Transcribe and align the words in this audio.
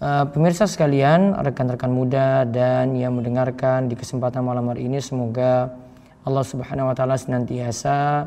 Uh, 0.00 0.24
pemirsa 0.32 0.64
sekalian, 0.64 1.36
rekan-rekan 1.44 1.92
muda 1.92 2.48
dan 2.48 2.96
yang 2.96 3.20
mendengarkan 3.20 3.84
di 3.84 3.92
kesempatan 3.92 4.40
malam 4.40 4.64
hari 4.72 4.88
ini 4.88 4.96
semoga 4.96 5.76
Allah 6.24 6.40
Subhanahu 6.40 6.88
wa 6.88 6.96
taala 6.96 7.20
senantiasa 7.20 8.24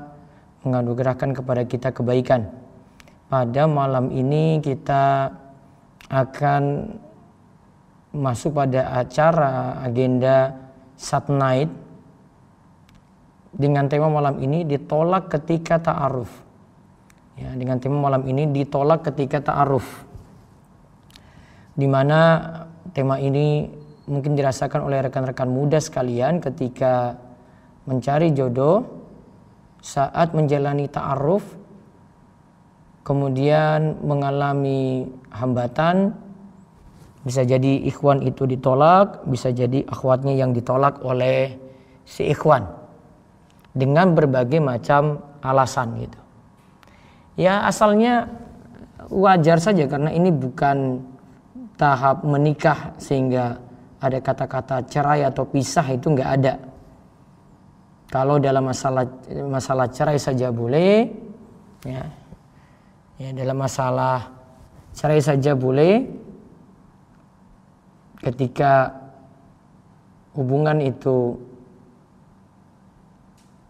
menganugerahkan 0.61 1.33
kepada 1.33 1.65
kita 1.65 1.89
kebaikan. 1.89 2.45
Pada 3.25 3.65
malam 3.65 4.13
ini 4.13 4.61
kita 4.61 5.33
akan 6.13 6.93
masuk 8.21 8.53
pada 8.53 8.93
acara 8.93 9.81
agenda 9.81 10.53
Sat 10.93 11.25
Night 11.25 11.73
dengan 13.49 13.89
tema 13.89 14.13
malam 14.13 14.37
ini 14.37 14.61
ditolak 14.61 15.25
ketika 15.25 15.81
ta'aruf. 15.81 16.29
Ya, 17.33 17.49
dengan 17.57 17.81
tema 17.81 17.97
malam 17.97 18.29
ini 18.29 18.45
ditolak 18.45 19.09
ketika 19.09 19.41
ta'aruf 19.41 20.12
di 21.73 21.87
mana 21.89 22.45
tema 22.93 23.17
ini 23.17 23.65
mungkin 24.05 24.35
dirasakan 24.37 24.85
oleh 24.85 25.01
rekan-rekan 25.03 25.49
muda 25.49 25.79
sekalian 25.79 26.43
ketika 26.43 27.17
mencari 27.89 28.35
jodoh 28.35 28.83
saat 29.83 30.31
menjalani 30.31 30.87
ta'aruf 30.87 31.43
kemudian 33.03 33.99
mengalami 34.03 35.11
hambatan 35.31 36.15
bisa 37.23 37.47
jadi 37.47 37.87
ikhwan 37.87 38.23
itu 38.23 38.43
ditolak 38.43 39.23
bisa 39.27 39.51
jadi 39.51 39.87
akhwatnya 39.87 40.35
yang 40.35 40.51
ditolak 40.51 40.99
oleh 41.03 41.55
si 42.03 42.27
ikhwan 42.27 42.67
dengan 43.71 44.11
berbagai 44.11 44.59
macam 44.59 45.23
alasan 45.39 46.03
gitu. 46.03 46.19
Ya 47.39 47.63
asalnya 47.65 48.29
wajar 49.09 49.57
saja 49.57 49.87
karena 49.89 50.11
ini 50.13 50.29
bukan 50.29 51.01
tahap 51.77 52.21
menikah 52.23 52.93
sehingga 53.01 53.57
ada 54.03 54.19
kata-kata 54.19 54.83
cerai 54.85 55.23
atau 55.23 55.47
pisah 55.47 55.87
itu 55.89 56.11
nggak 56.11 56.31
ada. 56.41 56.53
Kalau 58.11 58.37
dalam 58.37 58.69
masalah 58.69 59.07
masalah 59.47 59.87
cerai 59.89 60.19
saja 60.21 60.53
boleh, 60.53 61.09
ya, 61.87 62.03
ya 63.17 63.29
dalam 63.33 63.57
masalah 63.57 64.29
cerai 64.93 65.23
saja 65.23 65.57
boleh. 65.57 66.21
Ketika 68.23 68.87
hubungan 70.39 70.79
itu 70.79 71.35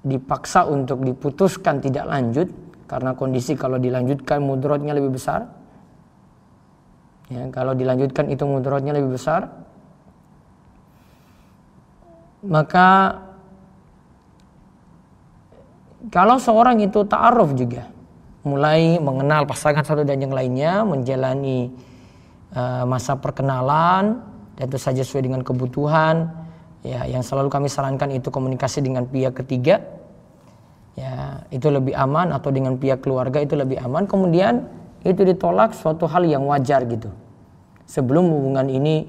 dipaksa 0.04 0.67
untuk 0.67 1.02
diputuskan 1.02 1.80
tidak 1.80 2.06
lanjut 2.06 2.48
karena 2.86 3.16
kondisi 3.16 3.56
kalau 3.56 3.80
dilanjutkan 3.80 4.44
mudorotnya 4.44 4.92
lebih 4.94 5.16
besar 5.16 5.48
Ya, 7.34 7.50
kalau 7.50 7.73
dilanjutkan 7.73 8.30
itu 8.30 8.45
mudaratnya 8.45 8.94
lebih 8.94 9.17
besar. 9.17 9.50
Maka 12.45 13.17
kalau 16.14 16.38
seorang 16.38 16.78
itu 16.84 17.02
ta'aruf 17.08 17.58
juga 17.58 17.89
mulai 18.45 19.00
mengenal 19.00 19.48
pasangan 19.48 19.81
satu 19.81 20.04
dan 20.04 20.20
yang 20.20 20.36
lainnya, 20.36 20.84
menjalani 20.84 21.72
uh, 22.54 22.84
masa 22.86 23.16
perkenalan 23.17 24.20
dan 24.59 24.66
itu 24.70 24.78
saja 24.78 25.02
sesuai 25.02 25.26
dengan 25.26 25.42
kebutuhan. 25.42 26.30
Ya, 26.84 27.08
yang 27.08 27.23
selalu 27.23 27.48
kami 27.48 27.72
sarankan 27.72 28.11
itu 28.11 28.28
komunikasi 28.28 28.84
dengan 28.84 29.08
pihak 29.08 29.39
ketiga. 29.39 29.80
Ya, 31.00 31.42
itu 31.50 31.72
lebih 31.72 31.95
aman 31.98 32.36
atau 32.36 32.54
dengan 32.54 32.78
pihak 32.78 33.02
keluarga 33.02 33.39
itu 33.42 33.56
lebih 33.56 33.80
aman. 33.81 34.06
Kemudian 34.06 34.67
itu 35.08 35.23
ditolak 35.23 35.72
suatu 35.72 36.06
hal 36.11 36.28
yang 36.28 36.44
wajar 36.45 36.83
gitu. 36.86 37.23
Sebelum 37.93 38.26
hubungan 38.26 38.73
ini 38.73 39.05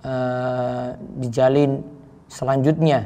uh, 0.00 0.96
dijalin 1.20 1.84
selanjutnya. 2.32 3.04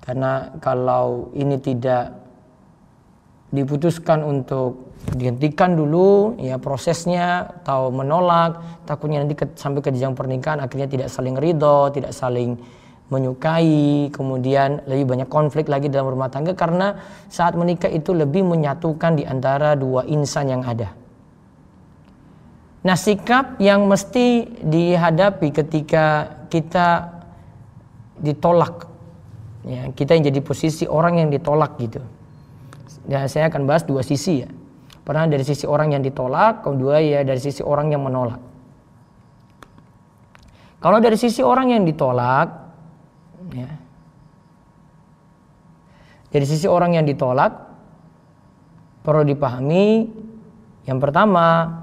Karena 0.00 0.56
kalau 0.64 1.28
ini 1.36 1.60
tidak 1.60 2.16
diputuskan 3.52 4.24
untuk 4.24 4.94
dihentikan 5.12 5.74
dulu 5.76 6.38
ya 6.38 6.56
prosesnya 6.56 7.50
atau 7.60 7.90
menolak 7.90 8.84
takutnya 8.86 9.24
nanti 9.26 9.34
ke, 9.34 9.48
sampai 9.58 9.80
ke 9.82 9.90
jenjang 9.90 10.14
pernikahan 10.14 10.60
akhirnya 10.60 10.86
tidak 10.86 11.08
saling 11.10 11.34
ridho 11.34 11.90
tidak 11.90 12.12
saling 12.14 12.60
menyukai 13.10 14.12
kemudian 14.14 14.86
lebih 14.86 15.16
banyak 15.16 15.28
konflik 15.32 15.66
lagi 15.66 15.90
dalam 15.90 16.14
rumah 16.14 16.30
tangga 16.30 16.54
karena 16.54 17.00
saat 17.26 17.58
menikah 17.58 17.90
itu 17.90 18.14
lebih 18.14 18.46
menyatukan 18.46 19.18
di 19.18 19.26
antara 19.26 19.74
dua 19.74 20.06
insan 20.06 20.46
yang 20.46 20.62
ada 20.62 20.94
Nah 22.80 22.96
sikap 22.96 23.60
yang 23.60 23.84
mesti 23.84 24.48
dihadapi 24.64 25.52
ketika 25.52 26.32
kita 26.48 27.20
ditolak, 28.16 28.88
ya, 29.68 29.92
kita 29.92 30.16
yang 30.16 30.32
jadi 30.32 30.40
posisi 30.40 30.88
orang 30.88 31.20
yang 31.20 31.28
ditolak 31.28 31.76
gitu. 31.76 32.00
Dan 33.04 33.28
saya 33.28 33.52
akan 33.52 33.68
bahas 33.68 33.84
dua 33.84 34.00
sisi 34.00 34.44
ya. 34.44 34.48
Pernah 35.04 35.28
dari 35.28 35.44
sisi 35.44 35.68
orang 35.68 35.92
yang 35.92 36.00
ditolak, 36.04 36.64
kedua 36.64 37.00
ya 37.04 37.20
dari 37.20 37.40
sisi 37.40 37.60
orang 37.60 37.92
yang 37.92 38.00
menolak. 38.00 38.40
Kalau 40.80 40.96
dari 41.04 41.16
sisi 41.20 41.44
orang 41.44 41.76
yang 41.76 41.84
ditolak, 41.84 42.48
ya, 43.52 43.70
dari 46.32 46.46
sisi 46.48 46.64
orang 46.64 46.96
yang 46.96 47.04
ditolak 47.04 47.52
perlu 49.02 49.24
dipahami 49.24 50.08
yang 50.84 50.96
pertama 51.00 51.79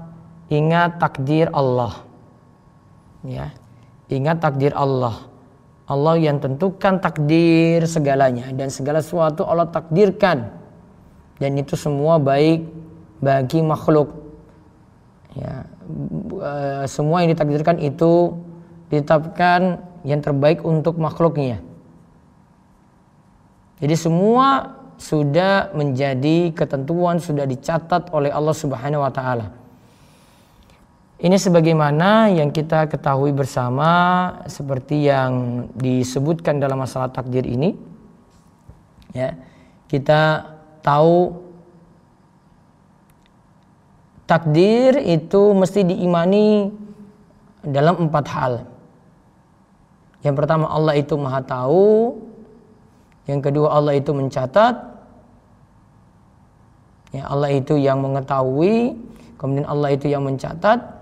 ingat 0.48 1.00
takdir 1.00 1.48
Allah. 1.52 2.04
Ya. 3.24 3.52
Ingat 4.08 4.40
takdir 4.40 4.72
Allah. 4.72 5.28
Allah 5.88 6.20
yang 6.20 6.36
tentukan 6.36 7.00
takdir 7.00 7.80
segalanya 7.88 8.52
dan 8.52 8.68
segala 8.68 9.00
sesuatu 9.00 9.44
Allah 9.48 9.68
takdirkan. 9.72 10.52
Dan 11.40 11.56
itu 11.56 11.76
semua 11.80 12.20
baik 12.20 12.68
bagi 13.24 13.64
makhluk. 13.64 14.12
Ya, 15.32 15.64
eh, 16.40 16.84
semua 16.90 17.24
yang 17.24 17.32
ditakdirkan 17.32 17.78
itu 17.80 18.36
ditetapkan 18.92 19.80
yang 20.04 20.20
terbaik 20.20 20.64
untuk 20.64 20.96
makhluknya. 21.00 21.60
Jadi 23.78 23.94
semua 23.94 24.76
sudah 24.98 25.70
menjadi 25.78 26.50
ketentuan 26.50 27.22
sudah 27.22 27.46
dicatat 27.46 28.10
oleh 28.10 28.34
Allah 28.34 28.56
Subhanahu 28.56 29.06
wa 29.06 29.12
taala. 29.14 29.57
Ini 31.18 31.34
sebagaimana 31.34 32.30
yang 32.30 32.54
kita 32.54 32.86
ketahui 32.86 33.34
bersama 33.34 33.90
seperti 34.46 35.10
yang 35.10 35.66
disebutkan 35.74 36.62
dalam 36.62 36.78
masalah 36.78 37.10
takdir 37.10 37.42
ini. 37.42 37.74
Ya. 39.10 39.34
Kita 39.90 40.46
tahu 40.78 41.42
takdir 44.30 45.02
itu 45.02 45.58
mesti 45.58 45.82
diimani 45.90 46.70
dalam 47.66 48.06
empat 48.06 48.24
hal. 48.30 48.52
Yang 50.22 50.34
pertama 50.38 50.70
Allah 50.70 50.94
itu 51.02 51.18
maha 51.18 51.42
tahu. 51.42 52.14
Yang 53.26 53.50
kedua 53.50 53.74
Allah 53.74 53.98
itu 53.98 54.14
mencatat. 54.14 54.74
Ya, 57.10 57.26
Allah 57.26 57.50
itu 57.50 57.74
yang 57.74 58.06
mengetahui. 58.06 58.94
Kemudian 59.34 59.66
Allah 59.66 59.98
itu 59.98 60.06
yang 60.06 60.22
mencatat 60.22 60.97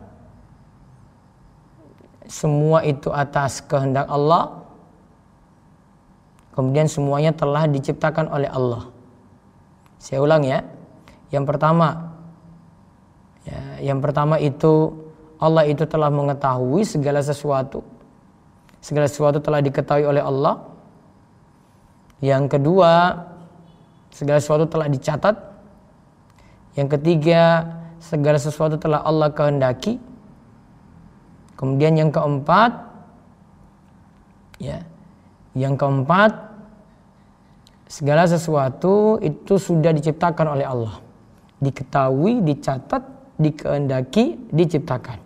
semua 2.26 2.82
itu 2.82 3.10
atas 3.14 3.62
kehendak 3.62 4.06
Allah 4.10 4.66
kemudian 6.56 6.88
semuanya 6.88 7.36
telah 7.36 7.68
diciptakan 7.68 8.32
oleh 8.32 8.48
Allah. 8.48 8.88
Saya 10.00 10.24
ulang 10.24 10.40
ya. 10.42 10.64
Yang 11.28 11.44
pertama 11.52 12.16
ya, 13.44 13.60
yang 13.92 14.00
pertama 14.00 14.40
itu 14.40 14.96
Allah 15.36 15.68
itu 15.68 15.84
telah 15.84 16.08
mengetahui 16.08 16.88
segala 16.88 17.20
sesuatu. 17.20 17.84
Segala 18.80 19.04
sesuatu 19.04 19.38
telah 19.44 19.60
diketahui 19.60 20.08
oleh 20.08 20.24
Allah. 20.24 20.64
Yang 22.24 22.56
kedua 22.56 23.20
segala 24.08 24.40
sesuatu 24.40 24.64
telah 24.64 24.88
dicatat. 24.88 25.36
Yang 26.72 26.88
ketiga 26.96 27.68
segala 28.00 28.40
sesuatu 28.40 28.80
telah 28.80 29.04
Allah 29.04 29.28
kehendaki 29.28 30.00
Kemudian 31.56 31.96
yang 31.96 32.12
keempat 32.12 32.72
ya. 34.60 34.84
Yang 35.56 35.74
keempat 35.80 36.32
segala 37.88 38.28
sesuatu 38.28 39.16
itu 39.24 39.56
sudah 39.56 39.88
diciptakan 39.96 40.52
oleh 40.52 40.68
Allah. 40.68 41.00
Diketahui, 41.56 42.44
dicatat, 42.44 43.00
dikehendaki, 43.40 44.52
diciptakan. 44.52 45.24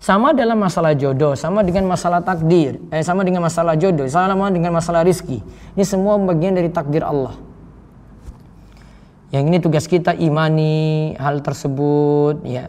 Sama 0.00 0.36
dalam 0.36 0.60
masalah 0.60 0.96
jodoh, 0.96 1.32
sama 1.36 1.64
dengan 1.64 1.88
masalah 1.88 2.20
takdir, 2.24 2.80
eh, 2.92 3.04
sama 3.04 3.24
dengan 3.24 3.44
masalah 3.44 3.76
jodoh, 3.76 4.08
sama 4.08 4.48
dengan 4.52 4.76
masalah 4.76 5.04
rizki. 5.04 5.40
Ini 5.76 5.84
semua 5.84 6.16
bagian 6.20 6.56
dari 6.56 6.68
takdir 6.72 7.04
Allah. 7.04 7.36
Yang 9.32 9.44
ini 9.48 9.58
tugas 9.60 9.84
kita 9.88 10.12
imani 10.16 11.12
hal 11.20 11.44
tersebut, 11.44 12.44
ya 12.44 12.68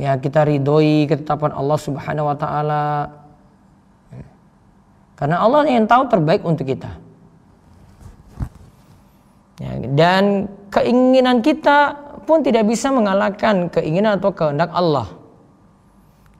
ya 0.00 0.16
kita 0.16 0.48
ridhoi 0.48 1.04
ketetapan 1.04 1.52
Allah 1.52 1.76
Subhanahu 1.76 2.32
wa 2.32 2.36
taala. 2.40 2.84
Karena 5.20 5.36
Allah 5.44 5.68
yang 5.68 5.84
tahu 5.84 6.08
terbaik 6.08 6.40
untuk 6.48 6.64
kita. 6.64 6.88
Ya, 9.60 9.76
dan 9.92 10.48
keinginan 10.72 11.44
kita 11.44 11.92
pun 12.24 12.40
tidak 12.40 12.64
bisa 12.64 12.88
mengalahkan 12.88 13.68
keinginan 13.68 14.16
atau 14.16 14.32
kehendak 14.32 14.72
Allah. 14.72 15.12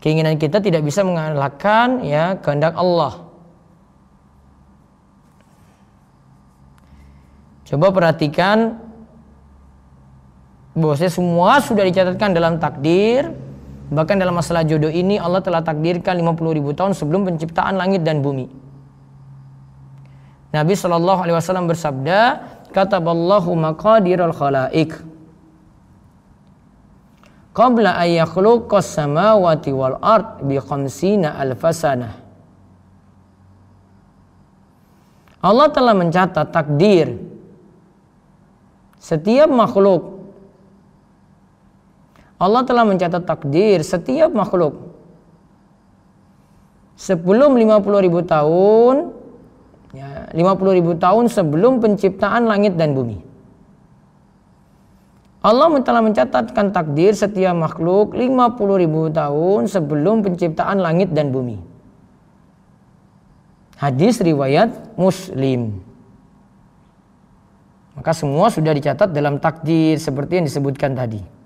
Keinginan 0.00 0.40
kita 0.40 0.64
tidak 0.64 0.80
bisa 0.80 1.04
mengalahkan 1.04 2.00
ya 2.00 2.40
kehendak 2.40 2.72
Allah. 2.72 3.28
Coba 7.68 7.92
perhatikan 7.92 8.80
bahwasanya 10.72 11.12
semua 11.12 11.60
sudah 11.60 11.84
dicatatkan 11.84 12.32
dalam 12.32 12.56
takdir. 12.56 13.49
Bahkan 13.90 14.16
dalam 14.22 14.38
masalah 14.38 14.62
jodoh 14.62 14.90
ini 14.90 15.18
Allah 15.18 15.42
telah 15.42 15.66
takdirkan 15.66 16.14
50 16.22 16.56
ribu 16.56 16.70
tahun 16.70 16.94
sebelum 16.94 17.26
penciptaan 17.26 17.74
langit 17.74 18.06
dan 18.06 18.22
bumi. 18.22 18.46
Nabi 20.54 20.74
Shallallahu 20.74 21.20
Alaihi 21.26 21.36
Wasallam 21.38 21.66
bersabda, 21.66 22.20
kataballahu 22.70 23.50
maqadirul 23.54 24.34
khalaik 24.34 24.94
qabla 27.50 27.98
an 27.98 28.08
yakhluqas 28.08 28.94
samawati 28.94 29.74
wal 29.74 29.98
ard 29.98 30.46
bi 30.46 30.56
khamsina 30.62 31.34
alfasana 31.34 32.14
Allah 35.40 35.68
telah 35.72 35.96
mencatat 35.96 36.52
takdir 36.52 37.16
setiap 39.00 39.48
makhluk 39.48 40.19
Allah 42.40 42.64
telah 42.64 42.88
mencatat 42.88 43.28
takdir 43.28 43.84
setiap 43.84 44.32
makhluk 44.32 44.96
sebelum 46.96 47.52
50 47.52 47.84
ribu 48.00 48.24
tahun 48.24 49.12
ya, 49.92 50.32
50 50.32 50.78
ribu 50.80 50.96
tahun 50.96 51.28
sebelum 51.28 51.84
penciptaan 51.84 52.48
langit 52.48 52.80
dan 52.80 52.96
bumi. 52.96 53.20
Allah 55.40 55.72
telah 55.80 56.04
mencatatkan 56.04 56.72
takdir 56.72 57.16
setiap 57.16 57.56
makhluk 57.56 58.12
50 58.12 58.82
ribu 58.84 59.08
tahun 59.08 59.68
sebelum 59.68 60.20
penciptaan 60.24 60.80
langit 60.80 61.12
dan 61.16 61.32
bumi. 61.32 61.56
Hadis 63.80 64.20
riwayat 64.20 64.96
Muslim. 65.00 65.80
Maka 67.96 68.12
semua 68.12 68.52
sudah 68.52 68.76
dicatat 68.76 69.12
dalam 69.16 69.40
takdir 69.40 69.96
seperti 69.96 70.40
yang 70.40 70.46
disebutkan 70.48 70.92
tadi. 70.92 71.39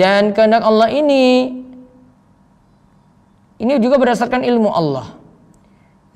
Dan 0.00 0.32
kehendak 0.32 0.64
Allah 0.64 0.88
ini 0.88 1.52
ini 3.60 3.76
juga 3.84 4.00
berdasarkan 4.00 4.40
ilmu 4.40 4.72
Allah. 4.72 5.12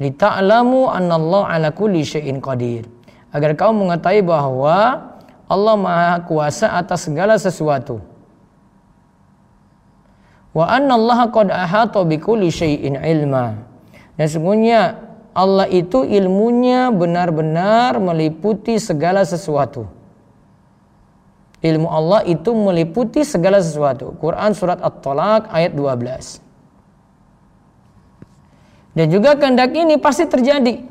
Lita'lamu 0.01 0.89
annallahu 0.89 1.45
ala 1.45 1.69
kulli 1.69 2.01
syai'in 2.01 2.41
qadir. 2.41 2.89
Agar 3.29 3.53
kau 3.53 3.77
mengetahui 3.77 4.25
bahwa 4.25 5.05
Allah 5.45 5.77
Maha 5.77 6.25
Kuasa 6.25 6.73
atas 6.73 7.05
segala 7.05 7.37
sesuatu. 7.37 8.01
Wa 10.57 10.65
annallaha 10.81 11.29
qad 11.29 11.53
ahata 11.53 12.01
kulli 12.25 12.49
syai'in 12.49 12.97
ilma. 12.97 13.53
Dan 14.17 14.27
sungguhnya 14.33 14.97
Allah 15.37 15.69
itu 15.69 16.09
ilmunya 16.09 16.89
benar-benar 16.89 18.01
meliputi 18.01 18.81
segala 18.81 19.29
sesuatu. 19.29 19.85
Ilmu 21.65 21.89
Allah 21.89 22.21
itu 22.29 22.53
meliputi 22.53 23.25
segala 23.25 23.57
sesuatu. 23.57 24.13
Quran 24.21 24.53
surat 24.53 24.85
At-Talaq 24.85 25.49
ayat 25.49 25.73
12. 25.73 26.45
Dan 28.93 29.09
juga 29.09 29.33
kehendak 29.41 29.73
ini 29.73 29.97
pasti 29.97 30.29
terjadi. 30.29 30.85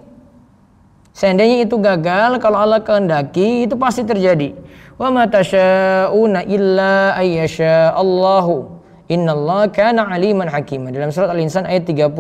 Seandainya 1.14 1.70
itu 1.70 1.78
gagal, 1.78 2.42
kalau 2.42 2.58
Allah 2.58 2.82
kehendaki 2.82 3.70
itu 3.70 3.78
pasti 3.78 4.02
terjadi. 4.02 4.58
Wa 4.98 5.14
ma 5.14 5.30
tasyauna 5.30 6.42
illa 6.50 7.14
ayyasha 7.22 7.94
Allahu. 7.94 8.82
Innallaha 9.14 9.70
kana 9.70 10.10
aliman 10.10 10.50
hakimah. 10.50 10.90
Dalam 10.90 11.14
surat 11.14 11.30
Al-Insan 11.30 11.70
ayat 11.70 11.86
30. 11.86 12.18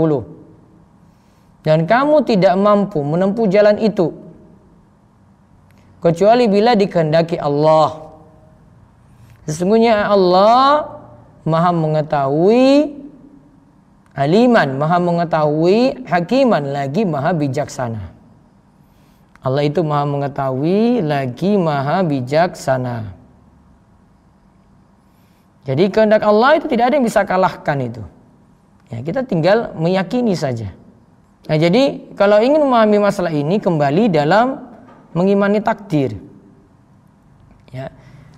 Dan 1.65 1.89
kamu 1.89 2.21
tidak 2.21 2.53
mampu 2.53 3.01
menempuh 3.01 3.49
jalan 3.49 3.81
itu 3.81 4.13
kecuali 6.03 6.45
bila 6.45 6.77
dikehendaki 6.77 7.41
Allah. 7.41 8.12
Sesungguhnya 9.43 10.07
Allah 10.07 10.87
maha 11.43 11.71
mengetahui 11.75 12.95
aliman, 14.15 14.79
maha 14.79 14.97
mengetahui 15.03 16.07
hakiman, 16.07 16.63
lagi 16.71 17.03
maha 17.03 17.35
bijaksana. 17.35 18.13
Allah 19.43 19.67
itu 19.67 19.83
maha 19.83 20.07
mengetahui, 20.07 21.03
lagi 21.03 21.59
maha 21.59 21.99
bijaksana. 22.07 23.11
Jadi 25.67 25.91
kehendak 25.91 26.23
Allah 26.23 26.59
itu 26.59 26.67
tidak 26.71 26.91
ada 26.91 26.95
yang 26.99 27.07
bisa 27.07 27.23
kalahkan 27.27 27.77
itu. 27.83 28.03
Ya, 28.91 28.99
kita 29.03 29.23
tinggal 29.27 29.75
meyakini 29.75 30.35
saja. 30.35 30.71
Nah, 31.43 31.57
jadi 31.59 32.13
kalau 32.15 32.39
ingin 32.39 32.63
memahami 32.63 33.03
masalah 33.03 33.31
ini 33.35 33.59
kembali 33.59 34.11
dalam 34.11 34.63
mengimani 35.11 35.59
takdir. 35.59 36.15
Ya. 37.71 37.91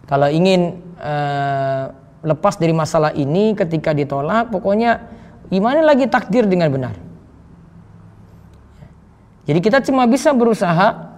Kalau 0.05 0.29
ingin 0.29 0.77
uh, 1.05 1.83
lepas 2.25 2.57
dari 2.57 2.73
masalah 2.73 3.13
ini 3.13 3.53
ketika 3.53 3.93
ditolak 3.93 4.49
pokoknya 4.49 5.05
gimana 5.53 5.85
lagi 5.85 6.09
takdir 6.09 6.49
dengan 6.49 6.73
benar? 6.73 6.95
Jadi 9.45 9.59
kita 9.61 9.77
cuma 9.85 10.09
bisa 10.09 10.33
berusaha 10.33 11.13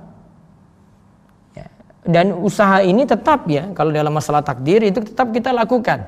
ya, 1.55 1.67
dan 2.03 2.35
usaha 2.35 2.83
ini 2.83 3.07
tetap 3.07 3.47
ya. 3.47 3.71
Kalau 3.71 3.95
dalam 3.95 4.11
masalah 4.11 4.43
takdir 4.43 4.83
itu 4.83 4.99
tetap 4.99 5.31
kita 5.31 5.55
lakukan. 5.55 6.03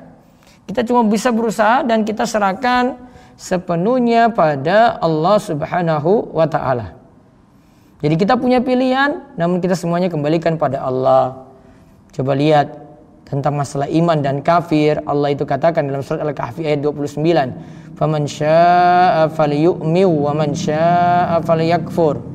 Kita 0.67 0.83
cuma 0.83 1.07
bisa 1.07 1.31
berusaha 1.31 1.81
dan 1.87 2.03
kita 2.03 2.27
serahkan 2.27 2.99
sepenuhnya 3.39 4.27
pada 4.35 4.99
Allah 4.99 5.39
Subhanahu 5.39 6.35
wa 6.35 6.43
taala. 6.43 6.99
Jadi 8.03 8.19
kita 8.19 8.35
punya 8.35 8.59
pilihan 8.59 9.23
namun 9.39 9.63
kita 9.63 9.79
semuanya 9.79 10.11
kembalikan 10.11 10.59
pada 10.59 10.83
Allah. 10.83 11.47
Coba 12.11 12.35
lihat 12.35 12.88
tentang 13.29 13.53
masalah 13.53 13.85
iman 13.85 14.17
dan 14.19 14.41
kafir 14.41 14.97
Allah 15.05 15.31
itu 15.31 15.45
katakan 15.45 15.85
dalam 15.85 16.01
surat 16.01 16.25
Al-Kahfi 16.25 16.65
ayat 16.65 16.81
29 16.81 17.93
faman 17.93 18.25
syaa'a 18.25 19.29
falyu'mi 19.29 20.03
wa 20.03 20.33
man 20.33 20.57
syaa'a 20.57 21.37
falyakfur. 21.45 22.25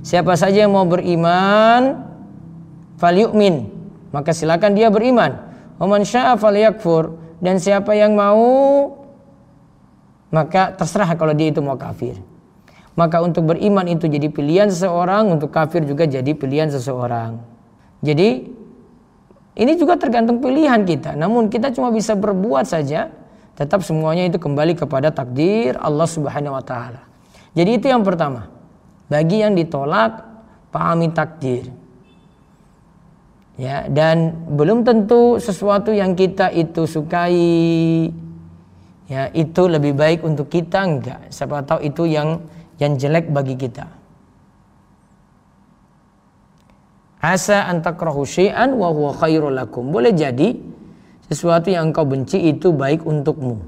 Siapa 0.00 0.32
saja 0.36 0.64
yang 0.64 0.72
mau 0.72 0.88
beriman 0.88 2.08
falyu'min 2.96 3.68
maka 4.16 4.32
silakan 4.32 4.72
dia 4.72 4.88
beriman. 4.88 5.36
Wa 5.76 5.84
man 5.84 6.08
syaa'a 6.08 6.40
falyakfur 6.40 7.20
dan 7.44 7.60
siapa 7.60 7.92
yang 7.92 8.16
mau 8.16 8.48
maka 10.32 10.72
terserah 10.72 11.12
kalau 11.14 11.36
dia 11.36 11.52
itu 11.52 11.60
mau 11.60 11.76
kafir. 11.76 12.16
Maka 12.94 13.20
untuk 13.20 13.50
beriman 13.50 13.84
itu 13.90 14.06
jadi 14.06 14.30
pilihan 14.30 14.70
seseorang 14.70 15.26
untuk 15.26 15.50
kafir 15.50 15.82
juga 15.82 16.06
jadi 16.06 16.30
pilihan 16.30 16.70
seseorang. 16.70 17.42
Jadi 18.04 18.53
ini 19.54 19.78
juga 19.78 19.94
tergantung 19.94 20.42
pilihan 20.42 20.82
kita. 20.82 21.14
Namun 21.14 21.46
kita 21.46 21.70
cuma 21.70 21.94
bisa 21.94 22.18
berbuat 22.18 22.66
saja. 22.66 23.10
Tetap 23.54 23.86
semuanya 23.86 24.26
itu 24.26 24.42
kembali 24.42 24.74
kepada 24.74 25.14
takdir 25.14 25.78
Allah 25.78 26.10
Subhanahu 26.10 26.58
wa 26.58 26.64
taala. 26.66 27.06
Jadi 27.54 27.78
itu 27.78 27.86
yang 27.86 28.02
pertama. 28.02 28.50
Bagi 29.06 29.46
yang 29.46 29.54
ditolak, 29.54 30.26
pahami 30.74 31.14
takdir. 31.14 31.70
Ya, 33.54 33.86
dan 33.86 34.34
belum 34.50 34.82
tentu 34.82 35.38
sesuatu 35.38 35.94
yang 35.94 36.18
kita 36.18 36.50
itu 36.50 36.90
sukai 36.90 38.10
ya 39.06 39.30
itu 39.30 39.62
lebih 39.70 39.94
baik 39.94 40.26
untuk 40.26 40.50
kita 40.50 40.82
enggak. 40.82 41.30
Siapa 41.30 41.62
tahu 41.62 41.86
itu 41.86 42.10
yang 42.10 42.42
yang 42.82 42.98
jelek 42.98 43.30
bagi 43.30 43.54
kita. 43.54 43.86
Asa 47.24 47.64
antakrahu 47.72 48.28
syai'an 48.28 48.76
wa 48.76 48.92
huwa 48.92 49.16
khairul 49.16 49.56
lakum. 49.56 49.88
Boleh 49.88 50.12
jadi 50.12 50.60
sesuatu 51.24 51.72
yang 51.72 51.88
engkau 51.88 52.04
benci 52.04 52.36
itu 52.36 52.68
baik 52.68 53.00
untukmu. 53.08 53.64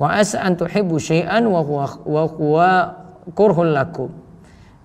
Wa 0.00 0.16
asa 0.16 0.40
an 0.40 0.56
tuhibbu 0.56 0.96
syai'an 0.96 1.44
wa 1.44 1.60
huwa 1.60 1.84
wa 2.08 2.22
huwa 2.24 2.68
kurhul 3.36 3.76
lakum. 3.76 4.08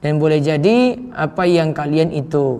Dan 0.03 0.19
boleh 0.19 0.43
jadi 0.43 0.99
apa 1.15 1.47
yang 1.47 1.71
kalian 1.71 2.11
itu 2.11 2.59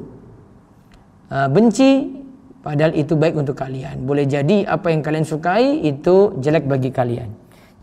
uh, 1.28 1.52
benci 1.52 2.24
padahal 2.64 2.96
itu 2.96 3.20
baik 3.20 3.36
untuk 3.36 3.60
kalian. 3.60 4.00
Boleh 4.08 4.24
jadi 4.24 4.64
apa 4.64 4.96
yang 4.96 5.04
kalian 5.04 5.28
sukai 5.28 5.84
itu 5.84 6.40
jelek 6.40 6.72
bagi 6.72 6.88
kalian. 6.88 7.28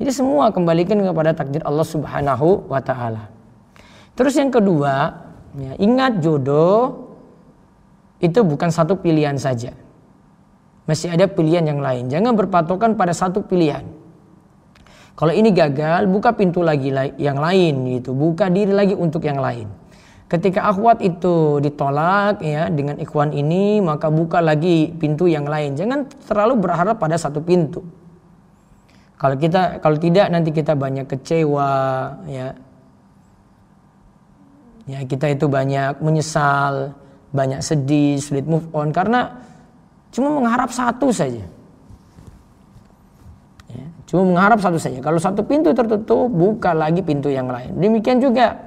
Jadi 0.01 0.17
semua 0.17 0.49
kembalikan 0.49 0.97
kepada 0.97 1.37
takdir 1.37 1.61
Allah 1.61 1.85
Subhanahu 1.85 2.73
wa 2.73 2.81
taala. 2.81 3.29
Terus 4.17 4.33
yang 4.41 4.49
kedua, 4.49 5.29
ya, 5.57 5.73
ingat 5.81 6.23
jodoh 6.23 7.11
itu 8.21 8.41
bukan 8.45 8.69
satu 8.69 9.01
pilihan 9.01 9.35
saja. 9.41 9.73
Masih 10.85 11.15
ada 11.15 11.31
pilihan 11.31 11.65
yang 11.65 11.81
lain. 11.81 12.11
Jangan 12.13 12.37
berpatokan 12.37 12.99
pada 12.99 13.15
satu 13.15 13.41
pilihan. 13.47 13.87
Kalau 15.17 15.37
ini 15.37 15.53
gagal, 15.53 16.09
buka 16.09 16.33
pintu 16.33 16.65
lagi 16.65 16.93
yang 17.21 17.37
lain 17.37 18.01
gitu. 18.01 18.17
Buka 18.17 18.49
diri 18.49 18.73
lagi 18.73 18.97
untuk 18.97 19.25
yang 19.25 19.37
lain. 19.37 19.69
Ketika 20.31 20.71
akhwat 20.71 21.03
itu 21.03 21.59
ditolak 21.59 22.39
ya 22.41 22.71
dengan 22.71 22.97
ikhwan 23.03 23.35
ini, 23.35 23.83
maka 23.83 24.09
buka 24.09 24.39
lagi 24.39 24.95
pintu 24.95 25.27
yang 25.27 25.45
lain. 25.45 25.75
Jangan 25.75 26.07
terlalu 26.25 26.55
berharap 26.63 27.03
pada 27.03 27.19
satu 27.19 27.43
pintu. 27.43 27.83
Kalau 29.21 29.37
kita 29.37 29.83
kalau 29.85 30.01
tidak 30.01 30.33
nanti 30.33 30.55
kita 30.55 30.73
banyak 30.79 31.05
kecewa 31.05 31.71
ya. 32.31 32.57
Ya, 34.91 35.07
kita 35.07 35.31
itu 35.31 35.47
banyak 35.47 36.03
menyesal, 36.03 36.99
banyak 37.31 37.63
sedih, 37.63 38.19
sulit 38.19 38.43
move 38.43 38.67
on 38.75 38.91
karena 38.91 39.39
cuma 40.11 40.35
mengharap 40.35 40.75
satu 40.75 41.15
saja. 41.15 41.47
Ya, 43.71 43.87
cuma 44.11 44.27
mengharap 44.35 44.59
satu 44.59 44.83
saja. 44.83 44.99
Kalau 44.99 45.23
satu 45.23 45.47
pintu 45.47 45.71
tertutup, 45.71 46.27
buka 46.27 46.75
lagi 46.75 47.07
pintu 47.07 47.31
yang 47.31 47.47
lain. 47.47 47.71
Demikian 47.79 48.19
juga 48.19 48.59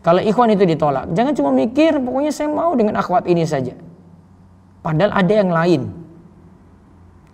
kalau 0.00 0.24
ikhwan 0.24 0.48
itu 0.56 0.64
ditolak, 0.64 1.12
jangan 1.12 1.36
cuma 1.36 1.52
mikir 1.52 2.00
pokoknya 2.00 2.32
saya 2.32 2.48
mau 2.48 2.72
dengan 2.72 2.96
akhwat 2.96 3.28
ini 3.28 3.44
saja. 3.44 3.76
Padahal 4.80 5.12
ada 5.12 5.32
yang 5.36 5.52
lain. 5.52 5.82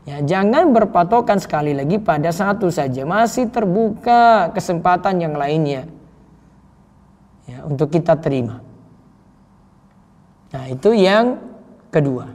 Ya, 0.04 0.18
jangan 0.18 0.74
berpatokan 0.74 1.38
sekali 1.38 1.78
lagi 1.78 2.02
pada 2.02 2.34
satu 2.34 2.74
saja, 2.74 3.06
masih 3.06 3.48
terbuka 3.54 4.50
kesempatan 4.50 5.22
yang 5.22 5.38
lainnya. 5.38 5.86
Ya, 7.44 7.60
untuk 7.64 7.92
kita 7.92 8.16
terima. 8.16 8.64
Nah, 10.54 10.64
itu 10.70 10.94
yang 10.96 11.36
kedua. 11.92 12.30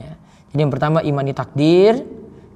Ya. 0.00 0.14
Jadi 0.54 0.60
yang 0.64 0.72
pertama 0.72 0.98
imani 1.04 1.36
takdir, 1.36 2.00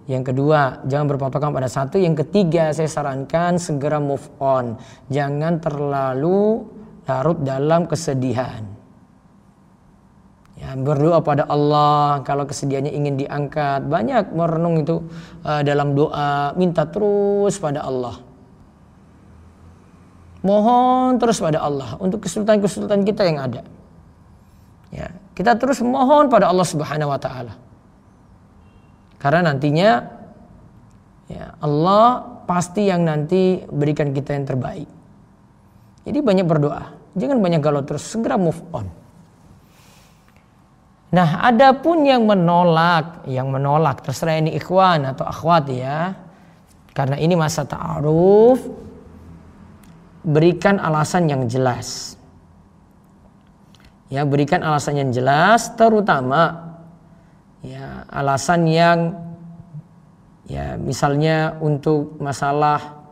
yang 0.07 0.23
kedua 0.23 0.87
jangan 0.87 1.07
berpatokan 1.11 1.51
pada 1.51 1.67
satu, 1.67 1.99
yang 1.99 2.15
ketiga 2.15 2.71
saya 2.71 2.87
sarankan 2.87 3.59
segera 3.59 3.99
move 3.99 4.23
on. 4.39 4.79
Jangan 5.11 5.59
terlalu 5.59 6.63
larut 7.07 7.39
dalam 7.43 7.91
kesedihan. 7.91 8.63
Ya, 10.57 10.73
berdoa 10.73 11.21
pada 11.21 11.45
Allah 11.53 12.25
kalau 12.25 12.49
kesedihannya 12.49 12.89
ingin 12.89 13.21
diangkat. 13.21 13.85
Banyak 13.93 14.33
merenung 14.33 14.81
itu 14.81 15.05
uh, 15.45 15.61
dalam 15.61 15.93
doa, 15.93 16.57
minta 16.57 16.89
terus 16.89 17.61
pada 17.61 17.85
Allah. 17.85 18.26
Mohon 20.47 21.19
terus 21.19 21.43
pada 21.43 21.59
Allah 21.59 21.99
untuk 21.99 22.23
kesulitan-kesulitan 22.23 23.03
kita 23.03 23.27
yang 23.27 23.43
ada. 23.43 23.67
Ya, 24.95 25.11
kita 25.35 25.59
terus 25.59 25.83
mohon 25.83 26.31
pada 26.31 26.47
Allah 26.47 26.63
Subhanahu 26.63 27.11
wa 27.11 27.19
taala. 27.19 27.59
Karena 29.19 29.51
nantinya 29.51 30.07
ya, 31.27 31.59
Allah 31.59 32.23
pasti 32.47 32.87
yang 32.87 33.03
nanti 33.03 33.67
berikan 33.67 34.15
kita 34.15 34.39
yang 34.39 34.47
terbaik. 34.47 34.87
Jadi 36.07 36.19
banyak 36.23 36.47
berdoa. 36.47 36.95
Jangan 37.19 37.43
banyak 37.43 37.59
galau 37.59 37.83
terus, 37.83 38.07
segera 38.07 38.39
move 38.39 38.63
on. 38.71 38.87
Nah, 41.11 41.43
ada 41.43 41.75
pun 41.75 42.07
yang 42.07 42.23
menolak, 42.23 43.27
yang 43.27 43.51
menolak 43.51 44.07
terserah 44.07 44.39
ini 44.39 44.55
ikhwan 44.55 45.03
atau 45.11 45.27
akhwat 45.27 45.65
ya. 45.75 46.15
Karena 46.95 47.19
ini 47.19 47.35
masa 47.35 47.67
ta'aruf 47.67 48.63
berikan 50.27 50.83
alasan 50.83 51.31
yang 51.31 51.47
jelas. 51.47 52.19
Ya, 54.11 54.27
berikan 54.27 54.63
alasan 54.63 54.99
yang 54.99 55.11
jelas 55.15 55.71
terutama 55.75 56.75
ya 57.63 58.07
alasan 58.07 58.67
yang 58.71 58.99
ya 60.47 60.79
misalnya 60.79 61.59
untuk 61.59 62.19
masalah 62.23 63.03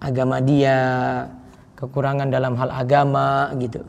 agama 0.00 0.40
dia, 0.44 0.80
kekurangan 1.76 2.28
dalam 2.28 2.56
hal 2.60 2.68
agama 2.72 3.52
gitu. 3.56 3.80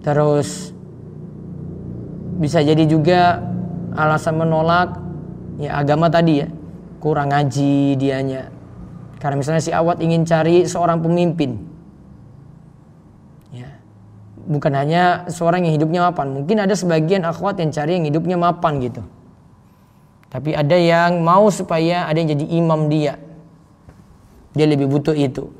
Terus 0.00 0.72
bisa 2.40 2.64
jadi 2.64 2.88
juga 2.88 3.44
alasan 3.92 4.40
menolak 4.40 4.96
ya 5.60 5.76
agama 5.76 6.08
tadi 6.08 6.40
ya 6.40 6.48
kurang 6.96 7.28
ngaji 7.28 8.00
dianya 8.00 8.59
karena 9.20 9.36
misalnya 9.36 9.60
si 9.60 9.68
awat 9.70 10.00
ingin 10.00 10.24
cari 10.24 10.64
seorang 10.64 11.04
pemimpin. 11.04 11.60
Ya. 13.52 13.68
Bukan 14.48 14.72
hanya 14.72 15.28
seorang 15.28 15.68
yang 15.68 15.76
hidupnya 15.76 16.08
mapan. 16.08 16.40
Mungkin 16.40 16.56
ada 16.56 16.72
sebagian 16.72 17.28
akhwat 17.28 17.60
yang 17.60 17.68
cari 17.68 18.00
yang 18.00 18.08
hidupnya 18.08 18.40
mapan 18.40 18.80
gitu. 18.80 19.04
Tapi 20.32 20.56
ada 20.56 20.72
yang 20.72 21.20
mau 21.20 21.52
supaya 21.52 22.08
ada 22.08 22.16
yang 22.16 22.32
jadi 22.32 22.46
imam 22.48 22.88
dia. 22.88 23.20
Dia 24.56 24.66
lebih 24.66 24.88
butuh 24.88 25.12
itu. 25.12 25.52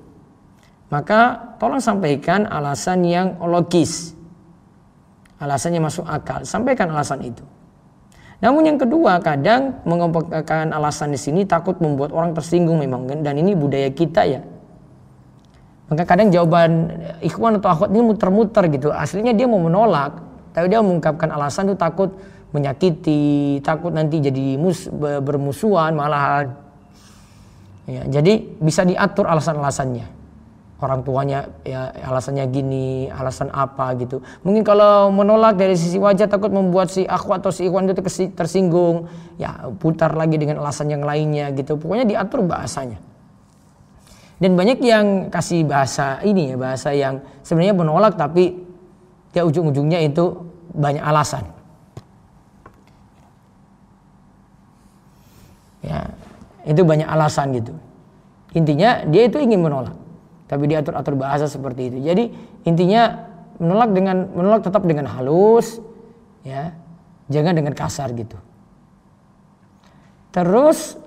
Maka 0.89 1.53
tolong 1.61 1.85
sampaikan 1.85 2.49
alasan 2.49 3.05
yang 3.05 3.37
logis. 3.45 4.17
Alasannya 5.37 5.85
masuk 5.85 6.09
akal. 6.09 6.49
Sampaikan 6.49 6.89
alasan 6.91 7.23
itu. 7.29 7.45
Namun 8.41 8.63
yang 8.65 8.79
kedua 8.81 9.21
kadang 9.21 9.85
mengompakkan 9.85 10.73
alasan 10.73 11.13
di 11.13 11.21
sini 11.21 11.45
takut 11.45 11.77
membuat 11.77 12.13
orang 12.17 12.33
tersinggung 12.33 12.81
memang 12.81 13.05
dan 13.21 13.35
ini 13.37 13.53
budaya 13.53 13.93
kita 13.93 14.25
ya. 14.25 14.41
Maka 15.93 16.09
kadang 16.09 16.33
jawaban 16.33 16.89
ikhwan 17.21 17.61
atau 17.61 17.69
akhwat 17.69 17.91
ini 17.93 18.01
muter-muter 18.01 18.65
gitu. 18.73 18.89
Aslinya 18.95 19.37
dia 19.37 19.45
mau 19.45 19.61
menolak, 19.61 20.23
tapi 20.57 20.71
dia 20.73 20.81
mengungkapkan 20.81 21.29
alasan 21.35 21.69
itu 21.69 21.77
takut 21.77 22.15
menyakiti, 22.51 23.61
takut 23.63 23.95
nanti 23.95 24.19
jadi 24.19 24.59
mus, 24.59 24.91
bermusuhan 24.99 25.95
malah 25.95 26.51
ya, 27.87 28.03
jadi 28.11 28.43
bisa 28.59 28.83
diatur 28.83 29.31
alasan-alasannya 29.31 30.20
orang 30.81 31.05
tuanya 31.05 31.45
ya 31.61 31.93
alasannya 31.93 32.49
gini, 32.49 33.13
alasan 33.13 33.53
apa 33.53 33.93
gitu. 34.01 34.25
Mungkin 34.41 34.65
kalau 34.65 35.13
menolak 35.13 35.61
dari 35.61 35.77
sisi 35.77 36.01
wajah 36.01 36.25
takut 36.27 36.49
membuat 36.49 36.89
si 36.89 37.05
akhwat 37.05 37.45
atau 37.45 37.53
si 37.53 37.69
ikhwan 37.69 37.85
itu 37.85 38.01
tersinggung, 38.33 39.07
ya 39.37 39.69
putar 39.77 40.17
lagi 40.17 40.41
dengan 40.41 40.65
alasan 40.65 40.89
yang 40.89 41.05
lainnya 41.05 41.53
gitu. 41.53 41.77
Pokoknya 41.77 42.09
diatur 42.09 42.49
bahasanya. 42.49 42.97
Dan 44.41 44.57
banyak 44.57 44.81
yang 44.81 45.29
kasih 45.29 45.69
bahasa 45.69 46.17
ini 46.25 46.53
ya, 46.53 46.57
bahasa 46.57 46.97
yang 46.97 47.21
sebenarnya 47.45 47.77
menolak 47.77 48.17
tapi 48.17 48.57
ya 49.37 49.45
ujung-ujungnya 49.45 50.01
itu 50.01 50.49
banyak 50.73 51.05
alasan. 51.05 51.45
Ya, 55.85 56.09
itu 56.65 56.81
banyak 56.81 57.05
alasan 57.05 57.53
gitu. 57.53 57.77
Intinya 58.57 59.05
dia 59.05 59.29
itu 59.29 59.37
ingin 59.37 59.61
menolak 59.61 60.00
tapi 60.51 60.67
diatur 60.67 60.99
atur 60.99 61.15
bahasa 61.15 61.47
seperti 61.47 61.95
itu. 61.95 61.99
Jadi 62.03 62.35
intinya 62.67 63.31
menolak 63.63 63.95
dengan 63.95 64.27
menolak 64.35 64.67
tetap 64.67 64.83
dengan 64.83 65.07
halus, 65.07 65.79
ya, 66.43 66.75
jangan 67.31 67.55
dengan 67.55 67.71
kasar 67.71 68.11
gitu. 68.19 68.35
Terus 70.35 70.99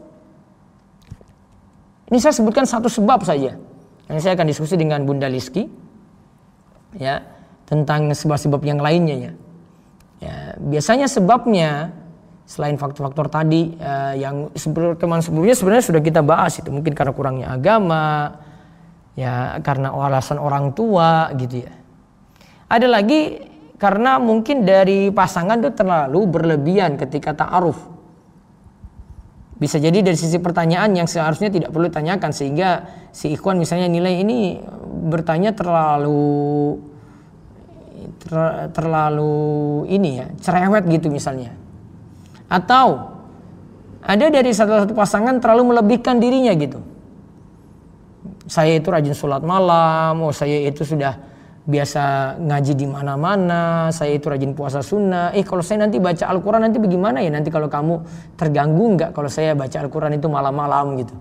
ini 2.07 2.23
saya 2.23 2.31
sebutkan 2.31 2.63
satu 2.63 2.87
sebab 2.87 3.27
saja. 3.27 3.59
Yang 4.07 4.19
saya 4.23 4.39
akan 4.39 4.47
diskusi 4.47 4.79
dengan 4.79 5.03
Bunda 5.03 5.27
Liski, 5.27 5.67
ya, 6.95 7.23
tentang 7.67 8.11
sebab-sebab 8.15 8.63
yang 8.63 8.79
lainnya 8.79 9.15
ya. 9.15 9.31
ya. 10.23 10.35
Biasanya 10.59 11.07
sebabnya 11.11 11.91
selain 12.43 12.75
faktor-faktor 12.75 13.31
tadi 13.31 13.75
uh, 13.79 14.13
yang 14.19 14.51
teman 14.99 15.23
sebelumnya 15.23 15.55
sebenarnya 15.55 15.85
sudah 15.87 16.01
kita 16.03 16.19
bahas 16.19 16.59
itu 16.59 16.67
mungkin 16.69 16.91
karena 16.91 17.15
kurangnya 17.15 17.47
agama, 17.55 18.35
ya 19.13 19.61
karena 19.61 19.93
alasan 19.93 20.41
orang 20.41 20.73
tua 20.73 21.29
gitu 21.37 21.65
ya. 21.65 21.73
Ada 22.69 22.89
lagi 22.89 23.37
karena 23.77 24.17
mungkin 24.17 24.65
dari 24.65 25.13
pasangan 25.13 25.61
itu 25.61 25.71
terlalu 25.75 26.21
berlebihan 26.25 26.97
ketika 26.97 27.37
ta'aruf. 27.37 27.77
Bisa 29.53 29.77
jadi 29.77 30.01
dari 30.01 30.17
sisi 30.17 30.41
pertanyaan 30.41 30.91
yang 30.97 31.07
seharusnya 31.07 31.53
tidak 31.53 31.69
perlu 31.71 31.87
tanyakan 31.87 32.33
sehingga 32.33 32.89
si 33.13 33.31
ikhwan 33.31 33.61
misalnya 33.61 33.87
nilai 33.87 34.19
ini 34.19 34.59
bertanya 35.07 35.53
terlalu 35.53 36.81
ter, 38.17 38.33
terlalu 38.73 39.35
ini 39.87 40.09
ya, 40.19 40.27
cerewet 40.41 40.83
gitu 40.89 41.07
misalnya. 41.13 41.53
Atau 42.49 43.13
ada 44.03 44.25
dari 44.27 44.51
satu-satu 44.51 44.91
pasangan 44.91 45.39
terlalu 45.39 45.71
melebihkan 45.71 46.19
dirinya 46.19 46.51
gitu 46.59 46.92
saya 48.47 48.79
itu 48.79 48.87
rajin 48.91 49.15
sholat 49.15 49.41
malam, 49.43 50.19
oh 50.23 50.33
saya 50.35 50.67
itu 50.67 50.83
sudah 50.83 51.15
biasa 51.63 52.35
ngaji 52.43 52.73
di 52.75 52.83
mana-mana, 52.83 53.87
saya 53.95 54.19
itu 54.19 54.27
rajin 54.27 54.51
puasa 54.51 54.83
sunnah. 54.83 55.31
Eh 55.31 55.47
kalau 55.47 55.63
saya 55.63 55.87
nanti 55.87 55.95
baca 55.95 56.27
Al-Quran 56.27 56.67
nanti 56.67 56.75
bagaimana 56.75 57.23
ya? 57.23 57.31
Nanti 57.31 57.47
kalau 57.47 57.71
kamu 57.71 58.03
terganggu 58.35 58.99
nggak 58.99 59.09
kalau 59.15 59.31
saya 59.31 59.55
baca 59.55 59.79
Al-Quran 59.79 60.19
itu 60.19 60.27
malam-malam 60.27 60.99
gitu. 60.99 61.15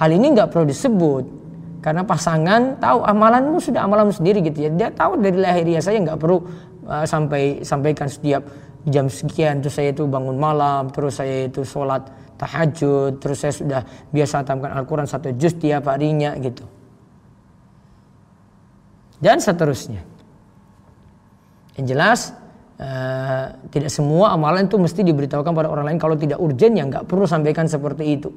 hal 0.00 0.10
ini 0.16 0.32
nggak 0.32 0.48
perlu 0.48 0.64
disebut 0.64 1.24
karena 1.84 2.04
pasangan 2.04 2.80
tahu 2.80 3.04
amalanmu 3.04 3.60
sudah 3.60 3.84
amalanmu 3.84 4.12
sendiri 4.16 4.40
gitu 4.44 4.68
ya 4.68 4.70
dia 4.72 4.88
tahu 4.92 5.20
dari 5.20 5.36
lahiriah 5.36 5.84
saya 5.84 6.00
nggak 6.00 6.16
perlu 6.16 6.40
uh, 6.88 7.04
sampai 7.04 7.60
sampaikan 7.60 8.08
setiap 8.08 8.44
jam 8.88 9.12
sekian 9.12 9.60
terus 9.60 9.76
saya 9.76 9.92
itu 9.92 10.08
bangun 10.08 10.40
malam 10.40 10.88
terus 10.88 11.20
saya 11.20 11.48
itu 11.48 11.64
sholat 11.64 12.08
tahajud 12.40 13.20
terus 13.20 13.44
saya 13.44 13.52
sudah 13.52 13.82
biasa 14.08 14.40
tamkan 14.48 14.72
Al-Quran 14.72 15.04
satu 15.04 15.36
juz 15.36 15.52
tiap 15.60 15.84
harinya 15.92 16.32
gitu 16.40 16.64
dan 19.20 19.36
seterusnya 19.36 20.00
yang 21.76 21.84
jelas 21.84 22.32
uh, 22.80 23.52
tidak 23.68 23.92
semua 23.92 24.32
amalan 24.32 24.64
itu 24.64 24.80
mesti 24.80 25.04
diberitahukan 25.04 25.52
pada 25.52 25.68
orang 25.68 25.92
lain 25.92 26.00
kalau 26.00 26.16
tidak 26.16 26.40
urgent 26.40 26.80
ya 26.80 26.88
nggak 26.88 27.04
perlu 27.04 27.28
sampaikan 27.28 27.68
seperti 27.68 28.16
itu 28.16 28.32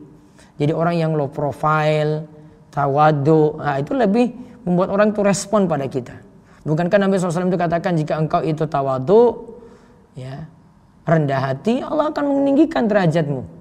jadi 0.60 0.76
orang 0.76 1.00
yang 1.00 1.12
low 1.16 1.32
profile 1.32 2.44
tawadu. 2.74 3.62
Nah, 3.62 3.78
itu 3.78 3.94
lebih 3.94 4.34
membuat 4.66 4.90
orang 4.90 5.14
itu 5.14 5.22
respon 5.22 5.70
pada 5.70 5.86
kita. 5.86 6.18
Bukankah 6.66 6.98
Nabi 6.98 7.22
SAW 7.22 7.54
itu 7.54 7.60
katakan 7.60 7.94
jika 7.94 8.18
engkau 8.18 8.42
itu 8.42 8.66
tawadu, 8.66 9.54
ya 10.18 10.50
rendah 11.06 11.54
hati, 11.54 11.86
Allah 11.86 12.10
akan 12.10 12.42
meninggikan 12.42 12.90
derajatmu. 12.90 13.53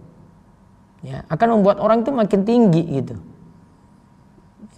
Ya, 1.03 1.27
akan 1.27 1.59
membuat 1.59 1.83
orang 1.83 2.07
itu 2.07 2.15
makin 2.15 2.47
tinggi 2.47 2.83
gitu. 3.03 3.19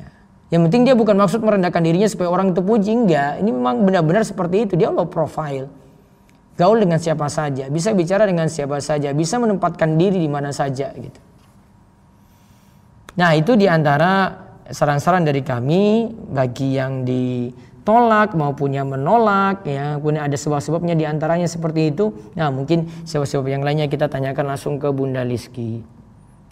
Ya. 0.01 0.09
Yang 0.57 0.61
penting 0.69 0.83
dia 0.89 0.97
bukan 0.97 1.21
maksud 1.21 1.45
merendahkan 1.45 1.85
dirinya 1.85 2.09
supaya 2.09 2.33
orang 2.33 2.57
itu 2.57 2.65
puji, 2.65 2.97
enggak. 2.97 3.45
Ini 3.45 3.51
memang 3.53 3.85
benar-benar 3.85 4.25
seperti 4.25 4.65
itu, 4.65 4.73
dia 4.81 4.89
low 4.89 5.05
profile. 5.05 5.69
Gaul 6.55 6.81
dengan 6.81 7.03
siapa 7.03 7.27
saja, 7.27 7.67
bisa 7.67 7.91
bicara 7.91 8.31
dengan 8.31 8.47
siapa 8.47 8.79
saja, 8.79 9.11
bisa 9.11 9.37
menempatkan 9.43 9.99
diri 9.99 10.23
di 10.23 10.31
mana 10.31 10.55
saja 10.55 10.95
gitu. 10.95 11.21
Nah 13.19 13.35
itu 13.35 13.59
di 13.59 13.67
antara 13.67 14.43
saran-saran 14.71 15.27
dari 15.27 15.43
kami 15.43 16.15
bagi 16.31 16.79
yang 16.79 17.03
ditolak 17.03 18.39
maupun 18.39 18.71
yang 18.71 18.87
menolak 18.87 19.67
ya 19.67 19.99
punya 19.99 20.27
ada 20.27 20.39
sebab-sebabnya 20.39 20.95
di 20.95 21.05
antaranya 21.07 21.51
seperti 21.51 21.91
itu. 21.91 22.15
Nah 22.39 22.55
mungkin 22.55 22.87
sebab-sebab 23.03 23.51
yang 23.51 23.63
lainnya 23.67 23.91
kita 23.91 24.07
tanyakan 24.07 24.55
langsung 24.55 24.79
ke 24.79 24.87
Bunda 24.95 25.27
Liski. 25.27 25.83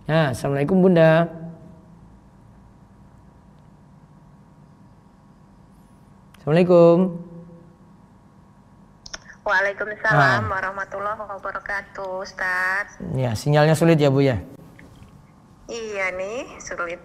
Nah, 0.02 0.34
Assalamualaikum 0.34 0.82
Bunda. 0.82 1.30
Assalamualaikum. 6.42 7.22
Waalaikumsalam 9.46 10.42
nah. 10.46 10.50
warahmatullahi 10.50 11.22
wabarakatuh, 11.22 12.26
Ustaz. 12.26 12.98
Ya, 13.14 13.30
sinyalnya 13.38 13.78
sulit 13.78 13.98
ya, 14.02 14.10
Bu 14.10 14.26
ya? 14.26 14.42
Iya 15.70 16.10
nih, 16.18 16.50
sulit. 16.58 16.98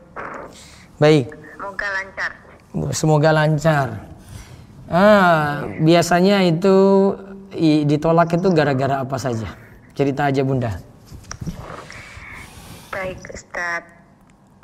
Baik. 0.98 1.38
Semoga 1.54 1.88
lancar. 1.94 2.32
Semoga 2.94 3.30
lancar. 3.30 3.88
Ah, 4.90 5.70
biasanya 5.86 6.42
itu 6.50 6.78
ditolak 7.86 8.34
itu 8.34 8.50
gara-gara 8.50 9.06
apa 9.06 9.22
saja? 9.22 9.54
Cerita 9.94 10.30
aja 10.30 10.42
Bunda. 10.42 10.87
Baik 12.98 13.30
Ustaz. 13.30 13.86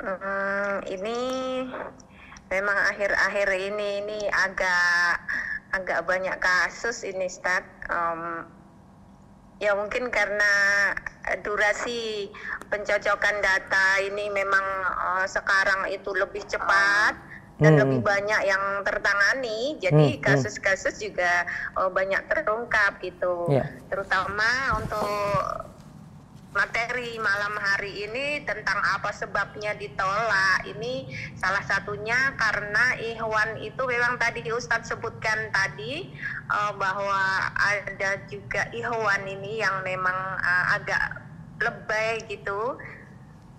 Hmm, 0.02 0.82
ini 0.90 1.18
memang 2.50 2.78
akhir-akhir 2.90 3.46
ini 3.54 4.02
ini 4.02 4.20
agak 4.26 5.22
agak 5.70 6.02
banyak 6.02 6.34
kasus 6.42 7.06
ini 7.06 7.30
Ustaz. 7.30 7.62
Um, 7.86 8.42
ya 9.62 9.78
mungkin 9.78 10.10
karena 10.10 10.50
durasi 11.46 12.26
pencocokan 12.74 13.38
data 13.38 14.02
ini 14.02 14.26
memang 14.34 14.66
uh, 14.82 15.26
sekarang 15.30 15.94
itu 15.94 16.10
lebih 16.10 16.42
cepat 16.50 17.14
dan 17.62 17.78
hmm. 17.78 17.86
lebih 17.86 18.00
banyak 18.02 18.50
yang 18.50 18.82
tertangani 18.82 19.78
jadi 19.78 19.94
hmm, 20.10 20.18
hmm. 20.18 20.26
kasus-kasus 20.26 20.98
juga 20.98 21.46
uh, 21.78 21.86
banyak 21.86 22.18
terungkap 22.26 22.98
gitu 22.98 23.46
yeah. 23.46 23.70
terutama 23.86 24.82
untuk 24.82 25.70
materi 26.54 27.18
malam 27.18 27.58
hari 27.58 28.06
ini 28.06 28.46
tentang 28.46 28.78
apa 28.78 29.10
sebabnya 29.10 29.74
ditolak 29.74 30.62
ini 30.70 31.10
salah 31.34 31.60
satunya 31.66 32.14
karena 32.38 32.94
Ikhwan 32.94 33.58
itu 33.58 33.82
memang 33.82 34.16
tadi 34.22 34.46
Ustadz 34.46 34.94
sebutkan 34.94 35.50
tadi 35.50 36.14
uh, 36.54 36.72
bahwa 36.78 37.50
ada 37.58 38.22
juga 38.30 38.70
Ikhwan 38.70 39.26
ini 39.26 39.58
yang 39.58 39.82
memang 39.82 40.14
uh, 40.38 40.64
agak 40.78 41.26
lebay 41.58 42.22
gitu. 42.30 42.78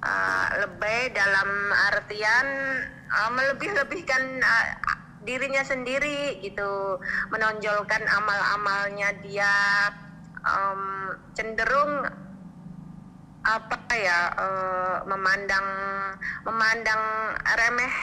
Uh, 0.05 0.47
lebay 0.61 1.09
dalam 1.17 1.49
artian 1.89 2.47
uh, 3.09 3.29
melebih-lebihkan 3.33 4.39
uh, 4.39 4.67
dirinya 5.27 5.65
sendiri 5.65 6.39
gitu. 6.39 7.01
Menonjolkan 7.33 8.05
amal-amalnya 8.07 9.17
dia 9.25 9.51
um, 10.45 11.11
cenderung 11.33 12.05
apa 13.45 13.77
ya 13.93 14.33
uh, 14.33 14.97
memandang 15.05 15.67
memandang 16.41 17.01
remeh 17.45 17.95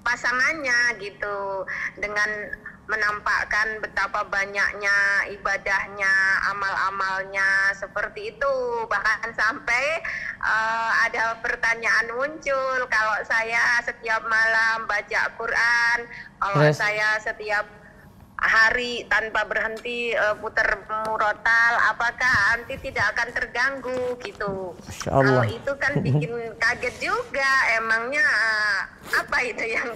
pasangannya 0.00 0.96
gitu 1.04 1.68
dengan 2.00 2.56
menampakkan 2.88 3.84
betapa 3.84 4.24
banyaknya 4.32 5.28
ibadahnya, 5.28 6.14
amal-amalnya 6.48 7.76
seperti 7.76 8.32
itu. 8.32 8.54
Bahkan 8.88 9.36
sampai 9.36 10.00
uh, 10.40 10.92
ada 11.04 11.36
pertanyaan 11.44 12.08
muncul 12.16 12.88
kalau 12.88 13.16
saya 13.28 13.84
setiap 13.84 14.24
malam 14.24 14.88
baca 14.88 15.28
Quran, 15.36 15.98
kalau 16.40 16.64
yes. 16.64 16.80
saya 16.80 17.08
setiap 17.20 17.68
hari 18.38 19.02
tanpa 19.10 19.42
berhenti 19.50 20.14
uh, 20.14 20.38
putar 20.38 20.78
murotal 20.86 21.72
apakah 21.90 22.54
anti 22.54 22.78
tidak 22.78 23.10
akan 23.14 23.28
terganggu 23.34 24.14
gitu. 24.22 24.78
Kalau 25.02 25.42
itu 25.42 25.72
kan 25.74 25.98
bikin 25.98 26.30
kaget 26.62 26.94
juga 27.02 27.50
emangnya 27.74 28.22
uh, 28.22 28.80
apa 29.26 29.38
itu 29.42 29.64
yang 29.74 29.90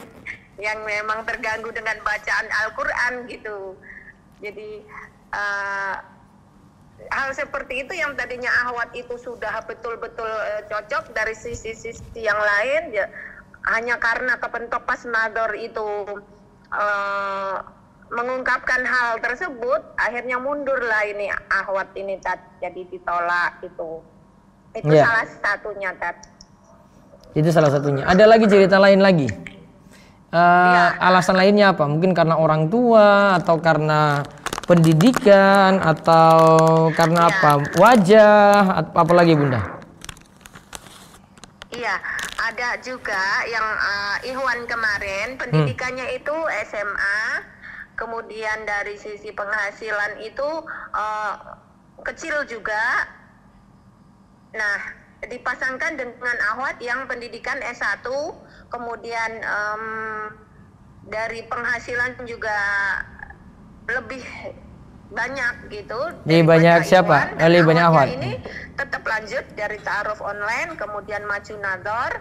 yang 0.58 0.78
memang 0.82 1.22
terganggu 1.22 1.70
dengan 1.70 2.02
bacaan 2.02 2.46
Al-Quran 2.66 3.30
gitu. 3.30 3.78
Jadi 4.42 4.82
uh, 5.30 5.96
hal 7.14 7.30
seperti 7.34 7.86
itu 7.86 7.94
yang 7.94 8.18
tadinya 8.18 8.50
ahwat 8.66 8.90
itu 8.98 9.14
sudah 9.22 9.62
betul-betul 9.70 10.26
uh, 10.26 10.66
cocok 10.66 11.14
dari 11.14 11.38
sisi-sisi 11.38 12.02
yang 12.18 12.38
lain 12.38 12.90
ya 12.90 13.06
hanya 13.70 13.94
karena 14.02 14.34
kepentopas 14.42 15.06
nador 15.06 15.54
itu 15.54 16.18
uh, 16.74 17.62
mengungkapkan 18.12 18.84
hal 18.84 19.16
tersebut 19.24 19.80
akhirnya 19.96 20.36
mundur 20.36 20.76
lah 20.84 21.02
ini 21.08 21.32
ahwat 21.48 21.96
ini 21.96 22.20
tat. 22.20 22.38
Jadi 22.60 22.84
ditolak 22.92 23.64
itu 23.64 24.04
itu 24.76 24.92
ya. 24.92 25.08
salah 25.08 25.26
satunya 25.40 25.90
tat. 25.96 26.16
Itu 27.32 27.48
salah 27.48 27.72
satunya. 27.72 28.04
Ada 28.04 28.28
lagi 28.28 28.44
cerita 28.44 28.76
lain 28.76 29.00
lagi? 29.00 29.28
Uh, 30.32 30.36
ya. 30.36 30.84
alasan 31.00 31.40
lainnya 31.40 31.72
apa? 31.72 31.88
Mungkin 31.88 32.12
karena 32.12 32.36
orang 32.36 32.68
tua 32.68 33.40
atau 33.40 33.56
karena 33.60 34.20
pendidikan 34.68 35.80
atau 35.80 36.36
karena 36.92 37.28
ya. 37.28 37.28
apa? 37.32 37.50
Wajah 37.80 38.60
apa 38.92 39.12
lagi 39.16 39.32
bunda? 39.32 39.60
Iya. 41.72 41.96
Ada 42.42 42.74
juga 42.84 43.22
yang 43.48 43.64
uh, 43.64 44.16
Ikhwan 44.28 44.66
kemarin 44.68 45.40
pendidikannya 45.40 46.04
hmm. 46.10 46.18
itu 46.20 46.36
SMA 46.68 47.20
kemudian 48.02 48.66
dari 48.66 48.98
sisi 48.98 49.30
penghasilan 49.30 50.18
itu 50.26 50.50
uh, 50.90 51.34
kecil 52.02 52.42
juga. 52.50 53.06
Nah, 54.58 54.78
dipasangkan 55.22 55.94
dengan 55.94 56.36
Ahwat 56.50 56.82
yang 56.82 57.06
pendidikan 57.06 57.62
S1, 57.62 58.02
kemudian 58.74 59.38
um, 59.46 59.84
dari 61.06 61.46
penghasilan 61.46 62.18
juga 62.26 62.58
lebih 63.86 64.26
banyak 65.14 65.54
gitu. 65.70 66.00
Lebih 66.26 66.42
banyak 66.50 66.78
siapa? 66.82 67.38
Lebih 67.38 67.70
banyak 67.70 67.84
Ahwat. 67.86 68.08
Ini 68.18 68.32
tetap 68.74 69.06
lanjut 69.06 69.46
dari 69.54 69.78
taaruf 69.86 70.18
online, 70.18 70.74
kemudian 70.74 71.22
maju 71.22 71.54
nador, 71.62 72.12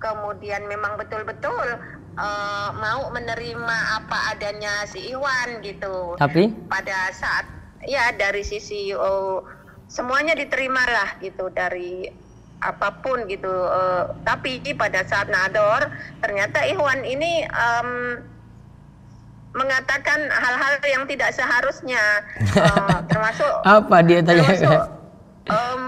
kemudian 0.00 0.64
memang 0.66 0.96
betul-betul 0.96 1.97
uh, 2.18 2.68
mau 2.74 3.08
menerima 3.14 3.78
apa 4.02 4.34
adanya 4.34 4.84
si 4.90 5.14
Iwan 5.14 5.62
gitu. 5.62 6.18
Tapi 6.18 6.50
pada 6.66 7.14
saat 7.14 7.46
ya 7.86 8.10
dari 8.12 8.42
sisi 8.42 8.90
oh, 8.92 9.46
semuanya 9.86 10.34
diterima 10.34 10.82
lah 10.82 11.16
gitu 11.22 11.48
dari 11.54 12.10
apa 12.58 12.98
pun 13.00 13.24
gitu. 13.30 13.48
Uh, 13.48 14.18
tapi 14.26 14.60
pada 14.74 15.06
saat 15.06 15.30
nador 15.30 15.86
ternyata 16.18 16.66
Iwan 16.66 17.06
ini 17.06 17.46
um, 17.54 18.18
mengatakan 19.56 20.28
hal-hal 20.28 20.74
yang 20.84 21.04
tidak 21.08 21.32
seharusnya 21.32 22.02
uh, 22.58 23.00
termasuk 23.10 23.52
apa 23.64 23.96
dia 24.04 24.20
tanya? 24.20 24.44
Termasuk, 24.44 24.82
um, 25.48 25.84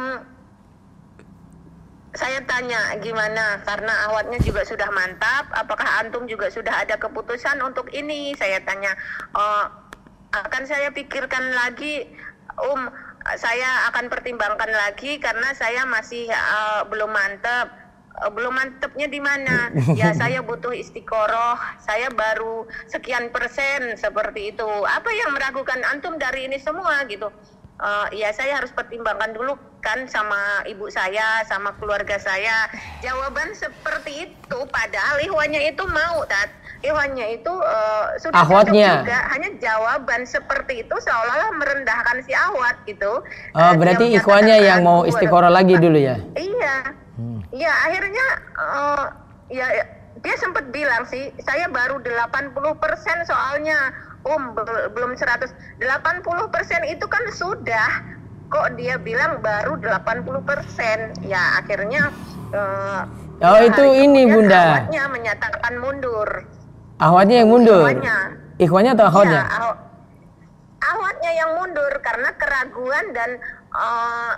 saya 2.21 2.45
tanya 2.45 2.93
gimana 3.01 3.65
karena 3.65 4.13
awatnya 4.13 4.37
juga 4.45 4.61
sudah 4.69 4.93
mantap. 4.93 5.49
Apakah 5.57 6.05
antum 6.05 6.29
juga 6.29 6.53
sudah 6.53 6.85
ada 6.85 7.01
keputusan 7.01 7.57
untuk 7.65 7.89
ini? 7.97 8.37
Saya 8.37 8.61
tanya. 8.61 8.93
Oh, 9.33 9.65
akan 10.37 10.69
saya 10.69 10.93
pikirkan 10.93 11.57
lagi, 11.57 12.05
Um. 12.61 12.93
Saya 13.37 13.93
akan 13.93 14.09
pertimbangkan 14.09 14.73
lagi 14.73 15.21
karena 15.21 15.53
saya 15.53 15.85
masih 15.85 16.33
uh, 16.33 16.89
belum 16.89 17.13
mantap. 17.13 17.69
Uh, 18.17 18.33
belum 18.33 18.57
mantepnya 18.57 19.13
di 19.13 19.21
mana? 19.21 19.69
Ya 19.93 20.13
saya 20.21 20.41
butuh 20.41 20.73
istiqoroh. 20.73 21.61
Saya 21.85 22.09
baru 22.09 22.65
sekian 22.89 23.29
persen 23.29 23.97
seperti 24.01 24.57
itu. 24.57 24.65
Apa 24.65 25.13
yang 25.13 25.37
meragukan 25.37 25.85
antum 25.93 26.17
dari 26.17 26.49
ini 26.49 26.57
semua 26.57 27.05
gitu? 27.13 27.29
Uh, 27.81 28.07
ya 28.13 28.31
saya 28.37 28.61
harus 28.61 28.71
pertimbangkan 28.71 29.33
dulu 29.33 29.57
kan 29.81 30.05
sama 30.07 30.63
ibu 30.69 30.87
saya 30.93 31.43
sama 31.49 31.73
keluarga 31.81 32.21
saya. 32.21 32.69
Jawaban 33.01 33.57
seperti 33.57 34.29
itu 34.31 34.59
padahal 34.69 35.17
Ikhwannya 35.25 35.73
itu 35.73 35.83
mau 35.89 36.23
tat. 36.29 36.53
Ikhwannya 36.81 37.41
itu 37.41 37.53
uh, 37.53 38.17
sudah 38.21 38.45
Ahwatnya. 38.45 39.05
juga. 39.05 39.19
Hanya 39.33 39.51
jawaban 39.61 40.25
seperti 40.25 40.85
itu 40.85 40.95
seolah-olah 40.97 41.53
merendahkan 41.57 42.25
si 42.25 42.33
Ahwat 42.37 42.85
gitu. 42.85 43.25
Oh 43.57 43.59
uh, 43.59 43.73
berarti 43.77 44.13
Ikhwannya 44.17 44.57
yang 44.65 44.85
mau 44.85 45.05
istiqoroh 45.09 45.51
lagi 45.53 45.77
dulu 45.77 45.97
ya? 45.97 46.21
Iya. 46.37 46.77
Hmm. 47.21 47.45
iya 47.53 47.69
akhirnya 47.85 48.27
uh, 48.57 49.05
ya 49.53 49.67
dia 50.25 50.37
sempat 50.41 50.73
bilang 50.73 51.05
sih 51.05 51.29
saya 51.45 51.69
baru 51.69 52.01
80% 52.01 52.57
soalnya 53.29 53.93
um 54.31 54.55
belum 54.95 55.19
100 55.19 55.51
80% 55.83 56.95
itu 56.95 57.07
kan 57.11 57.25
sudah. 57.35 57.91
Kok 58.51 58.75
dia 58.75 58.99
bilang 58.99 59.39
baru 59.43 59.79
80% 59.79 61.23
ya 61.23 61.63
akhirnya 61.63 62.11
uh, 62.51 63.07
oh 63.47 63.59
ya 63.63 63.71
itu 63.71 63.83
ini 63.87 64.27
bunda. 64.27 64.87
awatnya 64.87 65.03
menyatakan 65.07 65.75
mundur. 65.79 66.29
Awatnya 66.99 67.37
yang 67.47 67.51
mundur? 67.51 67.87
Ikhwannya 68.61 68.93
atau 68.93 69.07
ahwatnya 69.09 69.41
ya, 69.41 69.45
awatnya? 70.93 71.31
yang 71.33 71.51
mundur 71.57 71.93
karena 72.05 72.31
keraguan 72.37 73.17
dan 73.17 73.41
uh, 73.73 74.37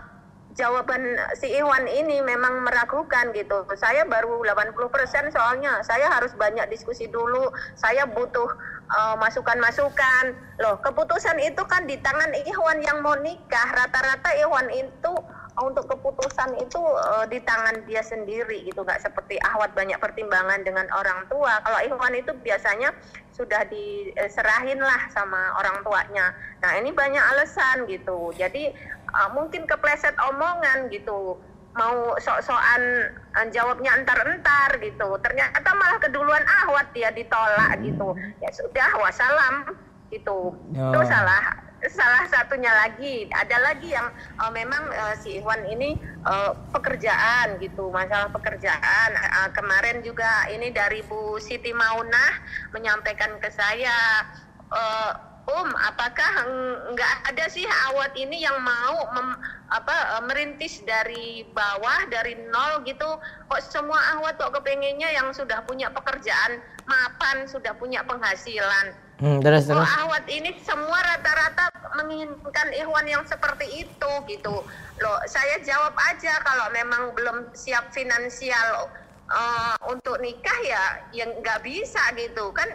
jawaban 0.55 1.17
si 1.37 1.49
Iwan 1.49 1.89
ini 1.89 2.21
memang 2.21 2.65
meragukan 2.65 3.33
gitu. 3.33 3.65
Saya 3.77 4.05
baru 4.05 4.45
80% 4.45 5.33
soalnya. 5.33 5.81
Saya 5.83 6.13
harus 6.13 6.33
banyak 6.37 6.69
diskusi 6.69 7.09
dulu. 7.09 7.51
Saya 7.75 8.05
butuh 8.05 8.49
uh, 8.93 9.17
masukan-masukan. 9.17 10.37
Loh, 10.61 10.77
keputusan 10.85 11.41
itu 11.41 11.63
kan 11.67 11.89
di 11.89 11.97
tangan 11.99 12.31
Iwan 12.37 12.79
yang 12.85 13.01
mau 13.01 13.17
nikah. 13.19 13.69
Rata-rata 13.73 14.31
Iwan 14.39 14.69
itu 14.71 15.13
untuk 15.61 15.85
keputusan 15.85 16.57
itu 16.65 16.81
uh, 16.81 17.29
di 17.29 17.37
tangan 17.45 17.85
dia 17.85 18.01
sendiri 18.01 18.65
gitu. 18.65 18.81
Nggak 18.81 19.05
seperti 19.05 19.37
Ahwat 19.45 19.77
banyak 19.77 20.01
pertimbangan 20.01 20.65
dengan 20.65 20.89
orang 20.97 21.29
tua. 21.29 21.61
Kalau 21.61 21.79
Ikhwan 21.85 22.17
itu 22.17 22.33
biasanya 22.41 22.95
sudah 23.33 23.65
diserahin 23.69 24.81
lah 24.81 25.09
sama 25.13 25.57
orang 25.61 25.85
tuanya. 25.85 26.33
Nah 26.65 26.73
ini 26.81 26.93
banyak 26.93 27.21
alasan 27.37 27.85
gitu. 27.89 28.33
Jadi 28.33 28.73
uh, 29.13 29.29
mungkin 29.37 29.69
kepleset 29.69 30.17
omongan 30.17 30.89
gitu 30.89 31.37
mau 31.73 32.13
sok-sokan 32.21 33.13
uh, 33.37 33.47
jawabnya 33.49 33.97
entar-entar 33.97 34.77
gitu. 34.81 35.17
Ternyata 35.25 35.69
malah 35.73 35.99
keduluan 36.01 36.45
ahwat 36.65 36.93
dia 36.93 37.09
ditolak 37.13 37.81
gitu. 37.81 38.13
Ya 38.41 38.51
sudah 38.53 38.89
wassalam 39.01 39.77
gitu. 40.13 40.53
Oh. 40.53 40.93
itu 40.93 41.01
salah 41.09 41.63
salah 41.91 42.25
satunya 42.31 42.71
lagi. 42.71 43.27
Ada 43.33 43.59
lagi 43.59 43.91
yang 43.91 44.07
uh, 44.39 44.53
memang 44.53 44.87
uh, 44.93 45.15
si 45.19 45.41
Iwan 45.41 45.67
ini 45.67 45.99
uh, 46.23 46.55
pekerjaan 46.71 47.59
gitu 47.59 47.91
masalah 47.91 48.31
pekerjaan. 48.31 49.11
Uh, 49.17 49.49
kemarin 49.51 50.05
juga 50.05 50.47
ini 50.53 50.71
dari 50.71 51.03
Bu 51.03 51.41
Siti 51.43 51.75
Maunah 51.75 52.33
menyampaikan 52.71 53.41
ke 53.43 53.51
saya 53.51 54.29
uh, 54.71 55.32
Om, 55.43 55.75
apakah 55.75 56.47
nggak 56.95 57.13
ada 57.35 57.51
sih 57.51 57.67
awat 57.91 58.15
ini 58.15 58.47
yang 58.47 58.63
mau 58.63 59.11
mem, 59.11 59.35
apa 59.75 60.23
merintis 60.23 60.79
dari 60.87 61.43
bawah 61.51 62.07
dari 62.15 62.39
nol 62.47 62.87
gitu? 62.87 63.19
Kok 63.51 63.63
semua 63.67 63.99
awat 64.15 64.39
kok 64.39 64.55
kepengennya 64.55 65.11
yang 65.11 65.35
sudah 65.35 65.67
punya 65.67 65.91
pekerjaan 65.91 66.63
mapan, 66.87 67.51
sudah 67.51 67.75
punya 67.75 68.07
penghasilan? 68.07 68.95
Hmm, 69.19 69.43
terus, 69.43 69.67
terus. 69.67 69.83
Oh, 69.83 70.07
awat 70.07 70.27
ini 70.31 70.55
semua 70.63 70.99
rata-rata 70.99 71.75
menginginkan 71.99 72.69
Ikhwan 72.79 73.07
yang 73.11 73.27
seperti 73.27 73.87
itu 73.87 74.13
gitu. 74.31 74.63
Loh, 75.03 75.19
saya 75.27 75.59
jawab 75.67 75.95
aja 76.15 76.39
kalau 76.47 76.71
memang 76.71 77.19
belum 77.19 77.51
siap 77.51 77.91
finansial 77.91 78.91
uh, 79.27 79.75
untuk 79.91 80.23
nikah 80.23 80.61
ya 80.63 80.85
yang 81.15 81.35
nggak 81.43 81.67
bisa 81.67 82.03
gitu 82.15 82.55
kan. 82.55 82.71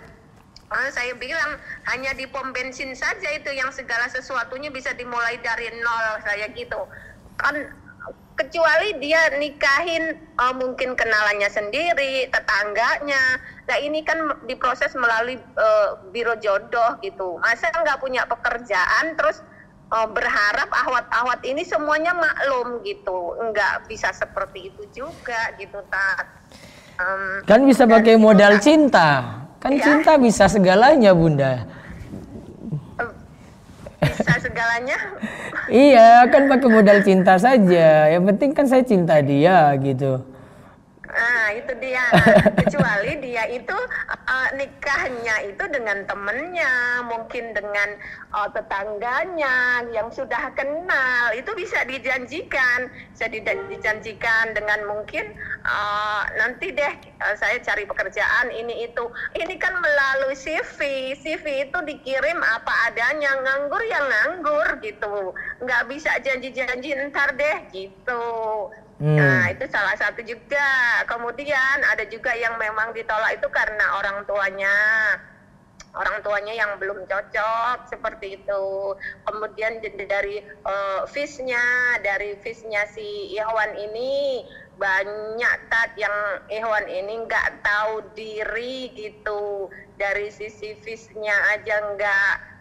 Uh, 0.68 0.92
saya 0.92 1.16
bilang 1.16 1.56
hanya 1.88 2.12
di 2.12 2.28
pom 2.28 2.52
bensin 2.52 2.92
saja 2.92 3.32
itu 3.32 3.56
yang 3.56 3.72
segala 3.72 4.12
sesuatunya 4.12 4.68
bisa 4.68 4.92
dimulai 4.92 5.40
dari 5.40 5.72
nol 5.80 6.20
saya 6.28 6.52
gitu. 6.52 6.84
Kan 7.40 7.72
kecuali 8.36 9.00
dia 9.00 9.32
nikahin 9.40 10.20
uh, 10.36 10.52
mungkin 10.52 11.00
kenalannya 11.00 11.48
sendiri, 11.48 12.28
tetangganya. 12.36 13.40
Nah 13.64 13.78
ini 13.80 14.04
kan 14.04 14.44
diproses 14.44 14.92
melalui 14.92 15.40
uh, 15.56 16.04
biro 16.12 16.36
jodoh 16.44 17.00
gitu. 17.00 17.40
Masa 17.40 17.72
nggak 17.72 18.04
punya 18.04 18.28
pekerjaan 18.28 19.16
terus 19.16 19.40
uh, 19.96 20.08
berharap 20.12 20.68
ahwat-ahwat 20.68 21.48
ini 21.48 21.64
semuanya 21.64 22.12
maklum 22.12 22.84
gitu. 22.84 23.40
Nggak 23.40 23.88
bisa 23.88 24.12
seperti 24.12 24.68
itu 24.76 24.84
juga 24.92 25.56
gitu 25.56 25.80
tak. 25.88 26.28
Um, 27.00 27.40
kan 27.48 27.64
bisa 27.64 27.88
pakai 27.88 28.20
modal 28.20 28.60
cinta. 28.60 29.47
Kan 29.58 29.74
ya. 29.74 29.84
cinta 29.84 30.16
bisa 30.22 30.46
segalanya 30.46 31.12
bunda. 31.18 31.66
Bisa 33.98 34.36
segalanya? 34.38 34.98
Iya 35.68 36.30
kan 36.30 36.46
pakai 36.46 36.70
modal 36.70 37.02
cinta 37.02 37.36
saja. 37.42 38.14
Yang 38.14 38.24
penting 38.34 38.50
kan 38.54 38.66
saya 38.70 38.84
cinta 38.86 39.18
dia 39.20 39.74
gitu 39.82 40.37
Nah, 41.48 41.56
itu 41.56 41.80
dia. 41.80 42.04
Kecuali 42.60 43.24
dia 43.24 43.48
itu 43.48 43.72
uh, 44.12 44.50
nikahnya 44.60 45.48
itu 45.48 45.64
dengan 45.72 46.04
temennya, 46.04 47.08
mungkin 47.08 47.56
dengan 47.56 47.96
uh, 48.36 48.52
tetangganya 48.52 49.88
yang 49.96 50.12
sudah 50.12 50.52
kenal. 50.60 51.32
Itu 51.32 51.56
bisa 51.56 51.88
dijanjikan, 51.88 52.92
bisa 53.16 53.32
dijanjikan 53.32 54.60
dengan 54.60 54.92
mungkin 54.92 55.40
uh, 55.64 56.28
nanti 56.36 56.76
deh 56.76 56.94
uh, 57.24 57.36
saya 57.40 57.64
cari 57.64 57.88
pekerjaan 57.88 58.52
ini 58.52 58.84
itu. 58.84 59.08
Ini 59.40 59.56
kan 59.56 59.72
melalui 59.80 60.36
CV. 60.36 61.16
CV 61.16 61.72
itu 61.72 61.80
dikirim 61.88 62.44
apa 62.44 62.92
adanya, 62.92 63.40
nganggur 63.40 63.88
yang 63.88 64.04
nganggur 64.04 64.84
gitu. 64.84 65.32
Nggak 65.64 65.88
bisa 65.88 66.12
janji-janji 66.20 66.92
ntar 67.08 67.40
deh 67.40 67.72
gitu. 67.72 68.28
Hmm. 68.98 69.14
Nah, 69.14 69.54
itu 69.54 69.66
salah 69.70 69.94
satu 69.94 70.26
juga. 70.26 71.06
Kemudian 71.06 71.86
ada 71.86 72.02
juga 72.10 72.34
yang 72.34 72.58
memang 72.58 72.98
ditolak 72.98 73.38
itu 73.38 73.48
karena 73.54 74.02
orang 74.02 74.26
tuanya. 74.26 74.76
Orang 75.98 76.22
tuanya 76.22 76.54
yang 76.54 76.78
belum 76.78 77.06
cocok 77.10 77.90
seperti 77.90 78.42
itu. 78.42 78.66
Kemudian 79.26 79.82
dari 79.82 80.46
uh, 80.66 81.06
dari 82.06 82.38
fishnya 82.42 82.86
si 82.94 83.34
Ikhwan 83.34 83.74
ini 83.78 84.46
banyak 84.78 85.56
tat 85.74 85.98
yang 85.98 86.14
Ikhwan 86.54 86.86
ini 86.86 87.26
nggak 87.26 87.66
tahu 87.66 88.02
diri 88.14 88.94
gitu. 88.94 89.70
Dari 89.98 90.30
sisi 90.30 90.78
fishnya 90.86 91.34
aja 91.58 91.82
nggak 91.98 92.58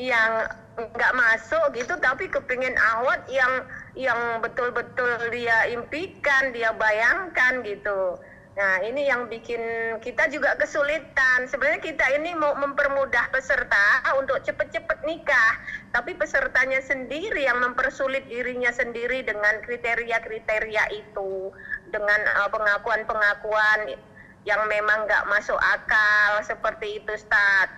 yang 0.00 0.48
nggak 0.80 1.12
masuk 1.12 1.76
gitu 1.76 1.92
tapi 2.00 2.24
kepingin 2.30 2.72
awat 2.96 3.20
yang 3.28 3.68
yang 3.98 4.38
betul-betul 4.38 5.30
dia 5.34 5.66
impikan, 5.70 6.54
dia 6.54 6.70
bayangkan 6.74 7.62
gitu. 7.66 8.18
Nah, 8.60 8.82
ini 8.82 9.06
yang 9.06 9.30
bikin 9.30 9.62
kita 10.02 10.26
juga 10.28 10.58
kesulitan. 10.58 11.46
Sebenarnya 11.46 11.80
kita 11.80 12.06
ini 12.18 12.34
mau 12.34 12.52
mempermudah 12.58 13.30
peserta 13.30 14.04
untuk 14.18 14.42
cepet-cepet 14.42 15.06
nikah, 15.06 15.54
tapi 15.94 16.18
pesertanya 16.18 16.82
sendiri 16.82 17.46
yang 17.46 17.62
mempersulit 17.62 18.26
dirinya 18.26 18.74
sendiri 18.74 19.22
dengan 19.22 19.62
kriteria-kriteria 19.62 20.84
itu, 20.92 21.54
dengan 21.94 22.20
uh, 22.42 22.50
pengakuan-pengakuan 22.50 23.96
yang 24.44 24.62
memang 24.66 25.06
nggak 25.06 25.30
masuk 25.30 25.56
akal 25.56 26.42
seperti 26.42 27.00
itu, 27.00 27.16
Stad. 27.16 27.70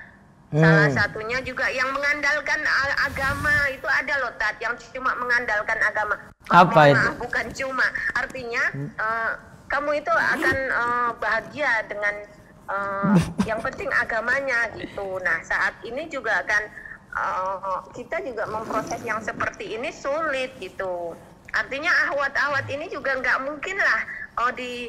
Hmm. 0.52 0.60
Salah 0.60 0.88
satunya 0.92 1.40
juga 1.40 1.64
yang 1.72 1.88
mengandalkan 1.96 2.60
agama 3.08 3.72
itu 3.72 3.88
ada 3.88 4.20
loh 4.20 4.32
Tat 4.36 4.60
yang 4.60 4.76
cuma 4.92 5.16
mengandalkan 5.16 5.80
agama. 5.80 6.16
Apa 6.52 6.92
itu? 6.92 7.08
Bukan 7.16 7.46
cuma 7.56 7.86
artinya 8.12 8.60
hmm. 8.76 8.90
uh, 9.00 9.32
kamu 9.72 10.04
itu 10.04 10.12
akan 10.12 10.56
uh, 10.76 11.10
bahagia 11.16 11.88
dengan 11.88 12.14
uh, 12.68 13.16
yang 13.48 13.64
penting 13.64 13.88
agamanya 13.96 14.68
gitu. 14.76 15.16
Nah 15.24 15.40
saat 15.40 15.72
ini 15.88 16.04
juga 16.12 16.44
kan 16.44 16.68
uh, 17.16 17.80
kita 17.96 18.20
juga 18.20 18.44
memproses 18.44 19.00
yang 19.08 19.24
seperti 19.24 19.72
ini 19.76 19.88
sulit 19.88 20.52
gitu. 20.60 21.16
artinya 21.52 21.92
ahwat-ahwat 22.08 22.64
ini 22.72 22.88
juga 22.88 23.12
nggak 23.12 23.44
mungkin 23.44 23.76
lah 23.76 24.00
oh 24.40 24.50
di 24.56 24.88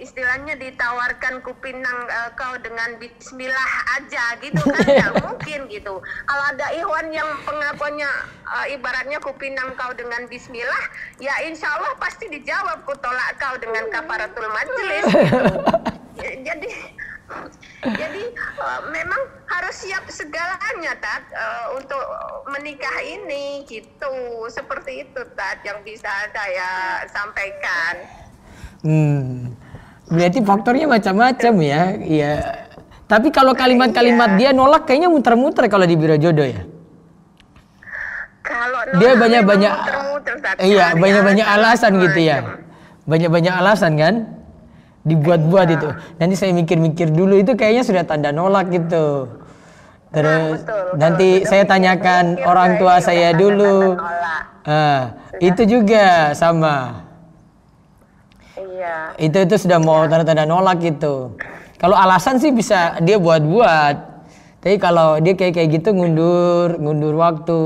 istilahnya 0.00 0.56
ditawarkan 0.56 1.44
kupinang 1.44 1.98
uh, 2.08 2.30
kau 2.38 2.56
dengan 2.60 2.96
bismillah 2.96 3.72
aja 4.00 4.36
gitu 4.40 4.62
kan? 4.62 4.86
Nggak 4.98 5.14
mungkin 5.20 5.60
gitu. 5.68 6.00
Kalau 6.00 6.44
ada 6.48 6.66
ikhwan 6.72 7.12
yang 7.12 7.28
pengakuannya 7.44 8.10
uh, 8.48 8.66
ibaratnya 8.72 9.18
kupinang 9.20 9.76
kau 9.76 9.92
dengan 9.92 10.24
bismillah 10.28 10.84
ya 11.20 11.32
insya 11.44 11.68
Allah 11.76 11.92
pasti 12.00 12.28
dijawab 12.32 12.84
kutolak 12.88 13.36
kau 13.36 13.56
dengan 13.60 13.88
kaparatul 13.92 14.48
majelis 14.48 15.04
gitu. 15.12 15.48
jadi 16.46 16.70
jadi 17.82 18.24
uh, 18.60 18.80
memang 18.92 19.20
harus 19.48 19.74
siap 19.80 20.04
segalanya 20.12 20.92
tat 21.00 21.24
uh, 21.32 21.76
untuk 21.76 22.00
menikah 22.52 22.96
ini 23.04 23.64
gitu. 23.68 24.46
Seperti 24.52 25.08
itu 25.08 25.20
tat 25.36 25.64
yang 25.64 25.80
bisa 25.80 26.12
saya 26.32 27.02
sampaikan. 27.08 27.94
Hmm 28.82 29.51
berarti 30.12 30.38
faktornya 30.44 30.86
macam-macam 30.86 31.54
ya. 31.64 31.82
Iya. 31.96 32.32
Tapi 33.08 33.28
kalau 33.32 33.56
kalimat-kalimat 33.56 34.36
iya. 34.36 34.38
dia 34.38 34.50
nolak 34.56 34.84
kayaknya 34.88 35.08
muter-muter 35.08 35.68
kalau 35.72 35.88
di 35.88 35.96
biro 35.96 36.16
jodoh 36.20 36.44
ya. 36.44 36.62
Kalau 38.44 38.80
dia 39.00 39.12
banyak-banyak 39.16 39.74
iya 40.66 40.86
banyak-banyak 40.98 41.46
alasan 41.46 41.92
gitu 42.02 42.20
ya. 42.20 42.38
banyak-banyak 43.02 43.54
alasan 43.54 43.92
kan? 43.98 44.14
Dibuat-buat 45.02 45.66
iya. 45.66 45.76
itu. 45.76 45.88
Nanti 46.22 46.34
saya 46.38 46.52
mikir-mikir 46.54 47.10
dulu 47.10 47.40
itu 47.40 47.58
kayaknya 47.58 47.82
sudah 47.82 48.04
tanda 48.06 48.30
nolak 48.30 48.70
gitu. 48.70 49.26
Terus 50.12 50.60
nah, 50.60 50.76
betul, 50.76 50.86
nanti 51.00 51.28
betul, 51.40 51.48
saya 51.48 51.64
tanyakan 51.64 52.24
orang 52.44 52.70
tua 52.76 52.94
saya 53.00 53.32
dulu. 53.32 53.96
ah, 54.68 55.16
itu 55.40 55.62
juga 55.66 56.36
sama 56.36 57.02
Iya. 58.82 58.98
Itu 59.14 59.38
itu 59.46 59.54
sudah 59.62 59.78
mau 59.78 60.02
tanda-tanda 60.10 60.42
nolak 60.42 60.82
gitu. 60.82 61.38
Kalau 61.78 61.94
alasan 61.94 62.42
sih 62.42 62.50
bisa 62.50 62.98
dia 62.98 63.18
buat-buat. 63.22 64.10
Tapi 64.62 64.78
kalau 64.78 65.18
dia 65.18 65.34
kayak 65.34 65.58
kayak 65.58 65.68
gitu 65.82 65.90
ngundur, 65.90 66.78
ngundur 66.78 67.18
waktu, 67.18 67.62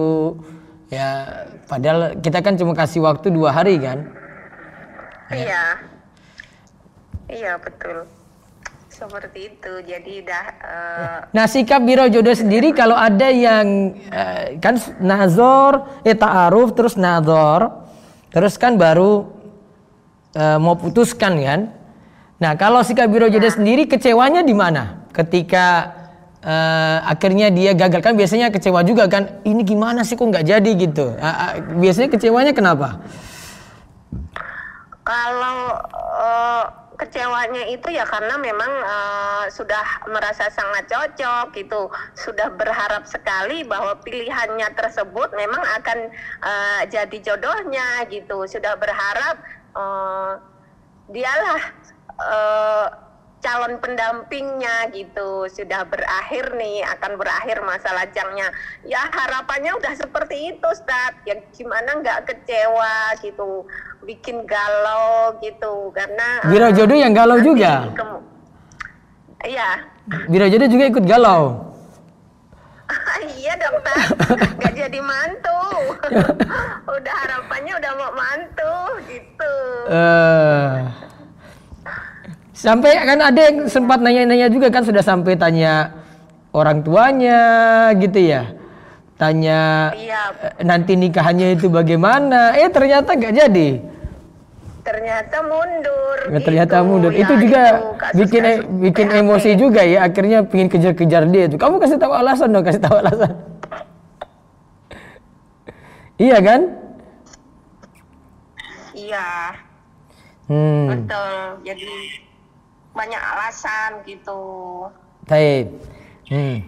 ya 0.89 1.09
padahal 1.69 2.17
kita 2.25 2.41
kan 2.41 2.57
cuma 2.57 2.73
kasih 2.73 3.05
waktu 3.05 3.29
dua 3.33 3.53
hari 3.53 3.77
kan. 3.77 4.09
Ya. 5.29 5.37
Iya. 5.37 5.65
Iya 7.27 7.53
betul. 7.61 8.09
Seperti 8.89 9.53
itu. 9.53 9.73
Jadi 9.85 10.25
dah. 10.25 10.47
Uh... 10.65 11.19
Nah 11.37 11.45
sikap 11.45 11.85
biro 11.85 12.09
jodoh 12.09 12.33
sendiri 12.33 12.73
kalau 12.73 12.97
ada 12.97 13.29
yang 13.29 13.93
uh, 14.09 14.57
kan 14.57 14.81
nazor, 14.97 16.01
eh 16.01 16.17
ta'aruf 16.17 16.73
terus 16.73 16.97
nazor, 16.97 17.85
terus 18.33 18.57
kan 18.57 18.81
baru 18.81 19.36
uh, 20.37 20.61
mau 20.61 20.77
putuskan 20.77 21.41
kan. 21.41 21.61
Nah 22.37 22.53
kalau 22.61 22.85
sikap 22.85 23.09
biro 23.09 23.33
jodoh 23.33 23.49
sendiri 23.49 23.89
kecewanya 23.89 24.45
di 24.45 24.53
mana? 24.53 25.09
Ketika 25.17 25.97
uh, 26.45 27.09
akhirnya 27.09 27.49
dia 27.49 27.73
gagal 27.73 28.05
kan 28.05 28.13
biasanya 28.13 28.53
kecewa 28.53 28.85
juga 28.85 29.09
kan. 29.09 29.41
Ini 29.49 29.65
gimana 29.65 30.05
sih 30.05 30.21
kok 30.21 30.29
nggak 30.29 30.45
jadi 30.45 30.71
gitu? 30.77 31.17
Uh, 31.17 31.27
uh, 31.27 31.53
biasanya 31.81 32.13
kecewanya 32.13 32.53
kenapa? 32.53 33.01
Kalau 35.07 35.81
uh, 35.97 36.65
kecewanya 36.97 37.69
itu 37.69 37.93
ya 37.93 38.09
karena 38.09 38.41
memang 38.41 38.73
uh, 38.83 39.45
sudah 39.53 39.85
merasa 40.09 40.49
sangat 40.49 40.89
cocok 40.89 41.53
gitu, 41.53 41.93
sudah 42.17 42.49
berharap 42.57 43.05
sekali 43.05 43.63
bahwa 43.69 44.01
pilihannya 44.01 44.65
tersebut 44.73 45.29
memang 45.37 45.61
akan 45.77 45.99
uh, 46.41 46.83
jadi 46.89 47.17
jodohnya 47.21 48.09
gitu, 48.09 48.49
sudah 48.49 48.81
berharap 48.81 49.39
uh, 49.77 50.33
dialah 51.13 51.61
uh, 52.17 52.87
calon 53.45 53.79
pendampingnya 53.79 54.91
gitu. 54.91 55.47
Sudah 55.53 55.85
berakhir 55.87 56.57
nih 56.57 56.83
akan 56.99 57.21
berakhir 57.21 57.63
masa 57.63 57.93
lajangnya 57.95 58.51
ya 58.89 59.05
harapannya 59.07 59.77
udah 59.77 59.93
seperti 59.95 60.57
itu 60.57 60.67
Ustaz. 60.67 61.15
Ya 61.29 61.39
gimana 61.53 62.01
nggak 62.01 62.27
kecewa 62.27 63.21
gitu 63.21 63.69
bikin 64.03 64.49
galau 64.49 65.37
gitu 65.45 65.93
karena 65.93 66.43
Biro 66.49 66.69
jodoh 66.73 66.97
yang 66.97 67.13
galau 67.15 67.39
juga? 67.45 67.93
iya. 69.45 69.85
Biro 70.27 70.47
jodoh 70.49 70.69
juga 70.71 70.85
ikut 70.91 71.05
galau 71.05 71.76
iya 73.41 73.53
dong 73.59 73.79
Tat 73.83 74.15
Gak 74.63 74.75
jadi 74.75 74.99
mantu. 75.03 75.63
Udah 76.97 77.15
harapannya 77.27 77.73
udah 77.79 77.93
mau 77.99 78.13
mantu 78.15 78.75
Gitu. 79.11 79.55
Uh, 79.91 80.87
Sampai 82.57 82.97
kan 83.05 83.21
ada 83.21 83.41
yang 83.53 83.69
sempat 83.69 84.01
nanya-nanya 84.01 84.49
juga 84.49 84.73
kan 84.73 84.83
Sudah 84.87 85.05
sampai 85.05 85.37
tanya 85.37 85.93
orang 86.57 86.81
tuanya 86.81 87.43
gitu 87.99 88.17
ya. 88.17 88.49
Tanya 89.17 89.93
iya. 89.97 90.29
nanti 90.61 90.93
nikahannya 90.93 91.57
itu 91.57 91.73
bagaimana? 91.73 92.53
Eh 92.57 92.69
ternyata 92.69 93.17
gak 93.17 93.33
jadi 93.33 93.96
ternyata 94.87 95.37
mundur. 95.43 96.19
Ya, 96.31 96.39
ternyata 96.39 96.77
gitu. 96.79 96.87
mundur. 96.87 97.11
Ya, 97.11 97.19
itu 97.27 97.35
juga 97.43 97.63
itu, 97.67 98.19
bikin 98.23 98.43
e 98.47 98.53
bikin 98.87 99.07
emosi 99.11 99.51
juga 99.59 99.83
ya. 99.83 100.07
Akhirnya 100.07 100.47
pingin 100.47 100.71
kejar-kejar 100.71 101.27
dia 101.27 101.51
itu. 101.51 101.59
Kamu 101.59 101.83
kasih 101.83 101.99
tahu 101.99 102.15
alasan 102.15 102.55
dong, 102.55 102.63
kasih 102.63 102.79
tahu 102.79 102.97
alasan. 103.03 103.35
iya 106.31 106.39
kan? 106.39 106.61
Iya. 108.95 109.29
Hmm. 110.47 110.87
Betul. 110.95 111.35
Jadi 111.67 111.93
banyak 112.95 113.23
alasan 113.35 113.91
gitu. 114.07 114.41
Baik. 115.27 115.75
Hmm. 116.31 116.63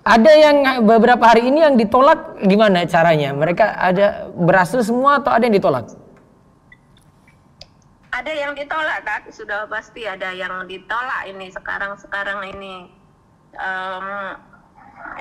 Ada 0.00 0.32
yang 0.32 0.56
beberapa 0.88 1.22
hari 1.22 1.52
ini 1.52 1.62
yang 1.62 1.78
ditolak 1.78 2.42
gimana 2.42 2.82
caranya? 2.88 3.30
Mereka 3.36 3.64
ada 3.78 4.32
berhasil 4.32 4.82
semua 4.82 5.22
atau 5.22 5.30
ada 5.30 5.44
yang 5.46 5.54
ditolak? 5.54 5.92
Ada 8.20 8.32
yang 8.36 8.52
ditolak 8.52 9.00
kan 9.08 9.24
sudah 9.32 9.64
pasti 9.72 10.04
ada 10.04 10.36
yang 10.36 10.68
ditolak 10.68 11.24
ini 11.24 11.48
sekarang 11.48 11.96
sekarang 11.96 12.52
ini. 12.52 12.92
Um, 13.56 14.36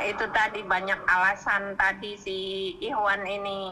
itu 0.03 0.27
tadi 0.35 0.59
banyak 0.67 0.99
alasan 1.07 1.79
tadi 1.79 2.19
si 2.19 2.37
Iwan 2.83 3.23
ini. 3.23 3.71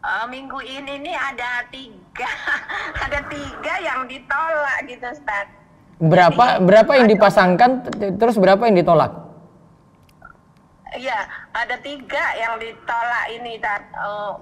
Uh, 0.00 0.24
minggu 0.32 0.56
ini 0.64 1.04
nih 1.04 1.16
ada 1.18 1.68
tiga 1.68 2.30
ada 3.04 3.20
tiga 3.28 3.74
yang 3.84 4.08
ditolak 4.08 4.78
gitu 4.88 5.04
Ustaz. 5.04 5.52
Berapa 6.00 6.56
Jadi, 6.56 6.64
berapa 6.64 6.92
yang 6.96 7.08
dipasangkan 7.12 7.70
terus 8.16 8.40
berapa 8.40 8.64
yang 8.64 8.80
ditolak? 8.80 9.12
Iya, 10.96 11.28
ada 11.52 11.76
tiga 11.84 12.24
yang 12.40 12.56
ditolak 12.56 13.24
ini, 13.28 13.60
Tat. 13.60 13.84
Uh, 14.00 14.32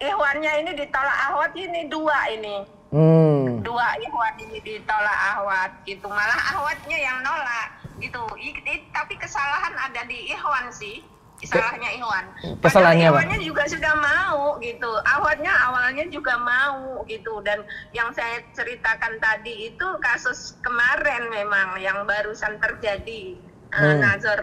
Ikhwannya 0.00 0.64
ini 0.64 0.70
ditolak 0.72 1.16
Ahwat 1.28 1.52
ini 1.52 1.84
dua 1.92 2.16
ini. 2.32 2.64
Hmm. 2.92 3.64
Dua 3.64 3.96
Ikhwan 3.96 4.36
ini 4.36 4.60
ditolak 4.60 5.18
Ahwat 5.32 5.72
gitu. 5.88 6.04
Malah 6.12 6.40
Ahwatnya 6.52 6.98
yang 7.00 7.24
nolak 7.24 7.80
gitu. 7.96 8.20
I, 8.36 8.52
I, 8.68 8.84
tapi 8.92 9.16
kesalahan 9.16 9.72
ada 9.80 10.04
di 10.04 10.28
Ikhwan 10.28 10.68
sih. 10.68 11.00
Salahnya 11.42 11.90
Ikhwan. 11.98 12.24
Kesalahannya 12.62 13.06
apa? 13.10 13.18
Ikhwannya 13.18 13.40
juga 13.42 13.64
sudah 13.66 13.94
mau 13.98 14.60
gitu. 14.62 14.92
Ahwatnya 15.02 15.50
awalnya 15.66 16.04
juga 16.06 16.38
mau 16.38 17.02
gitu. 17.10 17.42
Dan 17.42 17.66
yang 17.96 18.14
saya 18.14 18.44
ceritakan 18.54 19.18
tadi 19.18 19.74
itu 19.74 19.88
kasus 19.98 20.54
kemarin 20.62 21.32
memang 21.32 21.80
yang 21.82 22.06
barusan 22.06 22.60
terjadi. 22.62 23.34
Eh, 23.72 23.74
hmm. 23.74 23.88
Uh, 23.88 23.96
Nazar 23.98 24.40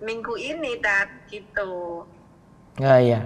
minggu 0.00 0.38
ini, 0.38 0.78
Tat, 0.78 1.10
gitu. 1.28 2.06
Ya, 2.78 3.02
iya. 3.02 3.20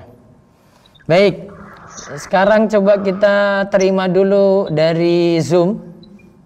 Baik. 1.05 1.45
Sekarang 1.93 2.73
coba 2.73 3.05
kita 3.05 3.69
terima 3.69 4.09
dulu 4.09 4.73
dari 4.73 5.37
Zoom. 5.45 5.77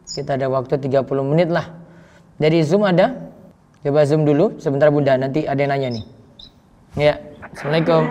Kita 0.03 0.35
ada 0.35 0.51
waktu 0.51 0.75
30 0.79 1.07
menit 1.23 1.49
lah. 1.55 1.71
Dari 2.37 2.67
Zoom 2.67 2.83
ada? 2.83 3.15
Coba 3.87 4.03
Zoom 4.03 4.27
dulu 4.27 4.59
sebentar 4.59 4.91
Bunda, 4.91 5.15
nanti 5.15 5.47
ada 5.47 5.63
yang 5.63 5.71
nanya 5.71 5.89
nih. 5.95 6.05
Ya. 6.99 7.15
Assalamualaikum. 7.55 8.03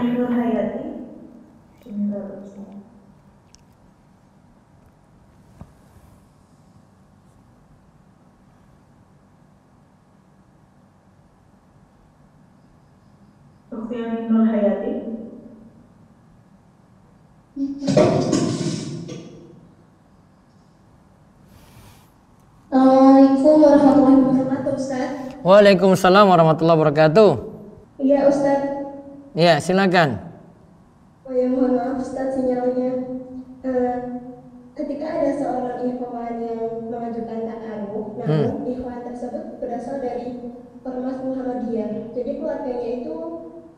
Nur 14.26 14.44
Hayati. 14.50 14.95
Assalamualaikum 17.56 17.88
warahmatullahi 23.64 24.20
wabarakatuh, 24.28 24.76
Ustaz. 24.76 25.40
Waalaikumsalam 25.40 26.26
warahmatullahi 26.28 26.78
wabarakatuh. 26.84 27.32
Iya, 28.04 28.28
Ustaz. 28.28 28.60
Iya, 29.40 29.64
silakan. 29.64 30.20
Oh 31.24 31.32
ya, 31.32 31.48
mohon 31.48 31.80
maaf 31.80 32.04
Ustaz 32.04 32.36
sinyalnya 32.36 33.08
eh, 33.64 33.98
ketika 34.76 35.16
ada 35.16 35.32
seorang 35.40 35.80
ikhwan 35.96 36.44
yang 36.44 36.92
mengajukan 36.92 37.40
ta'aruf, 37.56 38.20
namun 38.20 38.68
ikhwan 38.68 39.00
tersebut 39.08 39.64
berasal 39.64 40.04
dari 40.04 40.60
ormas 40.84 41.24
Muhammadiyah. 41.24 42.12
Jadi 42.12 42.36
keluarganya 42.36 42.90
itu 43.00 43.16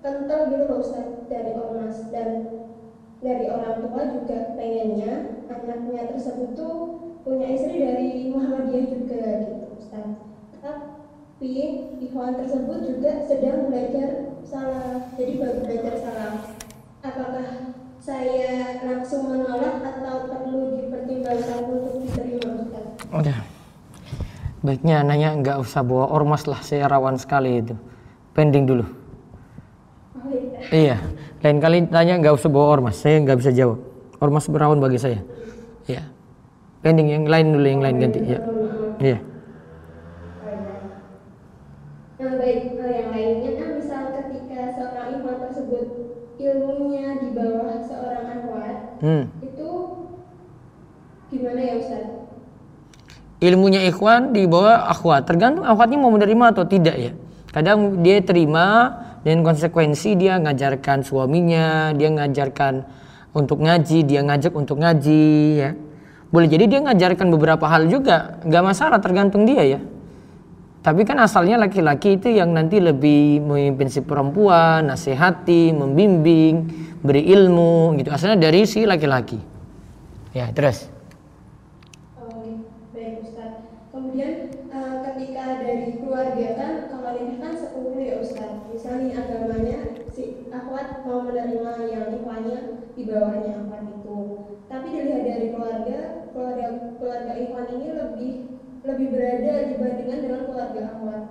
kental 0.01 0.49
gitu 0.49 0.65
loh 0.65 0.81
Ustaz 0.81 1.29
dari 1.29 1.53
ormas 1.53 2.09
dan 2.09 2.57
dari 3.17 3.45
orang 3.49 3.81
tua 3.81 4.03
juga 4.13 4.53
pengennya 4.53 5.41
anaknya 5.49 6.07
tersebut 6.13 6.53
tuh 6.53 6.75
punya 7.27 7.47
istri 7.51 7.83
dari 7.83 8.31
Muhammadiyah 8.31 8.85
juga 8.87 9.19
gitu 9.43 9.65
Ustaz. 9.75 10.07
Tapi 10.57 11.53
ikhwan 11.99 12.39
tersebut 12.39 12.79
juga 12.87 13.27
sedang 13.27 13.67
belajar 13.67 14.31
salah, 14.47 15.11
jadi 15.19 15.33
baru 15.43 15.59
belajar 15.67 15.95
salah. 15.99 16.33
Apakah 17.03 17.75
saya 17.99 18.79
langsung 18.83 19.27
menolak 19.27 19.83
atau 19.83 20.31
perlu 20.31 20.79
dipertimbangkan 20.79 21.59
untuk 21.67 21.93
diterima 22.07 22.63
Ustaz? 22.63 22.85
Udah. 23.11 23.39
Baiknya 24.65 25.05
nanya 25.05 25.37
nggak 25.37 25.61
usah 25.61 25.85
bawa 25.85 26.09
ormas 26.09 26.49
lah, 26.49 26.63
saya 26.65 26.89
rawan 26.89 27.19
sekali 27.19 27.61
itu. 27.61 27.75
Pending 28.33 28.65
dulu. 28.65 28.85
Oh, 30.17 30.27
iya. 30.33 30.59
Iya, 30.73 30.97
lain 31.43 31.57
kali 31.61 31.77
tanya 31.89 32.17
nggak 32.17 32.33
usah 32.33 32.49
bawa 32.49 32.81
ormas, 32.81 32.97
saya 32.97 33.21
nggak 33.21 33.37
bisa 33.37 33.51
jawab. 33.53 33.77
Ormas 34.17 34.49
berawan 34.49 34.81
bagi 34.81 34.97
saya. 34.97 35.21
Iya. 35.85 36.09
Pending 36.81 37.07
yang 37.13 37.25
lain 37.29 37.53
dulu, 37.53 37.67
yang 37.67 37.81
lain 37.85 37.95
ganti. 38.01 38.19
Iya. 38.25 38.39
Iya. 38.97 39.17
Yang 42.17 42.33
baik, 42.41 42.61
eh, 42.81 42.91
yang 42.97 43.09
lainnya 43.13 43.51
kan 43.61 43.69
misal 43.77 44.03
ketika 44.09 44.59
seorang 44.73 45.07
ikhwan 45.21 45.37
tersebut 45.45 45.85
ilmunya 46.41 47.07
di 47.21 47.29
bawah 47.33 47.77
seorang 47.85 48.25
akhwat, 48.41 48.77
Hmm. 49.01 49.23
itu 49.45 49.69
gimana 51.29 51.61
ya 51.61 51.73
Ustaz? 51.77 52.05
Ilmunya 53.37 53.85
ikhwan 53.85 54.33
di 54.33 54.49
bawah 54.49 54.89
akhwat, 54.89 55.29
tergantung 55.29 55.61
akhwatnya 55.61 56.01
mau 56.01 56.09
menerima 56.09 56.57
atau 56.57 56.65
tidak 56.65 56.97
ya. 56.97 57.11
Kadang 57.53 58.01
dia 58.01 58.17
terima 58.25 58.97
dan 59.27 59.43
konsekuensi 59.43 60.15
dia 60.15 60.39
ngajarkan 60.39 61.03
suaminya, 61.03 61.91
dia 61.91 62.07
ngajarkan 62.07 62.87
untuk 63.35 63.59
ngaji, 63.59 64.07
dia 64.07 64.23
ngajak 64.23 64.55
untuk 64.55 64.79
ngaji 64.79 65.27
ya. 65.59 65.75
Boleh 66.31 66.47
jadi 66.47 66.63
dia 66.71 66.79
ngajarkan 66.79 67.27
beberapa 67.35 67.67
hal 67.67 67.91
juga, 67.91 68.39
nggak 68.47 68.63
masalah 68.63 69.03
tergantung 69.03 69.43
dia 69.43 69.67
ya. 69.67 69.79
Tapi 70.79 71.03
kan 71.03 71.19
asalnya 71.19 71.59
laki-laki 71.59 72.15
itu 72.15 72.31
yang 72.31 72.55
nanti 72.55 72.79
lebih 72.79 73.43
memimpin 73.43 73.91
si 73.91 73.99
perempuan, 73.99 74.87
nasihati, 74.87 75.75
membimbing, 75.75 76.71
beri 77.03 77.27
ilmu 77.27 77.99
gitu. 77.99 78.07
Asalnya 78.07 78.47
dari 78.47 78.63
si 78.63 78.87
laki-laki. 78.87 79.35
Ya, 80.31 80.47
terus. 80.55 80.87
Oh, 82.15 82.31
baik 82.95 83.27
Ustaz. 83.27 83.67
Kemudian 83.91 84.55
eh, 84.55 84.95
ketika 85.11 85.43
dari 85.59 85.99
keluarga 85.99 86.47
kan 86.55 86.73
kalau 86.87 87.11
nikah 87.19 87.39
kan 87.41 87.53
sepupu 87.59 87.99
ya 87.99 88.15
Ustaz. 88.23 88.51
Misalnya 88.67 89.25
agamanya 89.25 89.77
si 90.13 90.45
akhwat 90.53 91.01
mau 91.07 91.25
menerima 91.25 91.71
yang 91.89 92.07
ikhwannya 92.21 92.59
di 92.93 93.03
bawahnya 93.07 93.65
akhwat 93.65 93.83
itu. 93.89 94.19
Tapi 94.69 94.87
dilihat 94.93 95.23
dari 95.25 95.47
keluarga, 95.55 95.99
keluarga 96.31 96.67
keluarga 97.01 97.33
ikhwan 97.33 97.67
ini 97.73 97.87
lebih 97.97 98.33
lebih 98.85 99.07
berada 99.11 99.53
dibandingkan 99.73 100.19
dengan 100.21 100.41
keluarga 100.45 100.81
akhwat. 100.93 101.23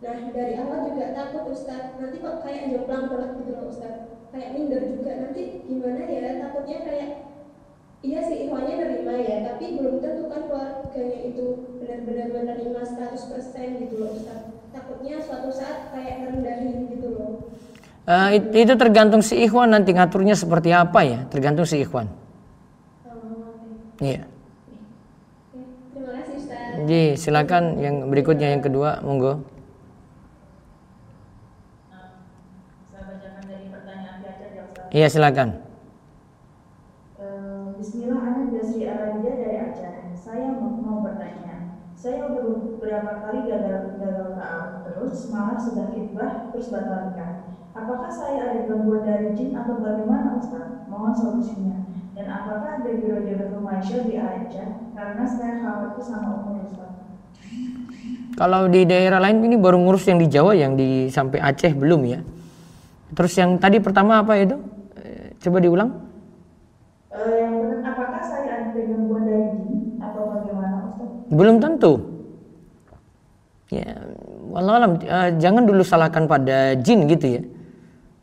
Nah 0.00 0.16
dari 0.34 0.52
awal 0.58 0.90
juga 0.90 1.14
takut 1.14 1.44
Ustaz. 1.54 1.94
Nanti 1.96 2.18
kok 2.18 2.42
kayak 2.42 2.68
jomplang 2.74 3.06
banget 3.08 3.30
gitu 3.40 3.52
loh 3.54 3.66
Ustaz. 3.70 3.94
Kayak 4.34 4.50
minder 4.52 4.82
juga. 4.82 5.12
Nanti 5.22 5.42
gimana 5.64 6.02
ya? 6.10 6.28
Takutnya 6.42 6.78
kayak 6.82 7.10
Iya 8.04 8.20
sih 8.20 8.36
ikhwannya 8.44 8.84
nerima 8.84 9.16
ya, 9.16 9.48
tapi 9.48 9.80
belum 9.80 9.96
tentu 10.04 10.28
kan 10.28 10.44
keluarganya 10.44 11.18
itu 11.24 11.44
benar-benar 11.80 12.28
menerima 12.36 12.82
100% 12.84 13.80
gitu 13.80 13.96
loh 13.96 14.12
Ustaz. 14.12 14.52
Takutnya 14.76 15.24
suatu 15.24 15.48
saat 15.48 15.88
kayak 15.88 16.20
ngerendahin 16.20 16.92
gitu 16.92 17.08
loh. 17.16 17.48
It- 18.04 18.52
itu 18.52 18.76
tergantung 18.76 19.24
si 19.24 19.40
ikhwan 19.40 19.72
nanti 19.72 19.96
ngaturnya 19.96 20.36
seperti 20.36 20.68
apa 20.76 21.00
ya, 21.00 21.24
tergantung 21.32 21.64
si 21.64 21.80
ikhwan. 21.80 22.12
Oh. 23.08 24.04
Iya. 24.04 24.28
Oke, 24.28 25.64
Terima 25.96 26.10
kasih 26.20 26.34
Ustaz. 26.36 26.60
Jadi 26.84 27.00
silakan 27.16 27.64
yang 27.80 28.12
berikutnya 28.12 28.52
yang 28.52 28.60
kedua, 28.60 29.00
monggo. 29.00 29.40
Saya 32.92 33.02
bacakan 33.08 33.42
dari 33.48 33.66
pertanyaan 33.72 34.16
Caca 34.20 34.44
ya 34.52 34.62
Ustaz. 34.68 34.83
Iya 34.94 35.10
silakan. 35.10 35.58
Bismillah, 37.74 38.20
Ana 38.30 38.46
Jasri 38.46 38.86
Aradia 38.86 39.32
dari 39.42 39.58
Aceh. 39.58 40.14
Saya 40.14 40.54
mau, 40.54 40.70
mau 40.70 41.02
bertanya. 41.02 41.82
Saya 41.98 42.30
beberapa 42.30 43.26
kali 43.26 43.42
gagal 43.42 43.98
gagal 43.98 44.38
ta'aruf 44.38 44.86
terus, 44.86 45.34
malah 45.34 45.58
sudah 45.58 45.90
khidbah 45.90 46.54
terus 46.54 46.70
batal 46.70 47.10
nikah. 47.10 47.58
Apakah 47.74 48.06
saya 48.06 48.54
ada 48.54 48.70
gangguan 48.70 49.02
dari 49.02 49.34
jin 49.34 49.50
atau 49.58 49.82
bagaimana 49.82 50.38
Ustaz? 50.38 50.86
Mohon 50.86 51.14
solusinya. 51.18 51.78
Dan 52.14 52.30
apakah 52.30 52.78
ada 52.78 52.90
biro 52.94 53.18
jodoh 53.26 53.66
Malaysia 53.66 53.98
di 54.06 54.14
Aceh? 54.14 54.94
Karena 54.94 55.24
saya 55.26 55.58
khawatir 55.58 56.04
sama 56.06 56.38
umur 56.38 56.70
Ustaz. 56.70 57.02
Kalau 58.38 58.70
di 58.70 58.86
daerah 58.86 59.18
lain 59.18 59.42
ini 59.42 59.58
baru 59.58 59.74
ngurus 59.82 60.06
yang 60.06 60.22
di 60.22 60.30
Jawa, 60.30 60.54
yang 60.54 60.78
di 60.78 61.10
sampai 61.10 61.42
Aceh 61.42 61.74
belum 61.74 62.00
ya. 62.06 62.22
Terus 63.10 63.34
yang 63.34 63.58
tadi 63.58 63.82
pertama 63.82 64.22
apa 64.22 64.38
itu? 64.38 64.54
Coba 65.44 65.60
diulang. 65.60 65.90
Eh, 67.12 67.36
yang 67.44 67.54
benar, 67.60 67.92
apakah 67.92 68.22
saya 68.24 68.72
ada 68.72 68.80
gangguan 68.80 69.22
dari 69.28 69.46
jin 69.60 70.00
atau 70.00 70.22
bagaimana 70.32 70.76
Ustaz? 70.88 71.08
Belum 71.28 71.56
tentu. 71.60 71.92
Ya, 73.68 73.92
wallahualam 74.48 75.04
eh, 75.04 75.30
jangan 75.36 75.68
dulu 75.68 75.84
salahkan 75.84 76.24
pada 76.24 76.72
jin 76.80 77.04
gitu 77.12 77.26
ya. 77.28 77.42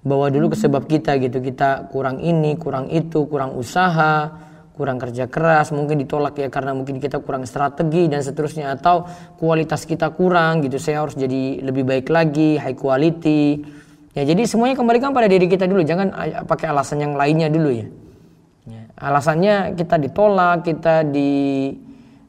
Bawa 0.01 0.33
dulu 0.33 0.49
ke 0.49 0.57
sebab 0.57 0.89
kita 0.89 1.21
gitu. 1.21 1.37
Kita 1.45 1.93
kurang 1.93 2.25
ini, 2.25 2.57
kurang 2.57 2.89
itu, 2.89 3.29
kurang 3.29 3.53
usaha, 3.53 4.33
kurang 4.73 4.97
kerja 4.97 5.29
keras, 5.29 5.69
mungkin 5.69 6.01
ditolak 6.01 6.41
ya 6.41 6.49
karena 6.49 6.73
mungkin 6.73 6.97
kita 6.97 7.21
kurang 7.21 7.45
strategi 7.45 8.09
dan 8.09 8.25
seterusnya 8.25 8.73
atau 8.73 9.05
kualitas 9.37 9.85
kita 9.85 10.09
kurang 10.09 10.65
gitu. 10.65 10.81
Saya 10.81 11.05
harus 11.05 11.13
jadi 11.13 11.61
lebih 11.61 11.85
baik 11.85 12.09
lagi, 12.09 12.57
high 12.57 12.73
quality. 12.73 13.61
Ya, 14.11 14.27
jadi 14.27 14.43
semuanya 14.43 14.75
kembalikan 14.75 15.15
pada 15.15 15.31
diri 15.31 15.47
kita 15.47 15.63
dulu, 15.71 15.87
jangan 15.87 16.11
eh, 16.19 16.43
pakai 16.43 16.67
alasan 16.67 16.99
yang 16.99 17.13
lainnya 17.15 17.47
dulu 17.47 17.71
ya. 17.71 17.87
Ya, 18.67 18.83
alasannya 18.99 19.55
kita 19.79 19.95
ditolak, 19.95 20.67
kita 20.67 21.07
di 21.07 21.31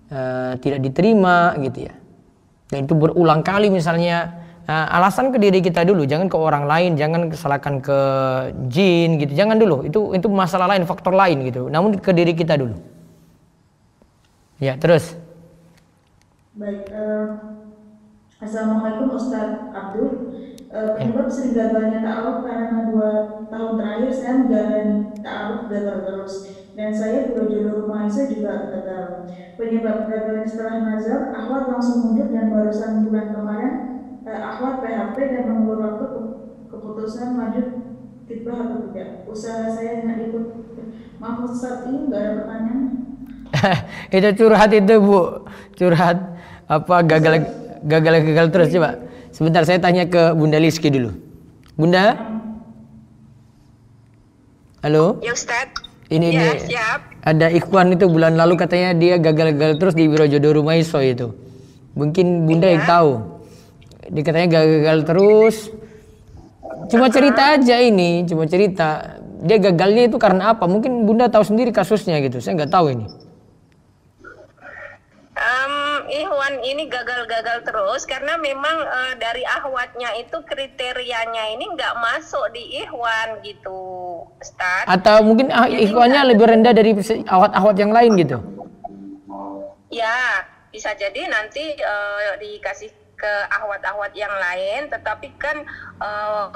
eh, 0.06 0.52
tidak 0.62 0.78
diterima 0.78 1.58
gitu 1.58 1.90
ya. 1.90 1.94
Dan 2.70 2.86
itu 2.86 2.94
berulang 2.94 3.42
kali 3.42 3.66
misalnya 3.66 4.30
eh, 4.62 4.86
alasan 4.94 5.34
ke 5.34 5.42
diri 5.42 5.58
kita 5.58 5.82
dulu, 5.82 6.06
jangan 6.06 6.30
ke 6.30 6.38
orang 6.38 6.70
lain, 6.70 6.94
jangan 6.94 7.26
kesalahkan 7.26 7.82
ke 7.82 7.98
jin 8.70 9.18
gitu, 9.18 9.34
jangan 9.34 9.58
dulu. 9.58 9.82
Itu 9.82 10.14
itu 10.14 10.30
masalah 10.30 10.70
lain, 10.70 10.86
faktor 10.86 11.18
lain 11.18 11.42
gitu. 11.50 11.66
Namun 11.66 11.98
ke 11.98 12.14
diri 12.14 12.30
kita 12.38 12.62
dulu. 12.62 12.78
Ya 14.62 14.78
terus. 14.78 15.18
Baik, 16.54 16.86
eh, 16.94 17.26
Assalamualaikum 18.38 19.18
Ustadz 19.18 19.74
Abdul. 19.74 20.41
Eh, 20.72 20.88
penyebab 20.96 21.28
sering 21.28 21.52
gagalnya 21.52 22.00
ta'aruf 22.00 22.48
karena 22.48 22.88
dua 22.88 23.10
tahun 23.52 23.76
terakhir 23.76 24.08
saya 24.08 24.32
menjalani 24.40 25.12
ta'aruf 25.20 25.68
gagal 25.68 25.98
terus 26.08 26.34
dan 26.72 26.88
saya 26.88 27.28
juga 27.28 27.44
jodoh 27.44 27.84
rumah 27.84 28.08
saya 28.08 28.32
juga 28.32 28.72
gagal. 28.72 29.28
Penyebab 29.60 30.08
gagalnya 30.08 30.48
setelah 30.48 30.80
nazar, 30.80 31.28
akhwat 31.36 31.68
langsung 31.68 32.08
mundur 32.08 32.32
dan 32.32 32.48
barusan 32.48 33.04
bulan 33.04 33.36
kemarin 33.36 33.74
eh, 34.24 34.40
akhwat 34.40 34.80
PHP 34.80 35.16
dan 35.36 35.44
mengulur 35.52 35.78
waktu 35.84 36.06
ke- 36.08 36.32
keputusan 36.72 37.36
lanjut 37.36 37.66
khidbah 38.24 38.56
atau 38.64 38.88
tidak. 38.88 39.28
Usaha 39.28 39.68
saya 39.68 40.08
nggak 40.08 40.32
ikut. 40.32 40.44
Maaf 41.20 41.52
Ustadz 41.52 41.84
ini 41.92 42.08
nggak 42.08 42.16
ada 42.16 42.32
pertanyaan. 42.40 42.80
itu 44.16 44.28
curhat 44.40 44.72
itu 44.72 44.94
bu, 45.04 45.44
curhat 45.76 46.16
apa 46.64 46.96
gagal 47.04 47.44
gagal 47.84 48.14
gagal 48.24 48.46
terus 48.48 48.72
coba. 48.72 49.11
Sebentar 49.32 49.64
saya 49.64 49.80
tanya 49.80 50.04
ke 50.04 50.36
Bunda 50.36 50.60
Liski 50.60 50.92
dulu. 50.92 51.16
Bunda? 51.74 52.20
Halo? 54.84 55.18
Ya 55.24 55.32
Ustadz. 55.32 55.80
Ini 56.12 56.28
Ya, 56.28 56.52
ini 56.52 56.68
siap. 56.68 57.00
ada 57.24 57.48
Ikhwan 57.48 57.96
itu 57.96 58.04
bulan 58.04 58.36
lalu 58.36 58.60
katanya 58.60 58.92
dia 58.92 59.16
gagal-gagal 59.16 59.80
terus 59.80 59.94
di 59.96 60.04
Biro 60.04 60.28
Jodoh 60.28 60.60
Rumaiso 60.60 61.00
itu. 61.00 61.32
Mungkin 61.96 62.44
Bunda 62.44 62.68
yang 62.68 62.84
tahu. 62.84 63.40
Dia 64.12 64.20
katanya 64.20 64.48
gagal-gagal 64.60 64.98
terus. 65.08 65.56
Cuma 66.92 67.08
cerita 67.08 67.56
aja 67.56 67.80
ini, 67.80 68.28
cuma 68.28 68.44
cerita. 68.44 69.16
Dia 69.40 69.56
gagalnya 69.56 70.12
itu 70.12 70.20
karena 70.20 70.52
apa? 70.52 70.68
Mungkin 70.68 71.08
Bunda 71.08 71.32
tahu 71.32 71.48
sendiri 71.48 71.72
kasusnya 71.72 72.20
gitu. 72.20 72.44
Saya 72.44 72.60
nggak 72.60 72.72
tahu 72.74 72.92
ini. 72.92 73.06
Ikhwan 76.12 76.60
ini 76.60 76.92
gagal-gagal 76.92 77.64
terus 77.64 78.04
karena 78.04 78.36
memang 78.36 78.84
eh, 78.84 79.14
dari 79.16 79.40
ahwatnya 79.48 80.12
itu 80.20 80.44
kriterianya 80.44 81.56
ini 81.56 81.72
nggak 81.72 81.96
masuk 81.96 82.52
di 82.52 82.84
Ikhwan 82.84 83.40
gitu. 83.40 83.80
Ustaz. 84.36 84.84
Atau 84.84 85.24
mungkin 85.24 85.48
ah, 85.48 85.64
ikhwannya 85.64 86.36
lebih 86.36 86.52
rendah 86.52 86.76
dari 86.76 86.92
ahwat-ahwat 87.24 87.76
yang 87.80 87.96
lain 87.96 88.12
gitu. 88.20 88.38
Ya, 89.88 90.44
bisa 90.68 90.92
jadi 90.92 91.32
nanti 91.32 91.80
eh, 91.80 92.30
dikasih 92.36 92.92
ke 93.16 93.34
ahwat-ahwat 93.54 94.12
yang 94.18 94.34
lain, 94.36 94.92
tetapi 94.92 95.32
kan 95.40 95.64
eh, 95.96 96.46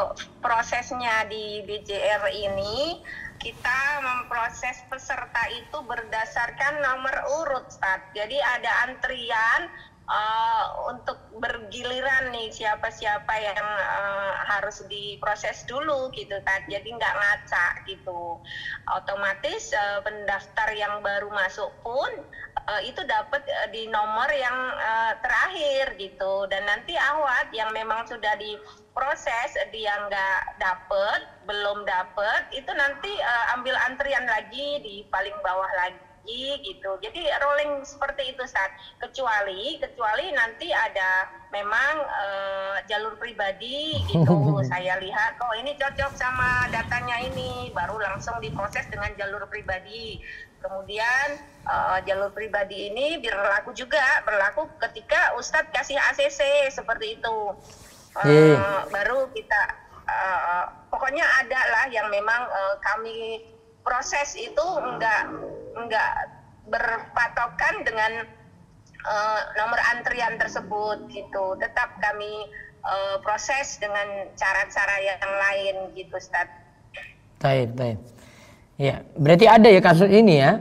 prosesnya 0.45 1.25
di 1.33 1.65
BJR 1.65 2.29
ini 2.29 3.01
kita 3.47 4.03
memproses 4.03 4.83
peserta 4.91 5.47
itu 5.55 5.79
berdasarkan 5.87 6.83
nomor 6.83 7.15
urut, 7.39 7.63
Ustaz. 7.71 8.03
Jadi 8.11 8.35
ada 8.43 8.91
antrian 8.91 9.71
eh, 10.07 10.65
untuk 10.91 11.19
bergiliran 11.37 12.31
nih 12.31 12.49
siapa-siapa 12.55 13.35
yang 13.43 13.67
eh, 13.79 14.33
harus 14.47 14.83
diproses 14.87 15.67
dulu 15.67 16.09
gitu, 16.15 16.39
Ustaz. 16.39 16.63
Jadi 16.71 16.89
nggak 16.95 17.15
ngaca 17.19 17.67
gitu. 17.91 18.39
Otomatis 18.95 19.75
eh, 19.75 19.99
pendaftar 20.07 20.69
yang 20.75 21.03
baru 21.03 21.29
masuk 21.31 21.71
pun 21.83 22.11
eh, 22.71 22.83
itu 22.87 23.03
dapat 23.07 23.43
eh, 23.47 23.69
di 23.75 23.91
nomor 23.91 24.31
yang 24.31 24.57
eh, 24.79 25.13
terakhir 25.23 25.95
gitu 25.99 26.47
dan 26.51 26.67
nanti 26.67 26.95
awat 26.99 27.51
yang 27.51 27.71
memang 27.75 28.07
sudah 28.07 28.35
diproses 28.39 29.51
dia 29.75 29.95
nggak 30.07 30.41
dapet 30.63 31.21
belum 31.47 31.87
dapet 31.87 32.43
itu 32.55 32.71
nanti 32.75 33.11
eh, 33.11 33.45
ambil 33.55 33.75
antrian 33.87 34.27
lagi 34.27 34.79
di 34.83 35.03
paling 35.11 35.35
bawah 35.43 35.71
lagi 35.79 36.06
gitu. 36.61 36.99
Jadi 36.99 37.23
rolling 37.39 37.87
seperti 37.87 38.35
itu 38.35 38.43
saat 38.45 38.75
kecuali 38.99 39.79
kecuali 39.79 40.35
nanti 40.35 40.75
ada 40.75 41.31
memang 41.55 41.95
eh, 42.03 42.77
jalur 42.91 43.15
pribadi 43.17 44.03
gitu. 44.11 44.59
Saya 44.71 44.99
lihat 44.99 45.39
oh 45.41 45.55
ini 45.55 45.79
cocok 45.79 46.13
sama 46.19 46.67
datanya 46.75 47.23
ini. 47.23 47.71
Baru 47.71 47.97
langsung 48.03 48.37
diproses 48.43 48.85
dengan 48.91 49.15
jalur 49.15 49.47
pribadi. 49.47 50.19
Kemudian 50.59 51.39
eh, 51.65 51.99
jalur 52.05 52.35
pribadi 52.35 52.91
ini 52.91 53.23
berlaku 53.23 53.71
juga 53.73 54.03
berlaku 54.27 54.67
ketika 54.83 55.39
Ustadz 55.39 55.71
kasih 55.71 55.99
ACC 55.99 56.71
seperti 56.75 57.21
itu. 57.21 57.39
Eh, 58.25 58.55
Iya. 58.57 58.89
Baru 58.89 59.29
kita 59.31 59.61
eh, 60.09 60.65
pokoknya 60.89 61.25
ada 61.45 61.61
lah 61.69 61.85
yang 61.93 62.09
memang 62.09 62.49
eh, 62.49 62.75
kami 62.81 63.19
proses 63.87 64.35
itu 64.35 64.67
enggak 64.83 65.31
enggak 65.79 66.13
berpatokan 66.67 67.87
dengan 67.87 68.27
eh, 69.07 69.41
nomor 69.55 69.79
antrian 69.95 70.35
tersebut 70.35 71.07
gitu. 71.15 71.55
Tetap 71.63 72.03
kami 72.03 72.51
eh, 72.83 73.17
proses 73.23 73.79
dengan 73.79 74.27
cara-cara 74.35 74.97
yang 74.99 75.23
lain 75.23 75.75
gitu, 75.95 76.19
Ustadz. 76.19 76.51
Taib, 77.39 77.79
taib. 77.79 78.03
Ya, 78.77 79.07
berarti 79.15 79.47
ada 79.47 79.69
ya 79.71 79.81
kasus 79.81 80.11
ini 80.11 80.43
ya. 80.43 80.59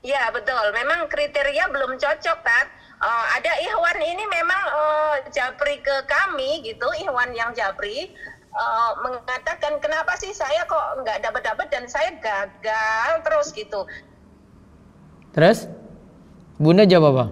Ya 0.00 0.30
betul, 0.32 0.62
memang 0.72 1.10
kriteria 1.12 1.68
belum 1.68 2.00
cocok 2.00 2.38
kan. 2.40 2.66
Eh, 2.98 3.26
ada 3.36 3.52
Ikhwan 3.68 4.00
ini 4.00 4.24
memang 4.24 4.62
eh, 4.72 5.16
japri 5.28 5.84
ke 5.84 6.08
kami 6.08 6.64
gitu, 6.64 6.88
Ikhwan 7.04 7.36
yang 7.36 7.52
japri 7.52 8.16
eh, 8.52 8.90
mengatakan 9.04 9.76
kenapa 9.82 10.16
sih 10.16 10.32
saya 10.32 10.64
kok 10.64 11.04
nggak 11.04 11.24
dapat 11.24 11.42
dapat 11.44 11.66
dan 11.68 11.84
saya 11.86 12.12
gagal 12.18 13.10
terus 13.24 13.48
gitu. 13.52 13.80
Terus 15.36 15.68
Bunda 16.58 16.82
jawab 16.82 17.14
apa? 17.14 17.26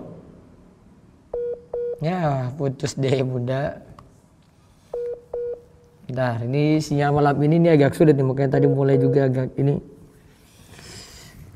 Ya, 1.99 2.53
putus 2.55 2.95
deh 2.95 3.25
Bunda. 3.25 3.83
Bentar, 6.07 6.39
ini 6.47 6.79
sinyal 6.79 7.11
malam 7.11 7.35
ini, 7.43 7.59
ini 7.59 7.69
agak 7.75 7.99
sulit 7.99 8.15
nih, 8.15 8.23
makanya 8.23 8.63
tadi 8.63 8.71
mulai 8.71 8.95
juga 8.95 9.27
agak 9.27 9.59
ini. 9.59 9.83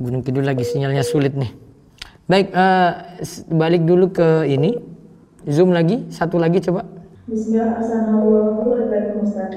Gunung 0.03 0.27
Kidul 0.27 0.43
lagi 0.43 0.67
sinyalnya 0.67 1.07
sulit 1.07 1.39
nih. 1.39 1.55
Baik, 2.27 2.51
s- 3.23 3.47
balik 3.47 3.87
dulu 3.87 4.11
ke 4.11 4.51
ini. 4.51 4.75
Zoom 5.47 5.71
lagi, 5.71 6.11
satu 6.11 6.43
lagi 6.43 6.59
coba. 6.67 6.83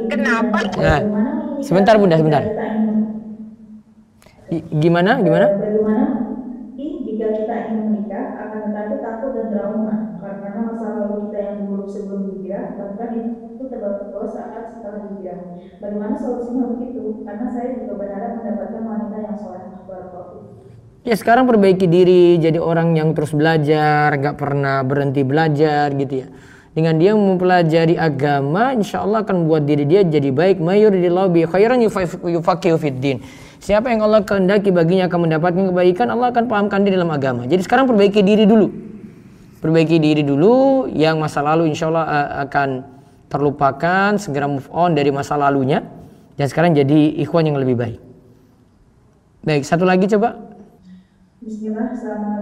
Kenapa? 0.10 0.60
Menikah 0.64 1.04
Sebentar, 1.64 1.96
Bunda, 2.00 2.18
sebentar. 2.20 2.44
I- 4.52 4.64
gimana, 4.82 5.20
gimana? 5.24 5.48
Bagaimana 5.84 7.04
jika 7.08 7.28
kita 7.38 7.56
ingin 7.70 7.84
menikah 7.92 8.26
akan 8.48 8.60
tetapi 8.72 8.96
takut 9.04 9.32
dan 9.38 9.48
trauma 9.54 9.96
karena 10.22 10.50
masa 10.64 10.88
lalu 11.04 11.16
kita 11.30 11.38
yang 11.42 11.58
dulu 11.68 11.84
sebelum 11.90 12.22
hijrah 12.34 12.66
bahkan 12.80 13.10
itu 13.20 13.64
terbawa 13.70 14.26
saat 14.32 14.64
setelah 14.78 15.02
hijrah. 15.14 15.40
Bagaimana 15.82 16.16
solusinya 16.20 16.64
untuk 16.72 16.82
itu? 16.90 17.04
Karena 17.28 17.46
saya 17.52 17.68
juga 17.78 17.94
berharap 18.00 18.32
mendapatkan 18.42 18.84
wanita 18.84 19.18
yang 19.20 19.38
soleh. 19.40 19.66
Ya 21.04 21.16
sekarang 21.20 21.44
perbaiki 21.52 21.84
diri 21.92 22.40
jadi 22.40 22.64
orang 22.64 22.96
yang 22.96 23.12
terus 23.12 23.36
belajar, 23.36 24.16
nggak 24.16 24.40
pernah 24.40 24.80
berhenti 24.88 25.20
belajar 25.28 25.92
gitu 26.00 26.24
ya. 26.24 26.28
Dengan 26.74 26.98
dia 26.98 27.14
mempelajari 27.14 27.94
agama, 28.02 28.74
insya 28.74 29.06
Allah 29.06 29.22
akan 29.22 29.46
buat 29.46 29.62
diri 29.62 29.86
dia 29.86 30.02
jadi 30.02 30.34
baik. 30.34 30.58
Mayuridillahu 30.58 31.30
bi 31.30 31.42
khairan 31.46 31.78
yufaqihu 31.86 32.78
fid 32.82 32.98
din. 32.98 33.22
Siapa 33.62 33.94
yang 33.94 34.02
Allah 34.02 34.26
kehendaki 34.26 34.74
baginya 34.74 35.06
akan 35.06 35.30
mendapatkan 35.30 35.64
kebaikan, 35.70 36.10
Allah 36.10 36.34
akan 36.34 36.50
pahamkan 36.50 36.82
dia 36.82 36.98
dalam 36.98 37.14
agama. 37.14 37.46
Jadi 37.46 37.62
sekarang 37.62 37.86
perbaiki 37.86 38.26
diri 38.26 38.50
dulu. 38.50 38.74
Perbaiki 39.62 40.02
diri 40.02 40.26
dulu, 40.26 40.90
yang 40.90 41.22
masa 41.22 41.46
lalu 41.46 41.70
insya 41.70 41.94
Allah 41.94 42.06
eh, 42.10 42.30
akan 42.50 42.70
terlupakan, 43.30 44.18
segera 44.18 44.50
move 44.50 44.66
on 44.74 44.98
dari 44.98 45.14
masa 45.14 45.38
lalunya. 45.38 45.86
Dan 46.34 46.50
sekarang 46.50 46.74
jadi 46.74 47.22
ikhwan 47.22 47.46
yang 47.46 47.62
lebih 47.62 47.78
baik. 47.78 48.02
Baik, 49.46 49.62
satu 49.62 49.86
lagi 49.86 50.10
coba. 50.10 50.42
Bismillah, 51.44 51.94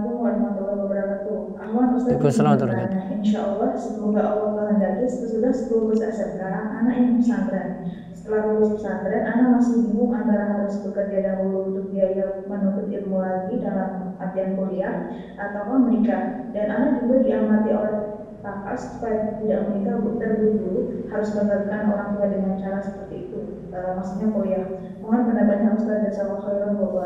warahmatullahi 0.08 0.78
wabarakatuh. 0.88 1.38
Ahwan 1.58 1.88
Ustaz, 1.91 1.91
Waalaikumsalam 2.02 2.58
warahmatullahi 2.58 2.82
bertanya. 2.82 3.14
Insya 3.22 3.40
Allah 3.46 3.70
semoga 3.78 4.22
Allah 4.26 4.50
kehendaki 4.58 5.06
sesudah 5.06 5.54
lulus 5.70 6.02
SMK, 6.02 6.42
anak 6.42 6.96
yang 6.98 7.14
pesantren. 7.22 7.70
Setelah 8.10 8.42
lulus 8.50 8.70
pesantren, 8.82 9.24
anak 9.30 9.48
masih 9.54 9.76
bingung 9.86 10.12
antara 10.18 10.46
harus 10.58 10.76
bekerja 10.82 11.18
dahulu 11.22 11.58
untuk 11.70 11.86
biaya 11.94 12.42
menuntut 12.50 12.90
ilmu 12.90 13.18
lagi 13.22 13.54
dalam 13.62 14.18
artian 14.18 14.58
kuliah 14.58 14.96
ataukah 15.38 15.78
menikah. 15.78 16.24
Dan 16.50 16.66
anak 16.74 16.92
juga 17.06 17.16
diamati 17.22 17.70
oleh 17.70 17.96
kakak 18.42 18.78
supaya 18.82 19.38
tidak 19.38 19.70
menikah 19.70 20.02
terburu 20.18 21.06
harus 21.14 21.30
memberikan 21.38 21.94
orang 21.94 22.10
tua 22.18 22.28
dengan 22.34 22.54
cara 22.58 22.80
seperti 22.82 23.30
itu. 23.30 23.40
Eh, 23.70 23.92
maksudnya 23.94 24.28
kuliah. 24.34 24.66
Mohon 25.06 25.22
pendapatnya 25.30 25.78
Ustaz 25.78 26.02
dan 26.02 26.14
sama 26.14 26.42
khairan 26.42 26.82
wa. 26.82 27.06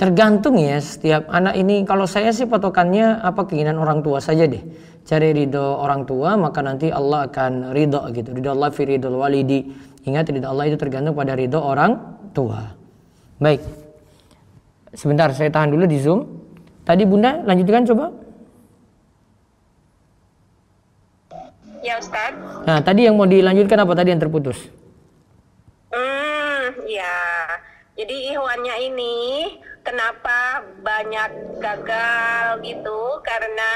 Tergantung 0.00 0.56
ya 0.56 0.80
setiap 0.80 1.28
anak 1.28 1.60
ini 1.60 1.84
kalau 1.84 2.08
saya 2.08 2.32
sih 2.32 2.48
patokannya 2.48 3.20
apa 3.20 3.44
keinginan 3.44 3.76
orang 3.76 4.00
tua 4.00 4.16
saja 4.16 4.48
deh. 4.48 4.64
Cari 5.04 5.36
ridho 5.36 5.76
orang 5.76 6.08
tua 6.08 6.40
maka 6.40 6.64
nanti 6.64 6.88
Allah 6.88 7.28
akan 7.28 7.76
ridho 7.76 8.08
gitu. 8.16 8.32
Ridho 8.32 8.56
Allah 8.56 8.72
fi 8.72 8.88
ridho 8.88 9.12
walidi. 9.12 9.68
Ingat 10.08 10.32
ridho 10.32 10.48
Allah 10.48 10.72
itu 10.72 10.80
tergantung 10.80 11.12
pada 11.12 11.36
ridho 11.36 11.60
orang 11.60 12.00
tua. 12.32 12.72
Baik. 13.36 13.60
Sebentar 14.96 15.36
saya 15.36 15.52
tahan 15.52 15.68
dulu 15.68 15.84
di 15.84 16.00
Zoom. 16.00 16.24
Tadi 16.88 17.04
Bunda 17.04 17.44
lanjutkan 17.44 17.84
coba. 17.84 18.08
Ya 21.84 22.00
Ustadz. 22.00 22.64
Nah, 22.64 22.80
tadi 22.80 23.04
yang 23.04 23.20
mau 23.20 23.28
dilanjutkan 23.28 23.84
apa 23.84 23.92
tadi 23.92 24.16
yang 24.16 24.20
terputus? 24.24 24.64
Hmm, 25.92 26.88
ya. 26.88 27.20
Jadi 28.00 28.32
ihwannya 28.32 28.76
ini 28.80 29.14
kenapa 29.84 30.64
banyak 30.80 31.30
gagal 31.60 32.62
gitu 32.64 33.00
karena 33.24 33.72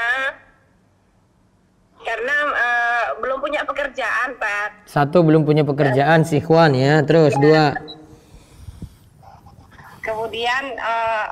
karena 2.05 2.35
eh, 2.53 3.05
belum 3.17 3.41
punya 3.41 3.65
pekerjaan, 3.65 4.37
Pak. 4.37 4.85
Satu 4.85 5.25
belum 5.25 5.41
punya 5.41 5.65
pekerjaan 5.65 6.21
si 6.21 6.37
Ikhwan 6.37 6.77
ya. 6.77 7.01
Terus 7.01 7.33
dua. 7.41 7.73
Kemudian 10.05 10.63
eh, 10.77 11.25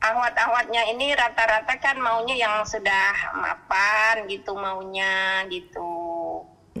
ahwat-ahwatnya 0.00 0.88
ini 0.96 1.12
rata-rata 1.12 1.76
kan 1.76 2.00
maunya 2.00 2.40
yang 2.40 2.64
sudah 2.64 3.36
mapan 3.36 4.24
gitu 4.32 4.56
maunya 4.56 5.44
gitu. 5.52 5.92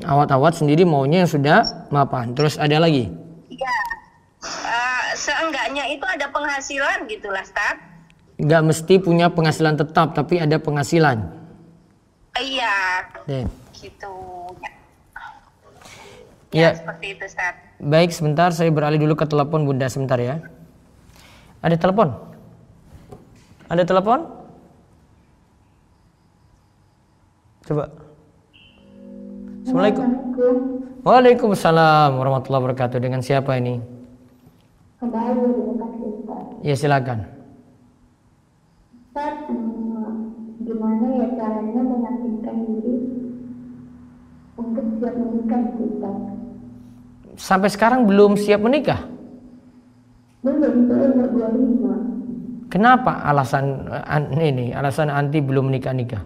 Awat-awat 0.00 0.56
sendiri 0.56 0.88
maunya 0.88 1.26
yang 1.26 1.30
sudah 1.30 1.68
mapan. 1.92 2.32
Terus 2.32 2.56
ada 2.56 2.80
lagi. 2.80 3.12
Iya. 3.52 3.76
Eh, 4.38 5.06
seenggaknya 5.18 5.90
itu 5.90 6.06
ada 6.06 6.30
penghasilan 6.30 7.10
gitu 7.10 7.26
lah, 7.30 7.42
Stat. 7.42 7.74
nggak 8.38 8.70
mesti 8.70 9.02
punya 9.02 9.26
penghasilan 9.34 9.74
tetap 9.74 10.14
tapi 10.14 10.38
ada 10.38 10.62
penghasilan. 10.62 11.26
Iya, 12.38 13.02
Deh. 13.26 13.50
gitu. 13.74 14.14
ya 16.54 16.70
Ya, 16.70 16.78
seperti 16.78 17.18
itu, 17.18 17.26
Stat. 17.26 17.58
baik 17.82 18.14
sebentar 18.14 18.54
saya 18.54 18.70
beralih 18.70 19.02
dulu 19.02 19.18
ke 19.18 19.26
telepon 19.26 19.66
bunda 19.66 19.90
sebentar 19.90 20.22
ya. 20.22 20.38
Ada 21.66 21.74
telepon? 21.74 22.14
Ada 23.66 23.82
telepon? 23.82 24.22
Coba. 27.66 27.90
Assalamualaikum. 29.66 30.06
Waalaikumsalam 31.02 32.14
warahmatullahi 32.14 32.62
wabarakatuh. 32.64 33.02
Dengan 33.02 33.18
siapa 33.20 33.58
ini 33.58 33.97
Kembali 34.98 35.38
terima 35.54 35.74
kasih 35.78 36.06
Ustaz. 36.10 36.44
Ya 36.66 36.74
silakan. 36.74 37.18
Ustaz, 38.98 39.46
gimana 40.66 41.06
ya 41.22 41.26
caranya 41.38 41.80
meyakinkan 41.86 42.56
diri 42.66 42.96
untuk 44.58 44.84
siap 44.98 45.14
menikah 45.14 45.62
Ustaz? 45.78 46.16
Sampai 47.38 47.70
sekarang 47.70 48.10
belum 48.10 48.34
siap 48.34 48.58
menikah. 48.58 49.06
Belum, 50.42 50.90
umur 50.90 51.30
25. 51.30 52.70
Kenapa 52.74 53.22
alasan 53.22 53.86
an- 54.02 54.34
ini 54.34 54.74
alasan 54.74 55.14
anti 55.14 55.38
belum 55.38 55.70
menikah 55.70 55.94
nikah? 55.94 56.22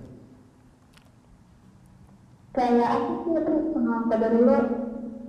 Kayak 2.57 2.89
aku 2.89 3.13
sih 3.25 3.33
itu 3.37 3.53
uh, 3.77 4.01
pada 4.09 4.27
dulu 4.33 4.57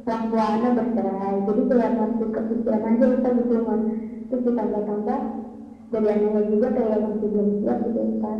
orang 0.03 0.23
tua 0.27 0.43
anak 0.43 0.71
bercerai, 0.75 1.35
jadi 1.47 1.61
kayak 1.71 1.91
masih 1.95 2.27
kepikiran 2.35 2.81
aja 2.83 3.05
kita 3.07 3.29
gitu 3.39 3.55
kan. 3.63 3.79
Terus 4.27 4.41
ditambah-tambah 4.43 5.19
dari 5.93 6.07
anaknya 6.09 6.41
juga 6.51 6.67
kayak 6.75 6.97
masih 6.99 7.27
belum 7.31 7.49
siap 7.63 7.77
gitu 7.87 7.99
Ustaz. 8.03 8.39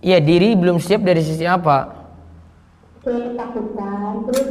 Iya 0.00 0.18
diri 0.20 0.48
belum 0.56 0.76
siap 0.80 1.00
dari 1.04 1.22
sisi 1.24 1.44
apa? 1.48 1.76
Kayak 3.00 3.22
ketakutan, 3.32 4.12
terus 4.28 4.48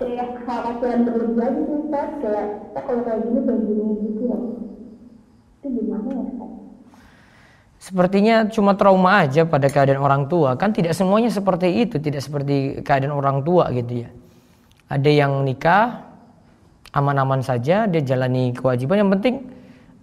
kayak 0.00 0.28
kekhawatiran 0.40 1.00
berlebihan 1.04 1.52
gitu 1.60 1.72
Ustaz. 1.84 2.08
Kayak 2.24 2.46
kita 2.56 2.80
kalau 2.80 3.02
kayak 3.04 3.20
gini 3.28 3.38
kayak 3.44 3.60
gini 3.60 3.92
gitu 4.08 4.20
ya. 4.24 4.38
Itu 5.60 5.66
gimana 5.68 6.08
ya 6.08 6.22
Ustaz? 6.32 6.50
Sepertinya 7.76 8.36
cuma 8.48 8.72
trauma 8.72 9.22
aja 9.28 9.44
pada 9.44 9.68
keadaan 9.68 10.00
orang 10.00 10.26
tua. 10.32 10.56
Kan 10.56 10.72
tidak 10.72 10.96
semuanya 10.96 11.28
seperti 11.28 11.86
itu, 11.86 12.00
tidak 12.00 12.24
seperti 12.24 12.80
keadaan 12.80 13.12
orang 13.12 13.44
tua 13.44 13.68
gitu 13.70 14.08
ya. 14.08 14.10
Ada 14.86 15.10
yang 15.10 15.42
nikah 15.42 16.06
aman-aman 16.94 17.42
saja, 17.42 17.90
dia 17.90 18.02
jalani 18.02 18.54
kewajiban. 18.54 19.02
Yang 19.02 19.10
penting 19.18 19.34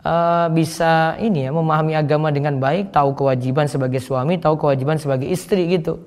eh, 0.03 0.47
bisa 0.51 1.15
ini 1.23 1.47
ya 1.47 1.51
memahami 1.55 1.95
agama 1.95 2.29
dengan 2.29 2.59
baik, 2.59 2.91
tahu 2.91 3.15
kewajiban 3.15 3.71
sebagai 3.71 4.03
suami, 4.03 4.37
tahu 4.37 4.59
kewajiban 4.59 4.99
sebagai 4.99 5.31
istri 5.31 5.71
gitu. 5.71 6.03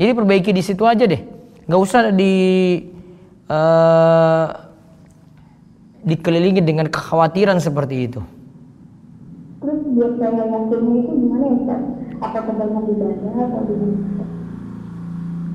Jadi 0.00 0.16
perbaiki 0.16 0.54
di 0.56 0.62
situ 0.64 0.86
aja 0.88 1.04
deh, 1.04 1.20
nggak 1.68 1.80
usah 1.80 2.14
di 2.14 2.32
eh, 3.50 4.46
dikelilingi 6.00 6.62
dengan 6.64 6.88
kekhawatiran 6.88 7.60
seperti 7.60 7.96
itu. 8.08 8.20
Terus 9.60 9.80
biar 9.92 10.16
saya 10.16 10.40
yakinnya 10.48 10.98
itu 11.04 11.12
gimana 11.20 11.46
ya? 11.68 11.76
Apa 12.20 12.38
kebanyakan 12.48 12.84
ibadah 12.96 13.32
atau? 13.60 13.76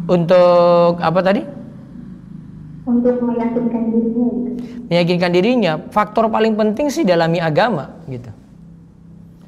Untuk 0.05 1.01
apa 1.01 1.19
tadi? 1.25 1.41
Untuk 2.85 3.17
meyakinkan 3.25 3.81
dirinya 3.89 4.27
gitu. 4.29 4.51
Meyakinkan 4.93 5.31
dirinya. 5.33 5.73
Faktor 5.89 6.29
paling 6.29 6.53
penting 6.53 6.93
sih 6.93 7.01
dalami 7.01 7.41
agama 7.41 7.89
gitu. 8.05 8.29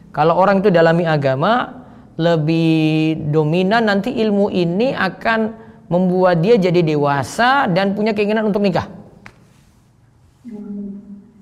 Kalau 0.09 0.33
orang 0.33 0.65
itu 0.65 0.73
dalami 0.73 1.05
agama 1.05 1.85
lebih 2.17 3.13
dominan 3.29 3.85
nanti 3.85 4.09
ilmu 4.09 4.49
ini 4.49 4.97
akan 4.97 5.53
membuat 5.87 6.41
dia 6.41 6.57
jadi 6.57 6.81
dewasa 6.81 7.69
dan 7.69 7.93
punya 7.93 8.17
keinginan 8.17 8.49
untuk 8.49 8.65
nikah. 8.65 8.89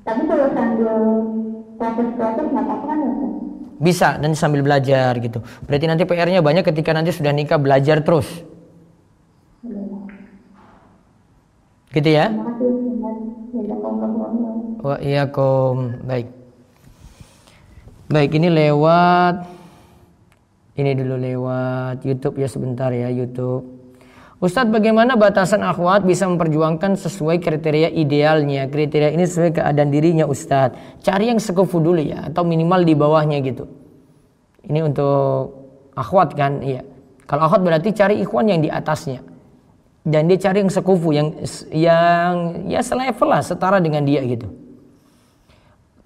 Tapi 0.03 0.21
kalau 0.27 0.47
sambil 0.51 0.91
proses-proses 1.79 2.45
nggak 2.51 2.65
apa-apa 2.67 2.85
kan 2.85 2.97
ya? 2.99 3.11
Bisa 3.75 4.09
dan 4.19 4.35
sambil 4.35 4.61
belajar 4.61 5.15
gitu. 5.23 5.39
Berarti 5.63 5.85
nanti 5.87 6.03
PR-nya 6.03 6.43
banyak 6.43 6.67
ketika 6.67 6.91
nanti 6.91 7.15
sudah 7.15 7.31
nikah 7.31 7.57
belajar 7.57 8.03
terus. 8.03 8.27
Gitu 11.95 12.09
ya. 12.11 12.27
Wa 14.83 14.99
iyakum. 14.99 16.03
Baik. 16.03 16.27
Baik, 18.11 18.31
ini 18.35 18.51
lewat. 18.51 19.47
Ini 20.75 20.91
dulu 20.91 21.15
lewat 21.15 22.03
YouTube 22.03 22.35
ya 22.43 22.51
sebentar 22.51 22.91
ya 22.91 23.07
YouTube. 23.07 23.63
Ustadz 24.43 24.67
bagaimana 24.67 25.15
batasan 25.15 25.63
akhwat 25.63 26.03
bisa 26.03 26.27
memperjuangkan 26.27 26.99
sesuai 26.99 27.39
kriteria 27.39 27.87
idealnya? 27.95 28.67
Kriteria 28.67 29.15
ini 29.15 29.23
sesuai 29.23 29.55
keadaan 29.55 29.87
dirinya 29.87 30.27
Ustadz. 30.27 30.99
Cari 30.99 31.31
yang 31.31 31.39
sekufu 31.39 31.79
dulu 31.79 32.03
ya 32.03 32.27
Atau 32.27 32.43
minimal 32.43 32.83
di 32.83 32.91
bawahnya 32.91 33.39
gitu. 33.39 33.71
Ini 34.67 34.83
untuk 34.83 35.55
akhwat 35.95 36.35
kan? 36.35 36.59
Iya. 36.59 36.83
Kalau 37.23 37.47
akhwat 37.47 37.63
berarti 37.63 37.95
cari 37.95 38.19
ikhwan 38.19 38.51
yang 38.51 38.59
di 38.59 38.67
atasnya 38.67 39.23
Dan 40.05 40.29
dia 40.29 40.37
cari 40.37 40.61
yang 40.61 40.69
sekufu 40.69 41.09
Yang 41.09 41.49
yang 41.73 42.69
ya 42.69 42.85
selevel 42.85 43.25
lah 43.25 43.41
Setara 43.41 43.81
dengan 43.81 44.05
dia 44.05 44.21
gitu 44.21 44.45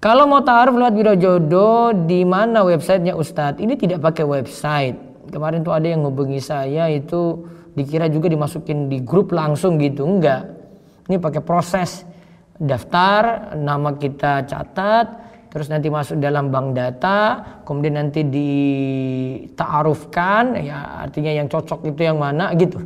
kalau 0.00 0.24
mau 0.24 0.40
taaruf 0.40 0.80
lewat 0.80 0.96
biro 0.96 1.12
jodoh 1.12 1.92
di 1.92 2.24
mana 2.24 2.64
websitenya 2.64 3.12
Ustadz? 3.12 3.60
Ini 3.60 3.76
tidak 3.76 4.00
pakai 4.00 4.24
website. 4.24 4.96
Kemarin 5.28 5.60
tuh 5.60 5.76
ada 5.76 5.84
yang 5.84 6.08
ngubungi 6.08 6.40
saya 6.40 6.88
itu 6.88 7.44
dikira 7.76 8.08
juga 8.08 8.32
dimasukin 8.32 8.88
di 8.88 9.04
grup 9.04 9.36
langsung 9.36 9.76
gitu. 9.76 10.08
Enggak. 10.08 10.56
Ini 11.04 11.20
pakai 11.20 11.44
proses 11.44 12.08
daftar, 12.56 13.52
nama 13.60 13.92
kita 13.92 14.48
catat, 14.48 15.20
terus 15.52 15.68
nanti 15.68 15.92
masuk 15.92 16.16
dalam 16.16 16.48
bank 16.48 16.72
data, 16.72 17.44
kemudian 17.68 18.00
nanti 18.00 18.24
ditaarufkan, 18.24 20.64
ya 20.64 21.04
artinya 21.04 21.44
yang 21.44 21.44
cocok 21.44 21.92
itu 21.92 22.08
yang 22.08 22.16
mana 22.16 22.56
gitu. 22.56 22.80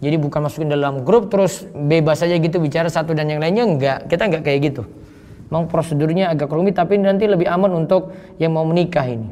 Jadi 0.00 0.16
bukan 0.16 0.40
masukin 0.48 0.72
dalam 0.72 1.04
grup 1.04 1.28
terus 1.28 1.68
bebas 1.76 2.24
aja 2.24 2.32
gitu 2.40 2.56
bicara 2.56 2.88
satu 2.88 3.12
dan 3.12 3.28
yang 3.28 3.40
lainnya 3.40 3.68
enggak. 3.68 3.98
Kita 4.08 4.32
enggak 4.32 4.48
kayak 4.48 4.60
gitu. 4.72 4.82
Memang 5.52 5.68
prosedurnya 5.68 6.32
agak 6.32 6.48
rumit 6.48 6.78
tapi 6.78 6.96
nanti 6.96 7.28
lebih 7.28 7.44
aman 7.44 7.84
untuk 7.84 8.16
yang 8.40 8.56
mau 8.56 8.64
menikah 8.64 9.04
ini. 9.04 9.28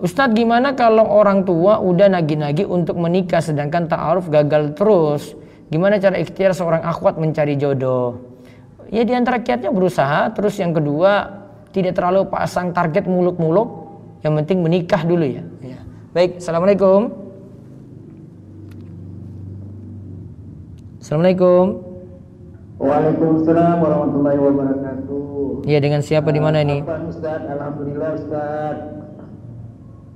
Ustadz 0.00 0.32
gimana 0.32 0.72
kalau 0.78 1.04
orang 1.04 1.44
tua 1.44 1.76
udah 1.82 2.08
nagih-nagih 2.08 2.64
untuk 2.64 2.96
menikah 2.96 3.44
sedangkan 3.44 3.84
ta'aruf 3.90 4.32
gagal 4.32 4.72
terus? 4.72 5.36
Gimana 5.68 6.00
cara 6.00 6.16
ikhtiar 6.16 6.56
seorang 6.56 6.80
akhwat 6.80 7.20
mencari 7.20 7.58
jodoh? 7.60 8.16
Ya 8.88 9.04
di 9.04 9.12
antara 9.12 9.44
kiatnya 9.44 9.70
berusaha, 9.70 10.32
terus 10.32 10.56
yang 10.56 10.72
kedua 10.72 11.42
tidak 11.70 11.94
terlalu 12.00 12.26
pasang 12.26 12.72
target 12.72 13.06
muluk-muluk, 13.06 13.68
yang 14.24 14.34
penting 14.40 14.64
menikah 14.64 15.04
dulu 15.04 15.22
ya. 15.22 15.44
ya. 15.62 15.78
Baik, 16.16 16.40
Assalamualaikum. 16.42 17.19
Assalamualaikum. 21.10 21.82
Waalaikumsalam 22.78 23.82
warahmatullahi 23.82 24.38
wabarakatuh. 24.46 25.66
Iya 25.66 25.82
dengan 25.82 26.06
siapa 26.06 26.30
di 26.30 26.38
mana 26.38 26.62
ini? 26.62 26.86
Ustaz? 26.86 27.50
Alhamdulillah 27.50 28.14
Ustaz. 28.14 28.76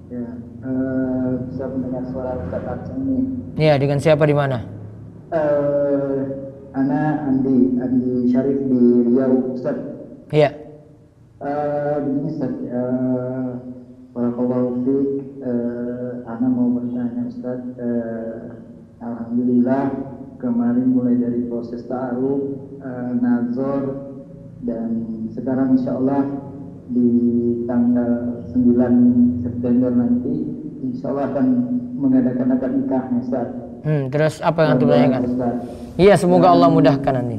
Ya, 0.06 0.22
eh, 0.62 1.30
bisa 1.50 1.66
mendengar 1.66 2.06
suara 2.14 2.38
Ustaz 2.46 2.62
Aceh 2.62 2.94
ini. 2.94 3.26
Iya 3.58 3.74
dengan 3.74 3.98
siapa 3.98 4.22
di 4.22 4.38
mana? 4.38 4.70
Eh, 5.34 6.18
Ana 6.78 7.26
Andi, 7.26 7.74
Andi 7.74 8.30
Syarif 8.30 8.62
di 8.62 9.10
Riau 9.10 9.50
Ustaz. 9.50 9.74
Iya. 10.30 10.54
Eh, 11.42 11.94
begini 12.06 12.38
Ustaz, 12.38 12.54
eh, 12.70 13.46
Barakallahu 14.14 14.78
fiik, 14.86 15.42
eh, 15.42 16.30
Ana 16.30 16.46
mau 16.46 16.70
bertanya 16.70 17.26
Ustaz, 17.26 17.66
eh, 17.82 18.62
Alhamdulillah 19.02 20.13
kemarin 20.44 20.92
mulai 20.92 21.16
dari 21.16 21.48
proses 21.48 21.80
ta'aruf, 21.88 22.42
eh, 22.84 23.12
nazor, 23.24 23.82
dan 24.68 25.08
sekarang 25.32 25.80
insya 25.80 25.96
Allah 25.96 26.28
di 26.92 27.08
tanggal 27.64 28.44
9 28.52 29.40
September 29.40 29.88
nanti 29.88 30.34
insya 30.84 31.08
Allah 31.16 31.32
akan 31.32 31.46
mengadakan 31.96 32.52
akad 32.60 32.72
nikahnya 32.76 33.18
Ustaz. 33.24 33.48
Hmm, 33.84 34.12
terus 34.12 34.40
apa 34.44 34.58
yang 34.64 34.72
antum 34.76 34.88
tanyakan? 34.92 35.22
Iya 35.96 36.14
semoga 36.20 36.52
Allah 36.52 36.68
mudahkan 36.68 37.14
nanti. 37.16 37.38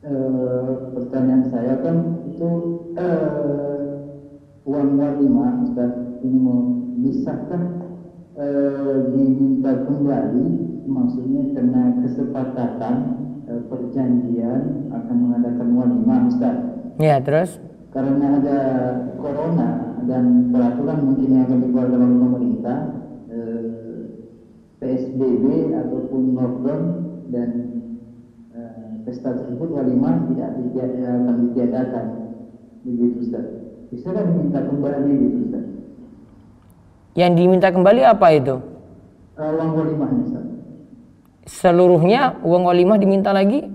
Eh, 0.00 0.70
pertanyaan 0.96 1.44
saya 1.52 1.74
kan 1.84 1.96
itu 2.28 2.50
eh, 2.96 4.64
uang 4.64 4.90
walimah 4.96 5.60
Ustaz 5.64 5.92
ini 6.24 6.38
mau 6.40 6.60
bisakah 7.00 7.64
eh, 8.40 8.96
diminta 9.12 9.72
kembali 9.84 10.69
maksudnya 10.90 11.54
karena 11.54 11.82
kesepakatan 12.02 12.94
eh, 13.46 13.62
perjanjian 13.70 14.90
akan 14.90 15.16
mengadakan 15.16 15.68
walimah 15.78 16.20
Ustaz. 16.26 16.56
Iya 16.98 17.22
terus? 17.22 17.70
karena 17.90 18.38
ada 18.38 18.58
corona 19.18 19.98
dan 20.06 20.50
peraturan 20.54 20.98
mungkin 21.10 21.28
yang 21.34 21.44
akan 21.50 21.58
dikeluarkan 21.66 21.98
oleh 21.98 22.18
pemerintah 22.22 22.78
eh, 23.26 23.62
PSBB 24.78 25.74
ataupun 25.74 26.22
lockdown 26.38 26.82
dan 27.34 27.48
eh, 28.54 28.90
pesta 29.02 29.34
tersebut 29.34 29.68
walimah 29.74 30.22
tidak 30.30 30.50
ditiada- 30.62 31.18
akan 31.18 31.36
ditiadakan. 31.50 32.06
Begitu 32.86 33.16
Ustaz. 33.26 33.46
Bisa 33.90 34.14
kan 34.14 34.24
diminta 34.30 34.62
kembali 34.62 35.10
gitu 35.10 35.38
Ustaz? 35.50 35.64
Yang 37.18 37.32
diminta 37.42 37.68
kembali 37.74 38.02
apa 38.06 38.26
itu? 38.38 38.54
Eh, 39.34 39.50
uang 39.50 39.70
walimahnya 39.74 40.22
Ustaz 40.30 40.39
seluruhnya 41.50 42.38
uang 42.46 42.62
walimah 42.70 42.96
diminta 43.02 43.34
lagi? 43.34 43.66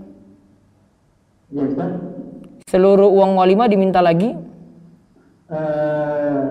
Ya 1.52 1.64
Ustaz. 1.68 1.92
Seluruh 2.72 3.12
uang 3.12 3.36
walimah 3.36 3.68
diminta 3.68 4.00
lagi? 4.00 4.32
Eh, 5.46 6.44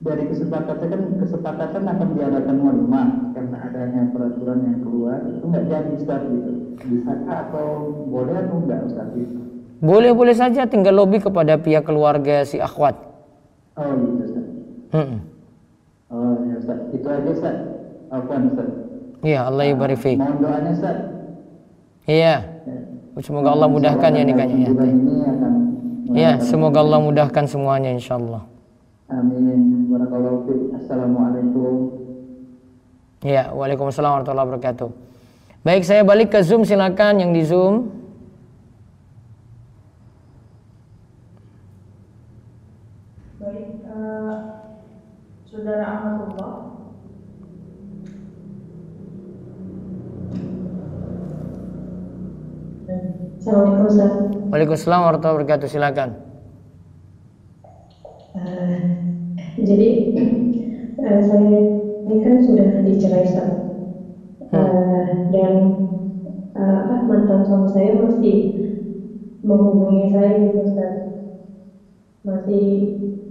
dari 0.00 0.24
kesepakatan 0.32 0.88
kan 0.90 1.02
kesepakatan 1.20 1.82
akan 1.84 2.08
diadakan 2.16 2.56
walimah 2.58 3.06
karena 3.36 3.56
adanya 3.68 4.02
peraturan 4.10 4.58
yang 4.64 4.78
keluar 4.80 5.20
itu 5.28 5.44
nggak 5.44 5.64
jadi 5.68 5.90
Ustaz 5.94 6.22
gitu. 6.24 6.50
Bisa 6.80 7.12
atau 7.28 7.92
boleh 8.08 8.34
atau 8.40 8.56
enggak 8.64 8.80
Ustaz 8.88 9.08
gitu? 9.12 9.36
Boleh-boleh 9.80 10.36
saja 10.36 10.64
tinggal 10.64 10.96
lobby 10.96 11.20
kepada 11.20 11.60
pihak 11.60 11.84
keluarga 11.84 12.42
si 12.48 12.56
akhwat. 12.58 12.96
Oh 13.76 13.92
gitu 13.94 14.22
Ustaz. 14.26 14.46
Hmm. 14.96 15.16
Oh 16.10 16.36
ya 16.48 16.56
Ustaz. 16.58 16.78
Itu 16.90 17.06
aja 17.06 17.28
Ustaz. 17.30 17.56
Afwan 18.10 18.50
Ustaz. 18.50 18.89
Iya, 19.20 19.52
Allah 19.52 19.64
ibarik 19.68 20.00
fiik. 20.00 20.16
Mohon 20.16 20.36
doanya 20.40 20.70
Ustaz. 20.72 20.96
Iya. 22.08 22.36
Ya. 22.40 23.20
Semoga 23.20 23.52
Allah 23.52 23.68
mudahkan 23.68 24.10
ya 24.16 24.24
nikahnya 24.24 24.56
ya. 24.64 24.70
Iya, 26.10 26.32
semoga 26.40 26.80
Allah 26.80 26.98
mudahkan 27.04 27.44
semuanya 27.44 27.92
insyaallah. 27.92 28.42
Amin. 29.12 29.92
Barakallahu 29.92 30.48
fiik. 30.48 30.62
Assalamualaikum. 30.80 31.74
Iya, 33.20 33.52
Waalaikumsalam 33.52 34.24
warahmatullahi 34.24 34.48
wabarakatuh. 34.48 34.88
Baik, 35.60 35.84
saya 35.84 36.00
balik 36.00 36.32
ke 36.32 36.40
Zoom 36.40 36.64
silakan 36.64 37.20
yang 37.20 37.36
di 37.36 37.44
Zoom. 37.44 37.92
Baik, 43.36 43.84
eh, 43.84 44.36
Saudara 45.44 45.84
Ahmadullah. 45.84 46.59
Assalamualaikum 53.40 53.88
Ustaz. 53.88 54.12
Waalaikumsalam 54.52 55.00
warahmatullahi 55.00 55.36
wabarakatuh. 55.40 55.68
Silakan. 55.72 56.10
Eh, 58.36 58.80
jadi 59.64 59.88
eh, 61.08 61.20
saya 61.24 61.56
ini 62.04 62.16
kan 62.20 62.34
sudah 62.44 62.84
dicerai 62.84 63.24
Ustaz. 63.24 63.48
Eh, 64.44 65.08
dan 65.32 65.52
eh, 66.52 66.78
apa 66.84 66.96
mantan 67.08 67.40
suami 67.48 67.72
saya 67.72 67.96
masih 68.04 68.36
menghubungi 69.40 70.12
saya 70.12 70.36
gitu 70.44 70.60
Ustaz. 70.60 70.92
Masih 72.20 72.64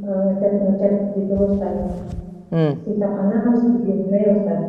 eh, 0.09 0.29
ngechat 0.41 1.13
gitu 1.21 1.37
Ustaz. 1.53 1.85
Hmm. 2.49 2.81
Sikap 2.81 3.13
anak 3.13 3.45
harus 3.45 3.61
begini 3.77 4.41
Ustaz. 4.41 4.61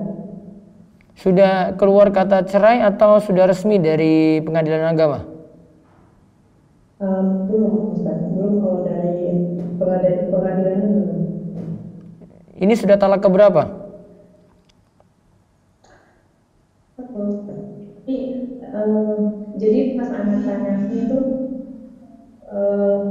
Sudah 1.17 1.81
keluar 1.81 2.13
kata 2.13 2.45
cerai 2.45 2.85
atau 2.85 3.25
sudah 3.25 3.49
resmi 3.49 3.81
dari 3.81 4.45
pengadilan 4.45 4.85
agama? 4.85 5.30
Eh, 7.01 7.25
belum 7.49 7.97
Ustaz, 7.97 8.29
belum 8.29 8.61
kalau 8.61 8.85
dari 8.85 9.57
pengadilan 9.81 10.29
pengadilan 10.29 10.81
belum. 10.85 11.21
Ini 12.61 12.75
sudah 12.77 13.01
talak 13.01 13.25
keberapa? 13.25 13.89
Tapi 17.01 18.17
eh, 18.61 19.17
jadi 19.57 19.97
pas 19.97 20.13
anak 20.13 20.45
tanya 20.45 20.93
itu 20.93 21.21
eh, 22.53 23.05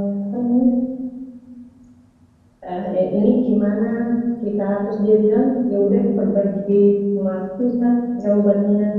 ya 2.94 3.04
ini 3.10 3.32
gimana 3.50 3.90
kita 4.38 4.86
terus 4.86 5.02
dia 5.02 5.18
bilang 5.18 5.66
ya 5.66 5.78
udah 5.82 6.04
berbagi 6.14 7.18
waktu 7.18 7.64
kan 7.82 8.22
jawabannya 8.22 8.90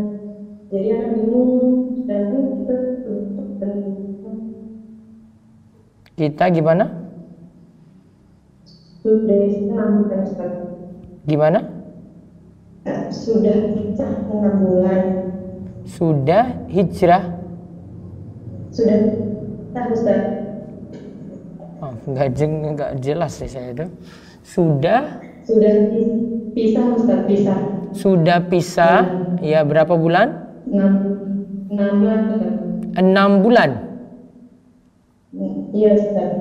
jadi 0.68 0.88
anak 1.00 1.10
bingung 1.16 1.56
dan 2.04 2.36
kita 2.36 2.76
untuk 3.08 4.11
Kita 6.22 6.54
gimana? 6.54 6.86
sudah 9.02 9.42
enam 9.42 10.06
bulan. 10.06 10.54
Gimana? 11.26 11.60
Eh, 12.86 13.10
sudah 13.10 13.74
pecah 13.74 14.30
enam 14.30 14.56
bulan 14.62 15.02
Sudah 15.90 16.62
hijrah? 16.70 17.26
sudah 18.70 18.98
pecah 19.74 19.86
Ustaz. 19.90 20.22
Oh, 21.82 21.90
nggak 22.06 22.30
jeng, 22.38 22.78
nggak 22.78 23.02
jelas 23.02 23.42
sih 23.42 23.50
saya 23.50 23.74
itu. 23.74 23.90
Sudah 24.46 25.26
sudah 25.42 25.90
pi- 25.90 26.54
pisah 26.54 26.86
Ustaz 26.94 27.26
pisah 27.26 27.60
sudah 27.98 28.46
pisah 28.46 28.98
ya 29.42 29.66
berapa 29.66 29.98
bulan? 29.98 30.54
enam 30.70 30.94
enam 31.74 31.92
bulan. 31.98 32.22
Enam 32.94 33.30
bulan. 33.42 33.91
Iya 35.72 35.90
Ustaz 35.96 36.32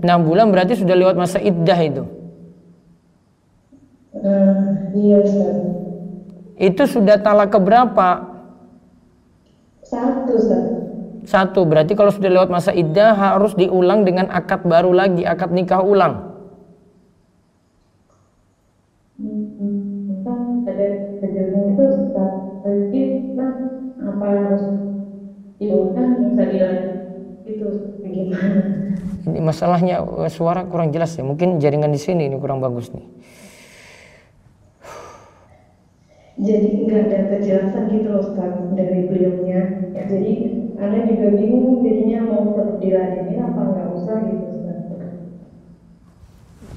Enam 0.00 0.24
bulan 0.24 0.48
berarti 0.48 0.80
sudah 0.80 0.96
lewat 0.96 1.12
masa 1.12 1.36
iddah 1.44 1.76
itu. 1.76 2.04
Eh, 4.16 4.64
iya 4.96 5.16
Ustaz 5.20 5.56
Itu 6.56 6.82
sudah 6.88 7.20
talak 7.20 7.52
keberapa? 7.52 8.30
satu 9.84 10.30
Ustaz 10.38 10.64
Satu, 11.20 11.68
berarti 11.68 11.92
kalau 11.92 12.08
sudah 12.08 12.32
lewat 12.32 12.48
masa 12.48 12.72
iddah 12.72 13.12
harus 13.12 13.52
diulang 13.52 14.08
dengan 14.08 14.32
akad 14.32 14.64
baru 14.64 14.90
lagi, 14.90 15.22
akad 15.28 15.52
nikah 15.52 15.84
ulang. 15.84 16.32
Hmm, 19.20 20.24
kan 20.24 20.64
ada 20.64 21.20
kejadian 21.20 21.76
itu 21.76 21.82
Ustaz 21.92 22.32
kan 23.36 23.54
apa 24.00 24.26
harus 24.26 24.64
dilakukan 25.60 26.32
bisa 26.32 26.44
dilanjut 26.48 26.96
itu 27.44 27.68
bagaimana 28.10 28.60
Ini 29.20 29.38
masalahnya 29.38 29.96
eh, 30.02 30.32
suara 30.32 30.66
kurang 30.66 30.90
jelas 30.90 31.14
ya. 31.14 31.22
Mungkin 31.22 31.62
jaringan 31.62 31.94
di 31.94 32.00
sini 32.00 32.26
ini 32.26 32.36
kurang 32.36 32.58
bagus 32.58 32.90
nih. 32.90 33.06
jadi 36.40 36.88
nggak 36.88 37.00
ada 37.04 37.18
kejelasan 37.36 37.92
gitu 37.92 38.16
loh 38.16 38.24
Ustaz 38.24 38.56
dari 38.72 39.04
beliaunya 39.12 39.92
ya, 39.92 40.02
jadi 40.08 40.32
anda 40.80 41.04
juga 41.04 41.36
bingung 41.36 41.84
jadinya 41.84 42.32
mau 42.32 42.56
tetap 42.56 42.80
diladenin 42.80 43.44
apa 43.44 43.60
nggak 43.60 43.88
usah 43.92 44.16
gitu 44.24 44.44
Ustaz 44.48 44.78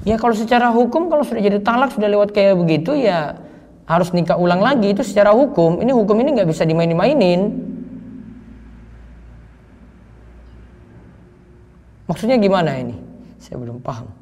Ya 0.04 0.20
kalau 0.20 0.36
secara 0.36 0.68
hukum 0.68 1.08
kalau 1.08 1.24
sudah 1.24 1.40
jadi 1.40 1.64
talak 1.64 1.96
sudah 1.96 2.12
lewat 2.12 2.36
kayak 2.36 2.60
begitu 2.60 2.92
ya 2.92 3.40
harus 3.88 4.12
nikah 4.12 4.36
ulang 4.36 4.60
lagi 4.60 4.92
itu 4.92 5.00
secara 5.00 5.32
hukum. 5.32 5.80
Ini 5.80 5.96
hukum 5.96 6.12
ini 6.20 6.36
nggak 6.36 6.48
bisa 6.52 6.68
dimain-mainin. 6.68 7.72
Maksudnya 12.04 12.36
gimana 12.36 12.76
ini? 12.76 12.96
Saya 13.40 13.56
belum 13.60 13.80
paham. 13.80 14.12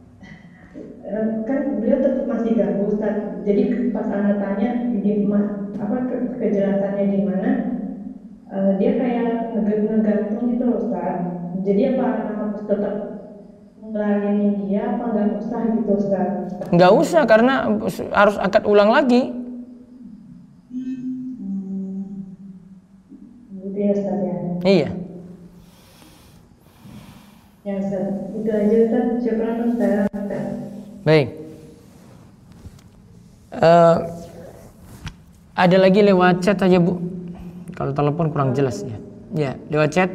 Eh, 1.02 1.26
kan 1.44 1.82
beliau 1.82 1.98
tetap 1.98 2.24
masih 2.30 2.54
ganggu 2.54 2.88
Ustaz. 2.88 3.42
Jadi 3.42 3.90
pas 3.90 4.06
anda 4.08 4.38
tanya 4.38 4.86
di 4.94 5.26
apa 5.76 5.96
ke- 6.08 6.38
kejelasannya 6.38 7.04
di 7.10 7.20
mana, 7.26 7.50
eh, 8.48 8.72
dia 8.78 8.92
kayak 8.96 9.58
ngeg- 9.58 9.82
ngegantung 9.90 10.46
gitu 10.54 10.62
loh 10.62 10.78
Ustaz. 10.78 11.26
Jadi 11.62 11.82
apa 11.94 12.04
anak 12.06 12.34
harus 12.38 12.62
tetap 12.64 12.94
ngelayanin 13.82 14.66
dia 14.70 14.96
apa 14.96 15.04
nggak 15.10 15.28
usah 15.42 15.60
gitu 15.74 15.90
Ustaz? 15.98 16.30
Nggak 16.70 16.92
usah 16.96 17.22
karena 17.26 17.54
harus 18.14 18.36
akad 18.38 18.62
ulang 18.64 18.94
lagi. 18.94 19.34
Gitu 23.52 23.78
ya 23.78 23.90
Ustaz 23.90 24.18
ya. 24.22 24.36
Iya. 24.62 24.90
Ya 27.62 27.78
Ustaz, 27.78 28.34
itu 28.34 28.50
aja 28.50 28.76
Ustaz. 28.90 29.06
Syukuran 29.22 29.56
Ustaz. 29.70 30.10
Baik. 31.06 31.28
Eh, 33.54 33.96
ada 35.54 35.76
lagi 35.78 36.02
lewat 36.02 36.42
chat 36.42 36.58
aja 36.58 36.82
bu. 36.82 36.98
Kalau 37.78 37.94
telepon 37.94 38.34
kurang 38.34 38.50
jelas 38.50 38.82
ya. 38.82 38.98
Ya 39.30 39.50
lewat 39.70 39.94
chat. 39.94 40.10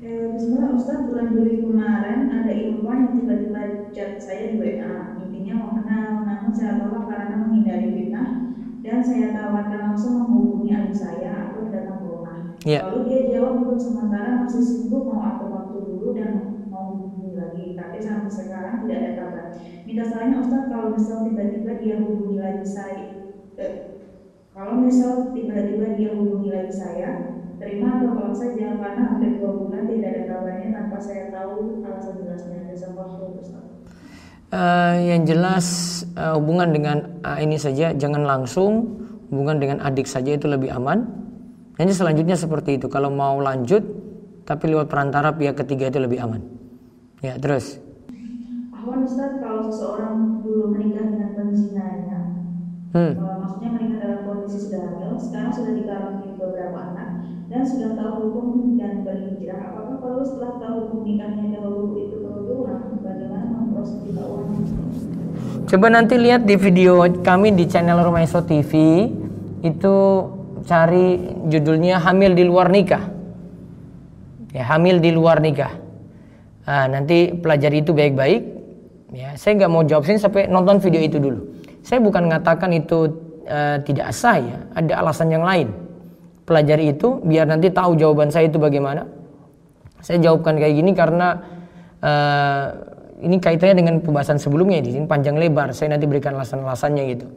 Eh, 0.00 0.24
Bismillah 0.32 0.72
Ustaz, 0.72 1.04
bulan 1.12 1.36
Juli 1.36 1.60
kemarin 1.60 2.32
ada 2.32 2.52
ikhwan 2.56 3.04
yang 3.04 3.12
tiba-tiba 3.20 3.92
chat 3.92 4.16
saya 4.16 4.56
di 4.56 4.64
WA. 4.64 5.20
Intinya 5.28 5.52
mau 5.60 5.76
kenal, 5.76 6.24
namun 6.24 6.56
saya 6.56 6.80
tolak 6.80 7.04
karena 7.04 7.36
menghindari 7.44 8.00
fitnah 8.00 8.56
dan 8.80 9.04
saya 9.04 9.36
tawarkan 9.36 9.92
langsung 9.92 10.24
menghubungi 10.24 10.72
adik 10.72 10.96
saya 10.96 11.52
atau 11.52 11.61
Ya. 12.62 12.86
Lalu 12.86 13.00
dia 13.10 13.20
jawab 13.34 13.66
untuk 13.66 13.78
sementara 13.82 14.46
masih 14.46 14.62
sibuk 14.62 15.10
mau 15.10 15.18
atur 15.18 15.50
waktu 15.50 15.76
dulu 15.82 16.14
dan 16.14 16.62
mau 16.70 16.94
hubungi 16.94 17.34
lagi. 17.34 17.74
Tapi 17.74 17.98
sampai 17.98 18.30
sekarang 18.30 18.86
tidak 18.86 18.98
ada 19.02 19.10
kabar. 19.18 19.46
Minta 19.82 20.04
sarannya 20.06 20.38
Ustaz 20.38 20.70
kalau 20.70 20.88
misal 20.94 21.26
tiba-tiba 21.26 21.72
dia 21.82 21.94
hubungi 21.98 22.38
lagi 22.38 22.66
saya, 22.66 23.06
eh, 23.58 23.74
kalau 24.54 24.78
misal 24.78 25.34
tiba-tiba 25.34 25.98
dia 25.98 26.10
hubungi 26.14 26.50
lagi 26.54 26.70
saya, 26.70 27.08
terima 27.58 27.98
atau 27.98 28.14
tolak 28.14 28.36
saja 28.38 28.78
karena 28.78 29.02
hampir 29.10 29.42
dua 29.42 29.50
bulan 29.58 29.90
tidak 29.90 30.10
ada 30.14 30.22
kabarnya 30.30 30.68
tanpa 30.70 30.98
saya 31.02 31.24
tahu 31.34 31.82
alasan 31.82 32.14
jelasnya. 32.22 32.58
Jazakallahu 32.70 33.42
Ustaz. 33.42 33.66
Uh, 34.52 35.00
yang 35.00 35.24
jelas 35.24 35.66
uh, 36.12 36.36
hubungan 36.36 36.76
dengan 36.76 36.98
uh, 37.24 37.40
ini 37.40 37.56
saja 37.56 37.96
jangan 37.96 38.28
langsung 38.28 39.00
hubungan 39.32 39.56
dengan 39.56 39.80
adik 39.80 40.04
saja 40.04 40.36
itu 40.36 40.44
lebih 40.44 40.68
aman. 40.76 41.21
Nanti 41.82 41.98
selanjutnya 41.98 42.38
seperti 42.38 42.78
itu. 42.78 42.86
Kalau 42.86 43.10
mau 43.10 43.42
lanjut 43.42 43.82
tapi 44.46 44.70
lewat 44.70 44.86
perantara 44.86 45.34
pihak 45.34 45.58
ketiga 45.66 45.90
itu 45.90 45.98
lebih 45.98 46.22
aman. 46.22 46.38
Ya 47.26 47.34
terus. 47.34 47.82
Ahwan 48.70 49.02
Ustaz 49.02 49.42
kalau 49.42 49.66
seseorang 49.66 50.46
dulu 50.46 50.78
menikah 50.78 51.10
dengan 51.10 51.34
penzinanya, 51.34 52.18
hmm. 52.94 53.18
uh, 53.18 53.34
maksudnya 53.42 53.70
menikah 53.74 53.98
dalam 53.98 54.20
kondisi 54.30 54.70
sudah 54.70 54.94
hamil, 54.94 55.18
sekarang 55.18 55.50
sudah 55.50 55.72
dikaruniai 55.74 56.38
beberapa 56.38 56.78
anak 56.94 57.08
dan 57.50 57.62
sudah 57.66 57.98
tahu 57.98 58.14
hukum 58.30 58.78
dan 58.78 59.02
berhijrah. 59.02 59.74
Apakah 59.74 59.98
kalau 59.98 60.22
setelah 60.22 60.54
tahu 60.62 60.76
hukum 60.86 61.00
nikahnya 61.02 61.58
dahulu 61.58 61.98
itu 61.98 62.16
kebetulan 62.22 62.78
bagaimana 63.02 63.46
memproses 63.58 63.98
uang? 64.06 64.46
Coba 65.66 65.86
nanti 65.90 66.14
lihat 66.14 66.46
di 66.46 66.54
video 66.54 67.02
kami 67.26 67.50
di 67.50 67.66
channel 67.66 68.06
Rumah 68.06 68.22
Iso 68.22 68.38
TV 68.46 68.70
itu 69.66 69.94
cari 70.64 71.20
judulnya 71.50 71.98
hamil 72.02 72.32
di 72.34 72.44
luar 72.46 72.70
nikah. 72.72 73.04
Ya, 74.52 74.68
hamil 74.68 75.00
di 75.00 75.10
luar 75.14 75.40
nikah. 75.40 75.72
Nah, 76.62 76.86
nanti 76.86 77.34
pelajari 77.34 77.82
itu 77.82 77.90
baik-baik 77.90 78.62
Ya, 79.12 79.36
saya 79.36 79.60
nggak 79.60 79.70
mau 79.70 79.84
jawab 79.84 80.08
sini 80.08 80.16
sampai 80.16 80.48
nonton 80.48 80.80
video 80.80 81.04
itu 81.04 81.20
dulu. 81.20 81.44
Saya 81.84 82.00
bukan 82.00 82.32
mengatakan 82.32 82.72
itu 82.72 83.12
uh, 83.44 83.76
tidak 83.84 84.08
sah 84.16 84.40
ya, 84.40 84.58
ada 84.72 85.04
alasan 85.04 85.28
yang 85.28 85.44
lain. 85.44 85.68
Pelajari 86.48 86.96
itu 86.96 87.20
biar 87.20 87.44
nanti 87.44 87.68
tahu 87.68 87.92
jawaban 88.00 88.32
saya 88.32 88.48
itu 88.48 88.56
bagaimana. 88.56 89.04
Saya 90.00 90.16
jawabkan 90.18 90.56
kayak 90.56 90.74
gini 90.80 90.96
karena 90.96 91.44
uh, 92.00 92.66
ini 93.20 93.36
kaitannya 93.36 93.76
dengan 93.84 93.94
pembahasan 94.00 94.40
sebelumnya 94.40 94.80
di 94.80 94.96
sini 94.96 95.04
panjang 95.04 95.36
lebar. 95.36 95.76
Saya 95.76 95.92
nanti 95.92 96.08
berikan 96.08 96.32
alasan-alasannya 96.32 97.04
gitu. 97.12 97.28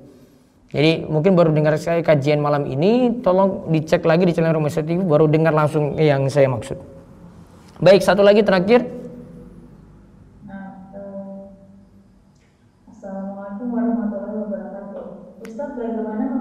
Jadi 0.74 1.06
mungkin 1.06 1.38
baru 1.38 1.54
dengar 1.54 1.78
saya 1.78 2.02
kajian 2.02 2.42
malam 2.42 2.66
ini, 2.66 3.22
tolong 3.22 3.70
dicek 3.70 4.02
lagi 4.04 4.26
di 4.26 4.34
channel 4.34 4.58
Rumah 4.58 4.72
TV 4.72 5.02
baru 5.06 5.30
dengar 5.30 5.54
langsung 5.54 5.96
yang 5.98 6.26
saya 6.30 6.50
maksud. 6.50 6.78
Baik, 7.80 8.02
satu 8.02 8.26
lagi 8.26 8.42
terakhir 8.42 8.96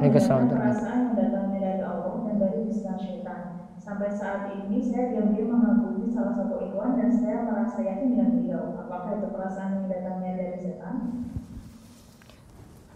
Waalaikumsalam. 0.04 0.52
perasaan 0.52 0.98
yang 1.00 1.14
datangnya 1.16 1.58
dari 1.64 1.82
Allah 1.82 2.14
dan 2.28 2.36
dari 2.36 2.58
bisikan 2.68 2.96
syaitan. 3.00 3.40
Sampai 3.80 4.12
saat 4.12 4.52
ini 4.52 4.84
saya 4.84 5.16
diam-diam 5.16 5.48
mengagumi 5.48 6.12
salah 6.12 6.36
satu 6.36 6.60
ikhwan 6.60 7.00
dan 7.00 7.08
saya 7.08 7.48
merasa 7.48 7.80
yakin 7.80 8.12
dengan 8.12 8.28
beliau. 8.36 8.64
Apakah 8.84 9.16
itu 9.16 9.28
perasaan 9.32 9.70
yang 9.80 9.86
datangnya 9.88 10.32
dari 10.36 10.56
setan? 10.60 10.96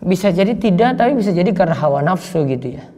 Bisa 0.08 0.32
jadi 0.32 0.56
tidak, 0.56 0.96
tapi 0.96 1.20
bisa 1.20 1.36
jadi 1.36 1.52
karena 1.52 1.76
hawa 1.76 2.00
nafsu 2.00 2.48
gitu 2.48 2.80
ya. 2.80 2.88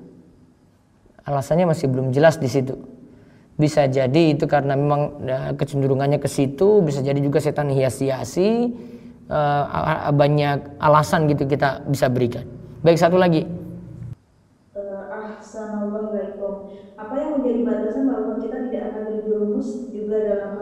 Alasannya 1.26 1.66
masih 1.66 1.90
belum 1.90 2.14
jelas 2.14 2.38
di 2.38 2.46
situ. 2.46 2.78
Bisa 3.58 3.90
jadi 3.90 4.38
itu 4.38 4.46
karena 4.46 4.78
memang 4.78 5.18
ya, 5.26 5.38
kecenderungannya 5.58 6.22
ke 6.22 6.30
situ, 6.30 6.80
bisa 6.86 7.02
jadi 7.02 7.18
juga 7.18 7.42
setan 7.42 7.68
hias-hiasi, 7.74 8.72
uh, 9.26 10.08
banyak 10.14 10.78
alasan 10.78 11.26
gitu 11.26 11.50
kita 11.50 11.82
bisa 11.90 12.06
berikan. 12.06 12.46
Baik 12.80 12.96
satu 12.96 13.18
lagi, 13.18 13.44
apa 17.00 17.14
yang 17.16 17.30
menjadi 17.40 17.60
batasan 17.64 18.04
bahwa 18.12 18.38
kita 18.38 18.56
tidak 18.70 18.82
akan 18.92 19.02
terjerumus 19.08 19.88
juga 19.90 20.16
dalam 20.20 20.59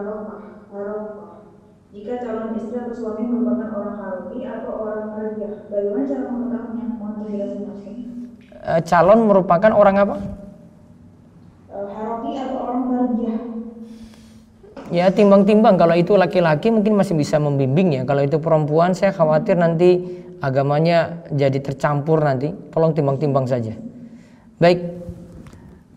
jika 2.09 2.25
calon 2.25 2.57
istri 2.57 2.73
atau 2.81 2.97
suami 2.97 3.21
merupakan 3.29 3.69
orang 3.69 3.97
harofi 4.01 4.41
atau 4.41 4.73
orang 4.81 5.13
kerja 5.13 5.69
bagaimana 5.69 6.05
cara 6.09 6.25
mengetahuinya? 6.33 6.87
Mohon 6.97 7.13
penjelasan 7.21 7.61
e, 8.49 8.73
calon 8.89 9.19
merupakan 9.29 9.73
orang 9.77 9.97
apa? 10.01 10.17
E, 11.69 11.77
atau 12.33 12.59
orang 12.65 12.81
kerja 12.89 13.33
ya 14.89 15.13
timbang-timbang. 15.13 15.77
Kalau 15.77 15.93
itu 15.93 16.17
laki-laki 16.17 16.73
mungkin 16.73 16.97
masih 16.97 17.13
bisa 17.13 17.37
membimbing 17.37 18.01
ya. 18.01 18.03
Kalau 18.09 18.25
itu 18.25 18.41
perempuan 18.41 18.97
saya 18.97 19.13
khawatir 19.13 19.61
nanti 19.61 20.01
agamanya 20.41 21.29
jadi 21.29 21.61
tercampur 21.61 22.25
nanti. 22.25 22.57
Tolong 22.73 22.97
timbang-timbang 22.97 23.45
saja. 23.45 23.77
Baik. 24.57 24.97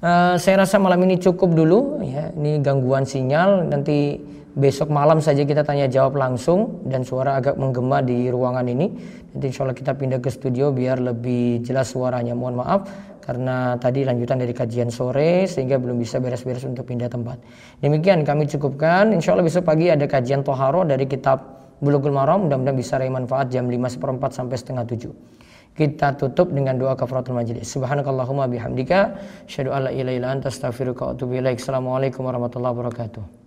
Uh, 0.03 0.36
saya 0.36 0.68
rasa 0.68 0.76
malam 0.76 0.99
ini 1.07 1.24
cukup 1.24 1.55
dulu 1.55 2.03
ya. 2.03 2.36
Ini 2.36 2.59
gangguan 2.59 3.07
sinyal. 3.07 3.64
Nanti 3.72 4.20
besok 4.52 4.91
malam 4.91 5.24
saja 5.24 5.47
kita 5.47 5.64
tanya 5.64 5.88
jawab 5.88 6.20
langsung 6.20 6.84
dan 6.88 7.08
suara 7.08 7.39
agak 7.39 7.56
menggema 7.56 8.04
di 8.04 8.28
ruangan 8.28 8.68
ini. 8.68 8.91
Nanti 9.32 9.45
insya 9.47 9.64
Allah 9.64 9.78
kita 9.78 9.95
pindah 9.95 10.20
ke 10.20 10.28
studio 10.28 10.76
biar 10.76 10.99
lebih 10.99 11.64
jelas 11.64 11.95
suaranya. 11.95 12.36
Mohon 12.36 12.56
maaf 12.64 12.82
karena 13.24 13.80
tadi 13.80 14.04
lanjutan 14.04 14.43
dari 14.43 14.52
kajian 14.52 14.91
sore 14.91 15.47
sehingga 15.47 15.80
belum 15.80 15.95
bisa 16.02 16.20
beres-beres 16.20 16.68
untuk 16.68 16.84
pindah 16.84 17.08
tempat. 17.08 17.39
Demikian 17.80 18.28
kami 18.28 18.49
cukupkan. 18.52 19.16
Insya 19.16 19.38
Allah 19.38 19.47
besok 19.47 19.64
pagi 19.64 19.88
ada 19.88 20.04
kajian 20.04 20.43
toharo 20.43 20.84
dari 20.84 21.08
kitab 21.08 21.62
Bulughul 21.80 22.12
Maram. 22.12 22.52
Mudah-mudahan 22.52 22.76
bisa 22.76 22.99
raih 22.99 23.14
manfaat 23.14 23.49
jam 23.49 23.72
5 23.72 23.95
seperempat 23.97 24.36
sampai 24.36 24.56
setengah 24.60 24.84
7. 24.84 25.41
Kita 25.72 26.20
tutup 26.20 26.52
dengan 26.52 26.76
doa 26.76 26.99
kafaratul 26.99 27.39
majlis. 27.39 27.64
Subhanakallahumma 27.72 28.52
bihamdika 28.52 29.16
asyhadu 29.47 29.72
an 29.72 29.88
la 29.88 29.91
ilaha 29.95 30.16
illa 30.20 30.28
anta 30.36 30.52
astaghfiruka 30.52 31.08
wa 31.08 31.12
atubu. 31.16 31.39
Assalamualaikum 31.39 32.28
warahmatullahi 32.28 32.76
wabarakatuh. 32.76 33.41